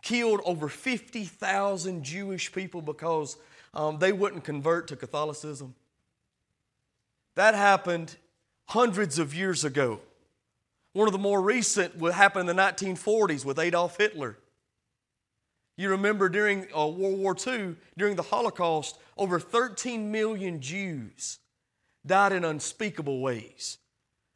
killed 0.00 0.40
over 0.46 0.66
50,000 0.66 2.02
Jewish 2.02 2.50
people 2.50 2.80
because 2.80 3.36
um, 3.74 3.98
they 3.98 4.12
wouldn't 4.12 4.42
convert 4.42 4.88
to 4.88 4.96
Catholicism? 4.96 5.74
That 7.34 7.54
happened 7.54 8.16
hundreds 8.70 9.18
of 9.18 9.34
years 9.34 9.62
ago. 9.62 10.00
One 10.94 11.06
of 11.06 11.12
the 11.12 11.18
more 11.18 11.42
recent 11.42 12.00
happened 12.14 12.48
in 12.48 12.56
the 12.56 12.62
1940s 12.62 13.44
with 13.44 13.58
Adolf 13.58 13.98
Hitler. 13.98 14.38
You 15.76 15.90
remember 15.90 16.30
during 16.30 16.66
uh, 16.74 16.86
World 16.86 17.18
War 17.18 17.36
II, 17.46 17.76
during 17.98 18.16
the 18.16 18.22
Holocaust, 18.22 18.96
over 19.18 19.38
13 19.38 20.10
million 20.10 20.62
Jews 20.62 21.40
died 22.06 22.32
in 22.32 22.42
unspeakable 22.42 23.20
ways. 23.20 23.76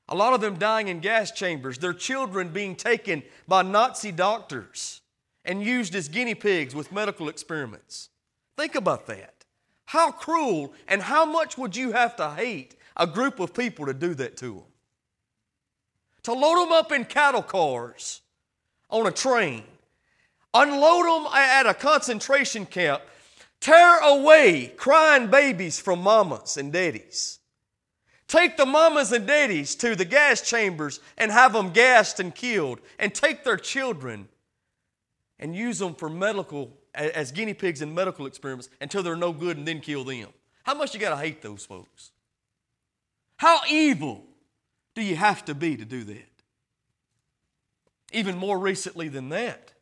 A 0.09 0.15
lot 0.15 0.33
of 0.33 0.41
them 0.41 0.59
dying 0.59 0.89
in 0.89 1.01
gas 1.01 1.31
chambers, 1.31 1.79
their 1.79 1.93
children 1.93 2.49
being 2.49 2.75
taken 2.75 3.23
by 3.47 3.63
Nazi 3.63 4.11
doctors 4.11 5.03
and 5.45 5.63
used 5.63 5.95
as 5.95 6.09
guinea 6.09 6.35
pigs 6.35 6.75
with 6.75 6.93
medical 6.93 7.29
experiments. 7.29 8.09
Think 8.57 8.75
about 8.75 9.07
that. 9.07 9.45
How 9.87 10.11
cruel 10.11 10.73
and 10.87 11.03
how 11.03 11.25
much 11.25 11.59
would 11.59 11.77
you 11.77 11.93
have 11.93 12.17
to 12.17 12.31
hate 12.31 12.77
a 12.97 13.07
group 13.07 13.39
of 13.39 13.55
people 13.55 13.87
to 13.87 13.95
do 13.95 14.15
that 14.15 14.37
to 14.39 14.55
them? 14.55 14.63
To 16.25 16.33
load 16.33 16.65
them 16.65 16.73
up 16.73 16.91
in 16.91 17.05
cattle 17.05 17.43
cars 17.43 18.23
on 18.91 19.07
a 19.07 19.11
train, 19.11 19.63
unload 20.55 21.07
them 21.07 21.33
at 21.33 21.67
a 21.67 21.75
concentration 21.75 22.67
camp, 22.67 23.03
tear 23.61 23.99
away 24.01 24.73
crying 24.77 25.29
babies 25.29 25.79
from 25.79 26.01
mamas 26.01 26.57
and 26.57 26.73
daddies 26.73 27.38
Take 28.29 28.59
the 28.59 28.67
mamas 28.67 29.11
and 29.11 29.27
daddies 29.27 29.75
to 29.77 29.97
the 29.97 30.05
gas 30.05 30.43
chambers 30.43 31.01
and 31.17 31.33
have 31.33 31.55
them 31.55 31.71
gassed 31.71 32.21
and 32.21 32.35
killed, 32.35 32.81
and 32.99 33.15
take 33.15 33.43
their 33.43 33.57
children 33.57 34.29
and 35.39 35.57
use 35.57 35.79
them 35.79 35.95
for 35.95 36.11
medical 36.11 36.77
as 36.95 37.33
guinea 37.33 37.55
pigs 37.55 37.81
in 37.81 37.95
medical 37.95 38.27
experiments 38.27 38.69
until 38.81 39.03
they're 39.03 39.17
no 39.17 39.33
good 39.33 39.57
and 39.57 39.67
then 39.67 39.81
kill 39.81 40.05
them. 40.05 40.29
How 40.63 40.75
much 40.75 40.93
you 40.93 41.01
got 41.01 41.11
to 41.11 41.17
hate 41.17 41.41
those 41.41 41.65
folks? 41.65 42.11
How 43.39 43.61
evil 43.71 44.25
do 44.95 45.03
you 45.03 45.17
have 45.17 45.45
to 45.47 45.55
be 45.55 45.77
to 45.77 45.85
do 45.85 46.05
that? 46.05 46.43
Even 48.13 48.37
more 48.37 48.59
recently 48.59 49.09
than 49.09 49.31
that, 49.31 49.73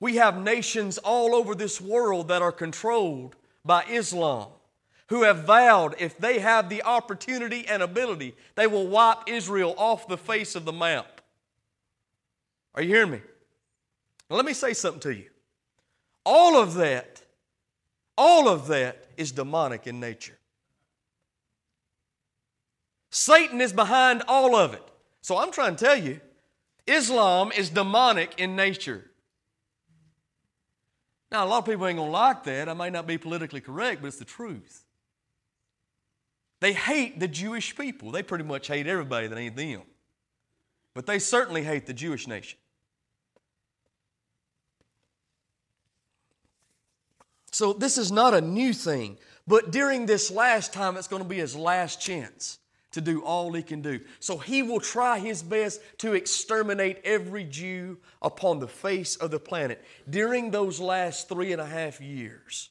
we 0.00 0.16
have 0.16 0.42
nations 0.42 0.96
all 0.98 1.34
over 1.34 1.54
this 1.54 1.80
world 1.80 2.28
that 2.28 2.40
are 2.40 2.52
controlled 2.52 3.36
by 3.64 3.84
Islam 3.84 4.48
who 5.08 5.22
have 5.22 5.44
vowed 5.44 5.94
if 5.98 6.18
they 6.18 6.38
have 6.40 6.68
the 6.68 6.82
opportunity 6.82 7.66
and 7.68 7.82
ability, 7.82 8.34
they 8.54 8.66
will 8.66 8.86
wipe 8.86 9.18
Israel 9.26 9.74
off 9.78 10.08
the 10.08 10.18
face 10.18 10.54
of 10.54 10.64
the 10.64 10.72
map. 10.72 11.20
Are 12.74 12.82
you 12.82 12.88
hearing 12.88 13.12
me? 13.12 13.20
Now, 14.28 14.36
let 14.36 14.44
me 14.44 14.52
say 14.52 14.72
something 14.72 15.00
to 15.00 15.14
you. 15.14 15.26
All 16.24 16.60
of 16.60 16.74
that, 16.74 17.22
all 18.18 18.48
of 18.48 18.66
that 18.66 19.06
is 19.16 19.30
demonic 19.32 19.86
in 19.86 20.00
nature. 20.00 20.36
Satan 23.10 23.60
is 23.60 23.72
behind 23.72 24.22
all 24.26 24.56
of 24.56 24.74
it. 24.74 24.82
So 25.22 25.38
I'm 25.38 25.52
trying 25.52 25.76
to 25.76 25.84
tell 25.84 25.96
you, 25.96 26.20
Islam 26.86 27.52
is 27.56 27.70
demonic 27.70 28.34
in 28.38 28.56
nature. 28.56 29.10
Now, 31.30 31.44
a 31.44 31.48
lot 31.48 31.58
of 31.58 31.66
people 31.66 31.86
ain't 31.86 31.98
to 31.98 32.04
like 32.04 32.44
that. 32.44 32.68
I 32.68 32.74
may 32.74 32.90
not 32.90 33.06
be 33.06 33.18
politically 33.18 33.60
correct, 33.60 34.02
but 34.02 34.08
it's 34.08 34.18
the 34.18 34.24
truth. 34.24 34.85
They 36.60 36.72
hate 36.72 37.20
the 37.20 37.28
Jewish 37.28 37.76
people. 37.76 38.10
They 38.10 38.22
pretty 38.22 38.44
much 38.44 38.66
hate 38.68 38.86
everybody 38.86 39.26
that 39.26 39.38
ain't 39.38 39.56
them. 39.56 39.82
But 40.94 41.06
they 41.06 41.18
certainly 41.18 41.62
hate 41.62 41.86
the 41.86 41.92
Jewish 41.92 42.26
nation. 42.26 42.58
So, 47.52 47.72
this 47.72 47.96
is 47.96 48.12
not 48.12 48.34
a 48.34 48.40
new 48.40 48.72
thing, 48.72 49.18
but 49.46 49.70
during 49.70 50.06
this 50.06 50.30
last 50.30 50.72
time, 50.72 50.96
it's 50.96 51.08
going 51.08 51.22
to 51.22 51.28
be 51.28 51.38
his 51.38 51.56
last 51.56 52.00
chance 52.00 52.58
to 52.96 53.02
do 53.02 53.20
all 53.20 53.52
he 53.52 53.62
can 53.62 53.82
do. 53.82 54.00
So 54.20 54.38
he 54.38 54.62
will 54.62 54.80
try 54.80 55.18
his 55.18 55.42
best 55.42 55.82
to 55.98 56.14
exterminate 56.14 56.98
every 57.04 57.44
Jew 57.44 57.98
upon 58.22 58.58
the 58.58 58.68
face 58.68 59.16
of 59.16 59.30
the 59.30 59.38
planet 59.38 59.84
during 60.08 60.50
those 60.50 60.80
last 60.80 61.28
three 61.28 61.52
and 61.52 61.60
a 61.60 61.66
half 61.66 62.00
years. 62.00 62.70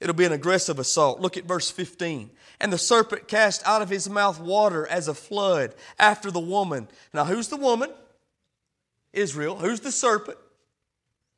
It'll 0.00 0.14
be 0.14 0.26
an 0.26 0.32
aggressive 0.32 0.78
assault. 0.78 1.20
Look 1.20 1.36
at 1.36 1.44
verse 1.44 1.70
15. 1.70 2.30
And 2.60 2.72
the 2.72 2.78
serpent 2.78 3.28
cast 3.28 3.66
out 3.66 3.82
of 3.82 3.88
his 3.88 4.08
mouth 4.08 4.40
water 4.40 4.86
as 4.86 5.08
a 5.08 5.14
flood 5.14 5.74
after 5.98 6.30
the 6.30 6.40
woman. 6.40 6.88
Now, 7.14 7.24
who's 7.24 7.48
the 7.48 7.56
woman? 7.56 7.90
Israel. 9.12 9.56
Who's 9.56 9.80
the 9.80 9.92
serpent? 9.92 10.38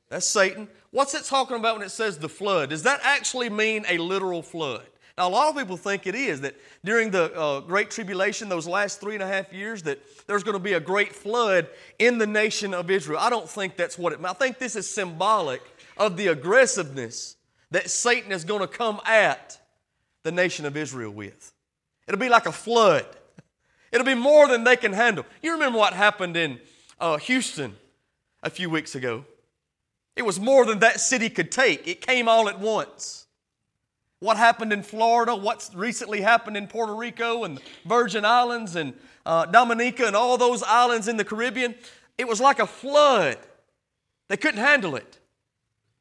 That's 0.08 0.26
Satan. 0.26 0.68
What's 0.90 1.14
it 1.14 1.24
talking 1.24 1.56
about 1.56 1.76
when 1.76 1.86
it 1.86 1.90
says 1.90 2.18
the 2.18 2.28
flood? 2.28 2.70
Does 2.70 2.82
that 2.84 3.00
actually 3.02 3.50
mean 3.50 3.84
a 3.88 3.98
literal 3.98 4.42
flood? 4.42 4.86
Now, 5.16 5.28
a 5.28 5.30
lot 5.30 5.48
of 5.48 5.56
people 5.56 5.76
think 5.76 6.06
it 6.06 6.14
is 6.14 6.40
that 6.42 6.54
during 6.84 7.10
the 7.10 7.34
uh, 7.34 7.60
Great 7.60 7.90
Tribulation, 7.90 8.48
those 8.48 8.68
last 8.68 9.00
three 9.00 9.14
and 9.14 9.22
a 9.22 9.26
half 9.26 9.52
years, 9.52 9.82
that 9.82 10.00
there's 10.26 10.44
going 10.44 10.56
to 10.56 10.62
be 10.62 10.74
a 10.74 10.80
great 10.80 11.12
flood 11.12 11.68
in 11.98 12.18
the 12.18 12.26
nation 12.26 12.72
of 12.72 12.90
Israel. 12.90 13.18
I 13.20 13.28
don't 13.28 13.48
think 13.48 13.76
that's 13.76 13.98
what 13.98 14.12
it 14.12 14.20
means. 14.20 14.30
I 14.30 14.34
think 14.34 14.58
this 14.58 14.76
is 14.76 14.88
symbolic 14.88 15.60
of 15.96 16.16
the 16.16 16.28
aggressiveness 16.28 17.36
that 17.70 17.90
Satan 17.90 18.32
is 18.32 18.44
going 18.44 18.60
to 18.60 18.66
come 18.66 19.00
at 19.04 19.58
the 20.22 20.32
nation 20.32 20.66
of 20.66 20.76
Israel 20.76 21.10
with. 21.10 21.52
It'll 22.06 22.20
be 22.20 22.28
like 22.28 22.46
a 22.46 22.52
flood, 22.52 23.06
it'll 23.92 24.06
be 24.06 24.14
more 24.14 24.48
than 24.48 24.64
they 24.64 24.76
can 24.76 24.92
handle. 24.92 25.24
You 25.42 25.52
remember 25.52 25.78
what 25.78 25.92
happened 25.92 26.36
in 26.36 26.60
uh, 27.00 27.18
Houston 27.18 27.76
a 28.42 28.50
few 28.50 28.70
weeks 28.70 28.94
ago? 28.94 29.24
It 30.16 30.24
was 30.24 30.40
more 30.40 30.64
than 30.64 30.80
that 30.80 31.00
city 31.00 31.30
could 31.30 31.52
take, 31.52 31.86
it 31.86 32.00
came 32.00 32.28
all 32.28 32.48
at 32.48 32.58
once 32.58 33.28
what 34.20 34.36
happened 34.36 34.72
in 34.72 34.82
Florida, 34.82 35.34
what's 35.34 35.74
recently 35.74 36.20
happened 36.20 36.56
in 36.56 36.66
Puerto 36.66 36.94
Rico 36.94 37.44
and 37.44 37.58
the 37.58 37.62
Virgin 37.86 38.24
Islands 38.24 38.74
and 38.74 38.94
uh, 39.24 39.46
Dominica 39.46 40.06
and 40.06 40.16
all 40.16 40.36
those 40.36 40.62
islands 40.62 41.08
in 41.08 41.16
the 41.16 41.24
Caribbean, 41.24 41.74
it 42.16 42.26
was 42.26 42.40
like 42.40 42.58
a 42.58 42.66
flood. 42.66 43.38
They 44.28 44.36
couldn't 44.36 44.60
handle 44.60 44.96
it. 44.96 45.18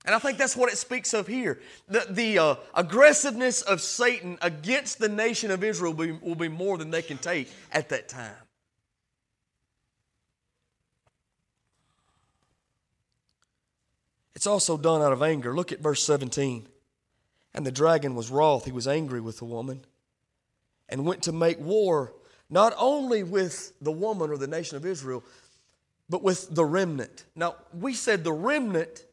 And 0.07 0.15
I 0.15 0.19
think 0.19 0.37
that's 0.37 0.55
what 0.55 0.71
it 0.71 0.77
speaks 0.77 1.13
of 1.13 1.27
here. 1.27 1.59
The, 1.89 2.07
the 2.09 2.39
uh, 2.39 2.55
aggressiveness 2.73 3.61
of 3.61 3.81
Satan 3.81 4.37
against 4.41 4.99
the 4.99 5.09
nation 5.09 5.51
of 5.51 5.65
Israel 5.65 5.93
will 5.93 6.07
be, 6.07 6.11
will 6.13 6.35
be 6.35 6.47
more 6.47 6.77
than 6.77 6.91
they 6.91 7.01
can 7.01 7.17
take 7.17 7.51
at 7.73 7.89
that 7.89 8.07
time. 8.07 8.31
It's 14.33 14.47
also 14.47 14.77
done 14.77 15.01
out 15.01 15.11
of 15.11 15.21
anger. 15.21 15.53
Look 15.53 15.73
at 15.73 15.81
verse 15.81 16.01
17. 16.03 16.69
And 17.53 17.65
the 17.65 17.71
dragon 17.71 18.15
was 18.15 18.31
wroth, 18.31 18.63
he 18.63 18.71
was 18.71 18.87
angry 18.87 19.19
with 19.19 19.39
the 19.39 19.45
woman, 19.45 19.83
and 20.87 21.05
went 21.05 21.23
to 21.23 21.33
make 21.33 21.59
war 21.59 22.13
not 22.49 22.73
only 22.77 23.23
with 23.23 23.73
the 23.81 23.91
woman 23.91 24.29
or 24.29 24.37
the 24.37 24.47
nation 24.47 24.77
of 24.77 24.85
Israel, 24.85 25.21
but 26.07 26.23
with 26.23 26.55
the 26.55 26.63
remnant. 26.63 27.25
Now, 27.35 27.55
we 27.73 27.93
said 27.93 28.23
the 28.23 28.31
remnant 28.31 29.03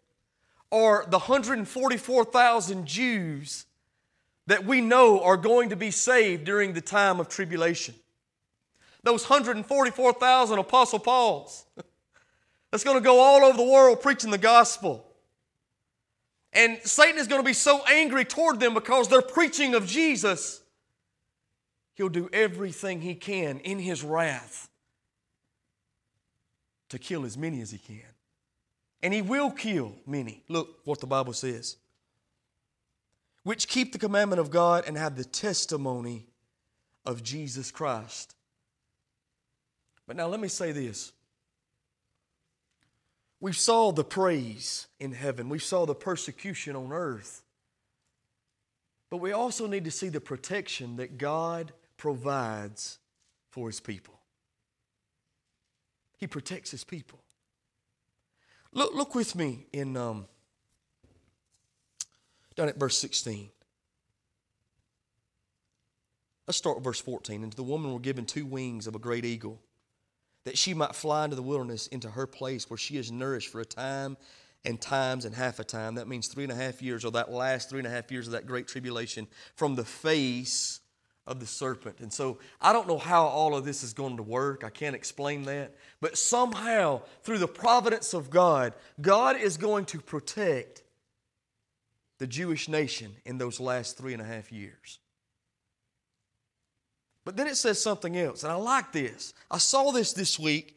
are 0.75 1.07
the 1.09 1.19
144,000 1.19 2.87
Jews 2.87 3.67
that 4.49 4.67
we 4.67 4.81
know 4.81 5.23
are 5.23 5.37
going 5.37 5.69
to 5.71 5.77
be 5.77 5.93
saved 5.93 6.45
during 6.45 6.73
the 6.73 6.81
time 6.81 7.21
of 7.21 7.29
tribulation. 7.29 7.95
Those 9.05 9.23
144,000 9.23 10.59
Apostle 10.59 10.99
Pauls 10.99 11.65
that's 12.71 12.83
going 12.83 12.97
to 12.97 13.05
go 13.05 13.21
all 13.21 13.45
over 13.45 13.57
the 13.57 13.63
world 13.63 14.03
preaching 14.03 14.33
the 14.33 14.39
gospel. 14.39 15.07
And 16.53 16.79
Satan 16.83 17.21
is 17.21 17.29
going 17.29 17.41
to 17.41 17.47
be 17.47 17.53
so 17.53 17.85
angry 17.89 18.25
toward 18.25 18.59
them 18.59 18.75
because 18.75 19.09
they're 19.09 19.23
preaching 19.23 19.75
of 19.75 19.87
Jesus. 19.87 20.61
He'll 21.95 22.09
do 22.09 22.29
everything 22.33 23.01
he 23.01 23.15
can 23.15 23.61
in 23.61 23.79
his 23.79 24.03
wrath 24.03 24.69
to 26.89 26.99
kill 26.99 27.25
as 27.25 27.39
many 27.39 27.61
as 27.61 27.71
he 27.71 27.79
can. 27.79 28.14
And 29.05 29.13
he 29.13 29.21
will 29.21 29.51
kill 29.51 29.93
many. 30.07 30.43
Look 30.49 30.79
what 30.85 31.01
the 31.01 31.07
Bible 31.07 31.35
says. 31.35 31.77
Which 33.43 33.69
keep 33.69 33.93
the 33.93 33.99
commandment 33.99 34.41
of 34.41 34.51
God 34.51 34.85
and 34.87 34.97
have 34.97 35.15
the 35.15 35.27
testimony 35.27 36.27
of 37.05 37.23
Jesus 37.23 37.71
Christ. 37.71 38.35
But 40.07 40.17
now 40.17 40.27
let 40.27 40.41
me 40.41 40.49
say 40.49 40.73
this 40.73 41.13
we 43.41 43.53
saw 43.53 43.93
the 43.93 44.05
praise 44.05 44.87
in 44.99 45.13
heaven, 45.13 45.51
we 45.51 45.59
saw 45.59 45.85
the 45.85 45.95
persecution 45.95 46.75
on 46.75 46.91
earth. 46.91 47.43
But 49.11 49.19
we 49.19 49.33
also 49.33 49.67
need 49.67 49.85
to 49.85 49.91
see 49.91 50.09
the 50.09 50.21
protection 50.21 50.97
that 50.97 51.19
God 51.19 51.73
provides 51.99 52.99
for 53.51 53.69
His 53.69 53.81
people. 53.81 54.19
He 56.17 56.27
protects 56.27 56.71
His 56.71 56.85
people. 56.85 57.19
Look, 58.75 58.93
look 58.93 59.15
with 59.15 59.37
me 59.37 59.67
in 59.73 59.97
um, 59.97 60.27
down 62.57 62.69
at 62.69 62.77
verse 62.77 62.99
16. 62.99 63.49
Let's 66.47 66.59
start 66.59 66.77
with 66.77 66.85
verse 66.85 67.01
14. 67.01 67.43
And 67.43 67.53
to 67.53 67.57
the 67.57 67.63
woman 67.63 67.93
were 67.93 68.01
given 68.01 68.27
two 68.27 68.45
wings 68.45 68.87
of 68.87 68.95
a 68.95 68.99
great 68.99 69.25
eagle 69.25 69.61
that 70.45 70.59
she 70.59 70.75
might 70.75 70.95
fly 70.95 71.25
into 71.25 71.37
the 71.37 71.43
wilderness 71.43 71.87
into 71.87 72.11
her 72.11 72.27
place 72.27 72.69
where 72.69 72.77
she 72.77 72.99
is 72.99 73.11
nourished 73.11 73.51
for 73.51 73.61
a 73.61 73.65
time 73.65 74.17
and 74.65 74.81
times 74.81 75.25
and 75.25 75.35
half 75.35 75.59
a 75.59 75.65
time. 75.65 75.95
That 75.95 76.09
means 76.09 76.29
three 76.29 76.45
and 76.45 76.53
a 76.53 76.57
half 76.57 76.83
years, 76.83 77.05
or 77.05 77.13
that 77.13 77.31
last 77.31 77.71
three 77.71 77.79
and 77.79 77.87
a 77.87 77.91
half 77.91 78.11
years 78.11 78.27
of 78.27 78.33
that 78.33 78.47
great 78.47 78.67
tribulation 78.67 79.27
from 79.55 79.75
the 79.75 79.85
face 79.85 80.81
of 81.27 81.41
the 81.41 81.47
serpent. 81.47 82.01
And 82.01 82.13
so 82.13 82.39
I 82.61 82.73
don't 82.73 82.87
know 82.87 82.99
how 82.99 83.25
all 83.25 83.55
of 83.55 83.65
this 83.65 83.83
is 83.83 83.93
going 83.93 84.17
to 84.19 84.23
work. 84.23 84.63
I 84.65 84.71
can't 84.71 84.95
explain 84.95 85.43
that. 85.45 85.75
But 86.01 86.19
somehow, 86.19 87.03
through 87.23 87.39
the 87.39 87.49
providence 87.49 88.13
of 88.13 88.31
God, 88.31 88.75
God 89.01 89.37
is 89.37 89.57
going 89.57 89.87
to 89.87 90.01
protect 90.01 90.83
the 92.19 92.27
Jewish 92.27 92.69
nation 92.69 93.13
in 93.25 93.39
those 93.39 93.59
last 93.59 93.97
three 93.97 94.13
and 94.13 94.23
a 94.23 94.25
half 94.25 94.53
years. 94.53 94.99
But 97.25 97.37
then 97.37 97.47
it 97.47 97.57
says 97.57 97.81
something 97.81 98.17
else, 98.19 98.43
and 98.43 98.53
I 98.53 98.57
like 98.57 98.93
this. 98.93 99.33
I 99.51 99.59
saw 99.59 99.91
this 99.93 100.13
this 100.13 100.39
week. 100.39 100.77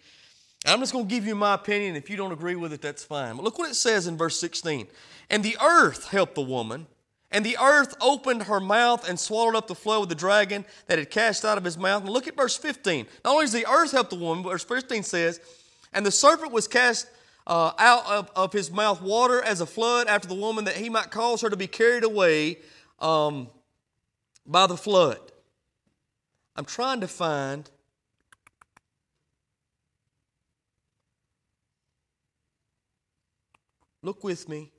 I'm 0.65 0.79
just 0.79 0.93
going 0.93 1.07
to 1.07 1.13
give 1.13 1.27
you 1.27 1.35
my 1.35 1.53
opinion. 1.53 1.95
If 1.95 2.09
you 2.09 2.15
don't 2.15 2.31
agree 2.31 2.55
with 2.55 2.73
it, 2.73 2.81
that's 2.81 3.03
fine. 3.03 3.35
But 3.35 3.43
look 3.43 3.59
what 3.59 3.69
it 3.69 3.75
says 3.75 4.07
in 4.07 4.17
verse 4.17 4.39
16. 4.39 4.87
And 5.29 5.43
the 5.43 5.57
earth 5.61 6.07
helped 6.07 6.35
the 6.35 6.41
woman, 6.41 6.87
and 7.31 7.45
the 7.45 7.57
earth 7.61 7.95
opened 7.99 8.43
her 8.43 8.59
mouth 8.59 9.07
and 9.07 9.19
swallowed 9.19 9.55
up 9.55 9.67
the 9.67 9.75
flow 9.75 10.03
of 10.03 10.09
the 10.09 10.15
dragon 10.15 10.65
that 10.87 10.97
had 10.97 11.09
cast 11.09 11.43
out 11.43 11.57
of 11.57 11.63
his 11.63 11.77
mouth. 11.77 12.03
And 12.03 12.11
look 12.11 12.27
at 12.27 12.37
verse 12.37 12.55
15. 12.55 13.05
Not 13.25 13.31
only 13.31 13.45
does 13.45 13.53
the 13.53 13.67
earth 13.67 13.91
help 13.91 14.09
the 14.09 14.15
woman, 14.15 14.43
but 14.43 14.51
verse 14.51 14.63
15 14.63 15.03
says, 15.03 15.41
And 15.91 16.05
the 16.05 16.11
serpent 16.11 16.53
was 16.53 16.67
cast 16.67 17.07
uh, 17.45 17.71
out 17.77 18.05
of, 18.05 18.31
of, 18.35 18.53
his 18.53 18.71
mouth 18.71 19.01
water 19.01 19.41
as 19.41 19.61
a 19.61 19.65
flood 19.65 20.07
after 20.07 20.27
the 20.27 20.35
woman, 20.35 20.65
that 20.65 20.75
he 20.75 20.89
might 20.89 21.11
cause 21.11 21.41
her 21.41 21.49
to 21.49 21.57
be 21.57 21.67
carried 21.67 22.03
away 22.03 22.59
um, 22.99 23.49
by 24.45 24.67
the 24.67 24.77
flood. 24.77 25.19
I'm 26.55 26.65
trying 26.65 27.01
to 27.01 27.07
find 27.07 27.69
Look 34.03 34.23
with 34.23 34.47
me. 34.47 34.71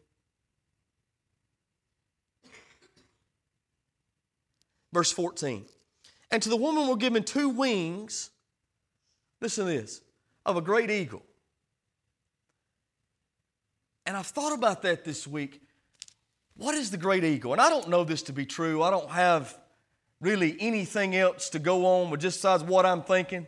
Verse 4.93 5.12
14. 5.12 5.64
And 6.30 6.43
to 6.43 6.49
the 6.49 6.57
woman 6.57 6.89
were 6.89 6.97
given 6.97 7.24
two 7.24 7.49
wings, 7.49 8.30
listen 9.41 9.66
to 9.66 9.72
this, 9.72 10.01
of 10.45 10.57
a 10.57 10.61
great 10.61 10.91
eagle. 10.91 11.22
And 14.07 14.16
I've 14.16 14.26
thought 14.26 14.55
about 14.55 14.82
that 14.82 15.05
this 15.05 15.26
week. 15.26 15.61
What 16.57 16.74
is 16.74 16.91
the 16.91 16.97
great 16.97 17.24
eagle? 17.24 17.53
And 17.53 17.61
I 17.61 17.68
don't 17.68 17.89
know 17.89 18.05
this 18.05 18.22
to 18.24 18.32
be 18.32 18.47
true. 18.47 18.82
I 18.82 18.91
don't 18.91 19.11
have 19.11 19.57
really 20.20 20.57
anything 20.59 21.14
else 21.14 21.51
to 21.51 21.59
go 21.59 21.86
on 21.86 22.11
with 22.11 22.20
just 22.20 22.39
besides 22.39 22.64
what 22.64 22.84
I'm 22.84 23.03
thinking. 23.03 23.47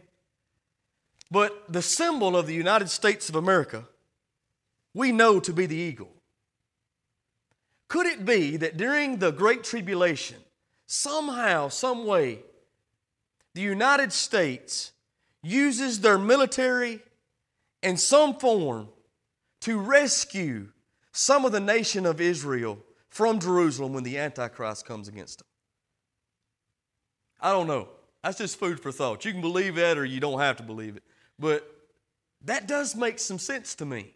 But 1.31 1.73
the 1.73 1.83
symbol 1.83 2.37
of 2.37 2.47
the 2.47 2.55
United 2.55 2.91
States 2.91 3.29
of 3.29 3.37
America, 3.37 3.85
we 4.95 5.13
know 5.13 5.41
to 5.41 5.53
be 5.53 5.67
the 5.67 5.77
eagle. 5.77 6.11
Could 7.89 8.07
it 8.07 8.25
be 8.25 8.57
that 8.57 8.77
during 8.77 9.19
the 9.19 9.33
Great 9.33 9.65
Tribulation, 9.65 10.39
somehow, 10.91 11.69
some 11.69 12.05
way, 12.05 12.41
the 13.55 13.61
United 13.61 14.13
States 14.13 14.91
uses 15.41 16.01
their 16.01 16.19
military 16.19 17.01
in 17.81 17.97
some 17.97 18.35
form 18.35 18.89
to 19.61 19.79
rescue 19.79 20.69
some 21.13 21.45
of 21.45 21.53
the 21.53 21.61
nation 21.61 22.07
of 22.07 22.21
Israel 22.21 22.77
from 23.09 23.39
Jerusalem 23.39 23.93
when 23.93 24.03
the 24.03 24.19
Antichrist 24.19 24.85
comes 24.85 25.07
against 25.07 25.39
them? 25.39 25.47
I 27.41 27.53
don't 27.53 27.69
know. 27.69 27.89
That's 28.25 28.39
just 28.39 28.59
food 28.59 28.81
for 28.81 28.91
thought. 28.91 29.25
You 29.25 29.31
can 29.31 29.41
believe 29.41 29.77
that 29.77 29.97
or 29.97 30.05
you 30.05 30.19
don't 30.19 30.41
have 30.41 30.57
to 30.57 30.65
believe 30.65 30.97
it. 30.97 31.05
But 31.39 31.65
that 32.43 32.67
does 32.67 32.97
make 32.97 33.21
some 33.21 33.39
sense 33.39 33.77
to 33.77 33.87
me. 33.87 34.15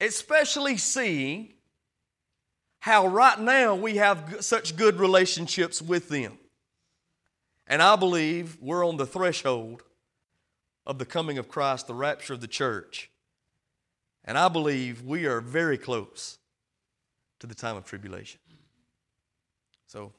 Especially 0.00 0.76
seeing 0.76 1.54
how 2.80 3.06
right 3.06 3.38
now 3.38 3.74
we 3.74 3.96
have 3.96 4.38
such 4.40 4.76
good 4.76 4.98
relationships 4.98 5.80
with 5.80 6.08
them. 6.08 6.38
And 7.66 7.82
I 7.82 7.94
believe 7.96 8.58
we're 8.60 8.86
on 8.86 8.96
the 8.96 9.06
threshold 9.06 9.82
of 10.86 10.98
the 10.98 11.06
coming 11.06 11.38
of 11.38 11.48
Christ, 11.48 11.86
the 11.86 11.94
rapture 11.94 12.32
of 12.32 12.40
the 12.40 12.48
church. 12.48 13.10
And 14.24 14.36
I 14.36 14.48
believe 14.48 15.02
we 15.02 15.26
are 15.26 15.40
very 15.40 15.78
close 15.78 16.38
to 17.38 17.46
the 17.46 17.54
time 17.54 17.76
of 17.76 17.84
tribulation. 17.84 18.40
So, 19.86 20.12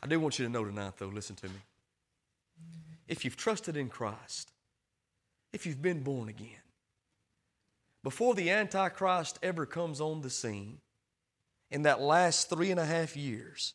I 0.00 0.06
do 0.06 0.18
want 0.20 0.38
you 0.38 0.44
to 0.44 0.50
know 0.50 0.64
tonight, 0.64 0.94
though, 0.98 1.06
listen 1.06 1.36
to 1.36 1.46
me. 1.46 1.60
If 3.08 3.24
you've 3.24 3.36
trusted 3.36 3.76
in 3.76 3.88
Christ, 3.88 4.52
if 5.52 5.66
you've 5.66 5.82
been 5.82 6.02
born 6.02 6.28
again, 6.28 6.65
before 8.06 8.36
the 8.36 8.50
Antichrist 8.50 9.36
ever 9.42 9.66
comes 9.66 10.00
on 10.00 10.20
the 10.20 10.30
scene, 10.30 10.78
in 11.72 11.82
that 11.82 12.00
last 12.00 12.48
three 12.48 12.70
and 12.70 12.78
a 12.78 12.84
half 12.84 13.16
years, 13.16 13.74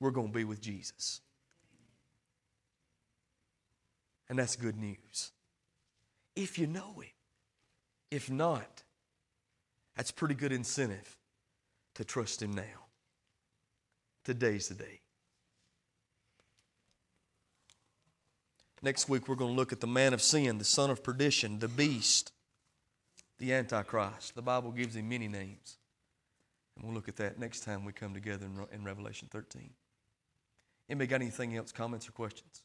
we're 0.00 0.10
going 0.10 0.26
to 0.26 0.34
be 0.34 0.42
with 0.42 0.60
Jesus. 0.60 1.20
And 4.28 4.36
that's 4.36 4.56
good 4.56 4.76
news. 4.76 5.30
If 6.34 6.58
you 6.58 6.66
know 6.66 6.94
Him. 6.98 7.10
If 8.10 8.28
not, 8.28 8.82
that's 9.96 10.10
pretty 10.10 10.34
good 10.34 10.50
incentive 10.50 11.16
to 11.94 12.04
trust 12.04 12.42
Him 12.42 12.54
now. 12.54 12.88
Today's 14.24 14.66
the 14.66 14.74
day. 14.74 15.00
Next 18.82 19.08
week, 19.08 19.28
we're 19.28 19.36
going 19.36 19.52
to 19.52 19.56
look 19.56 19.72
at 19.72 19.80
the 19.80 19.86
man 19.86 20.12
of 20.12 20.20
sin, 20.20 20.58
the 20.58 20.64
son 20.64 20.90
of 20.90 21.04
perdition, 21.04 21.60
the 21.60 21.68
beast, 21.68 22.32
the 23.44 23.52
Antichrist. 23.52 24.34
The 24.34 24.42
Bible 24.42 24.70
gives 24.70 24.96
him 24.96 25.08
many 25.08 25.28
names. 25.28 25.76
And 26.76 26.84
we'll 26.84 26.94
look 26.94 27.08
at 27.08 27.16
that 27.16 27.38
next 27.38 27.60
time 27.60 27.84
we 27.84 27.92
come 27.92 28.14
together 28.14 28.48
in, 28.72 28.84
Revelation 28.84 29.28
13. 29.30 29.70
Anybody 30.88 31.06
got 31.06 31.20
anything 31.20 31.56
else, 31.56 31.70
comments, 31.70 32.08
or 32.08 32.12
questions? 32.12 32.62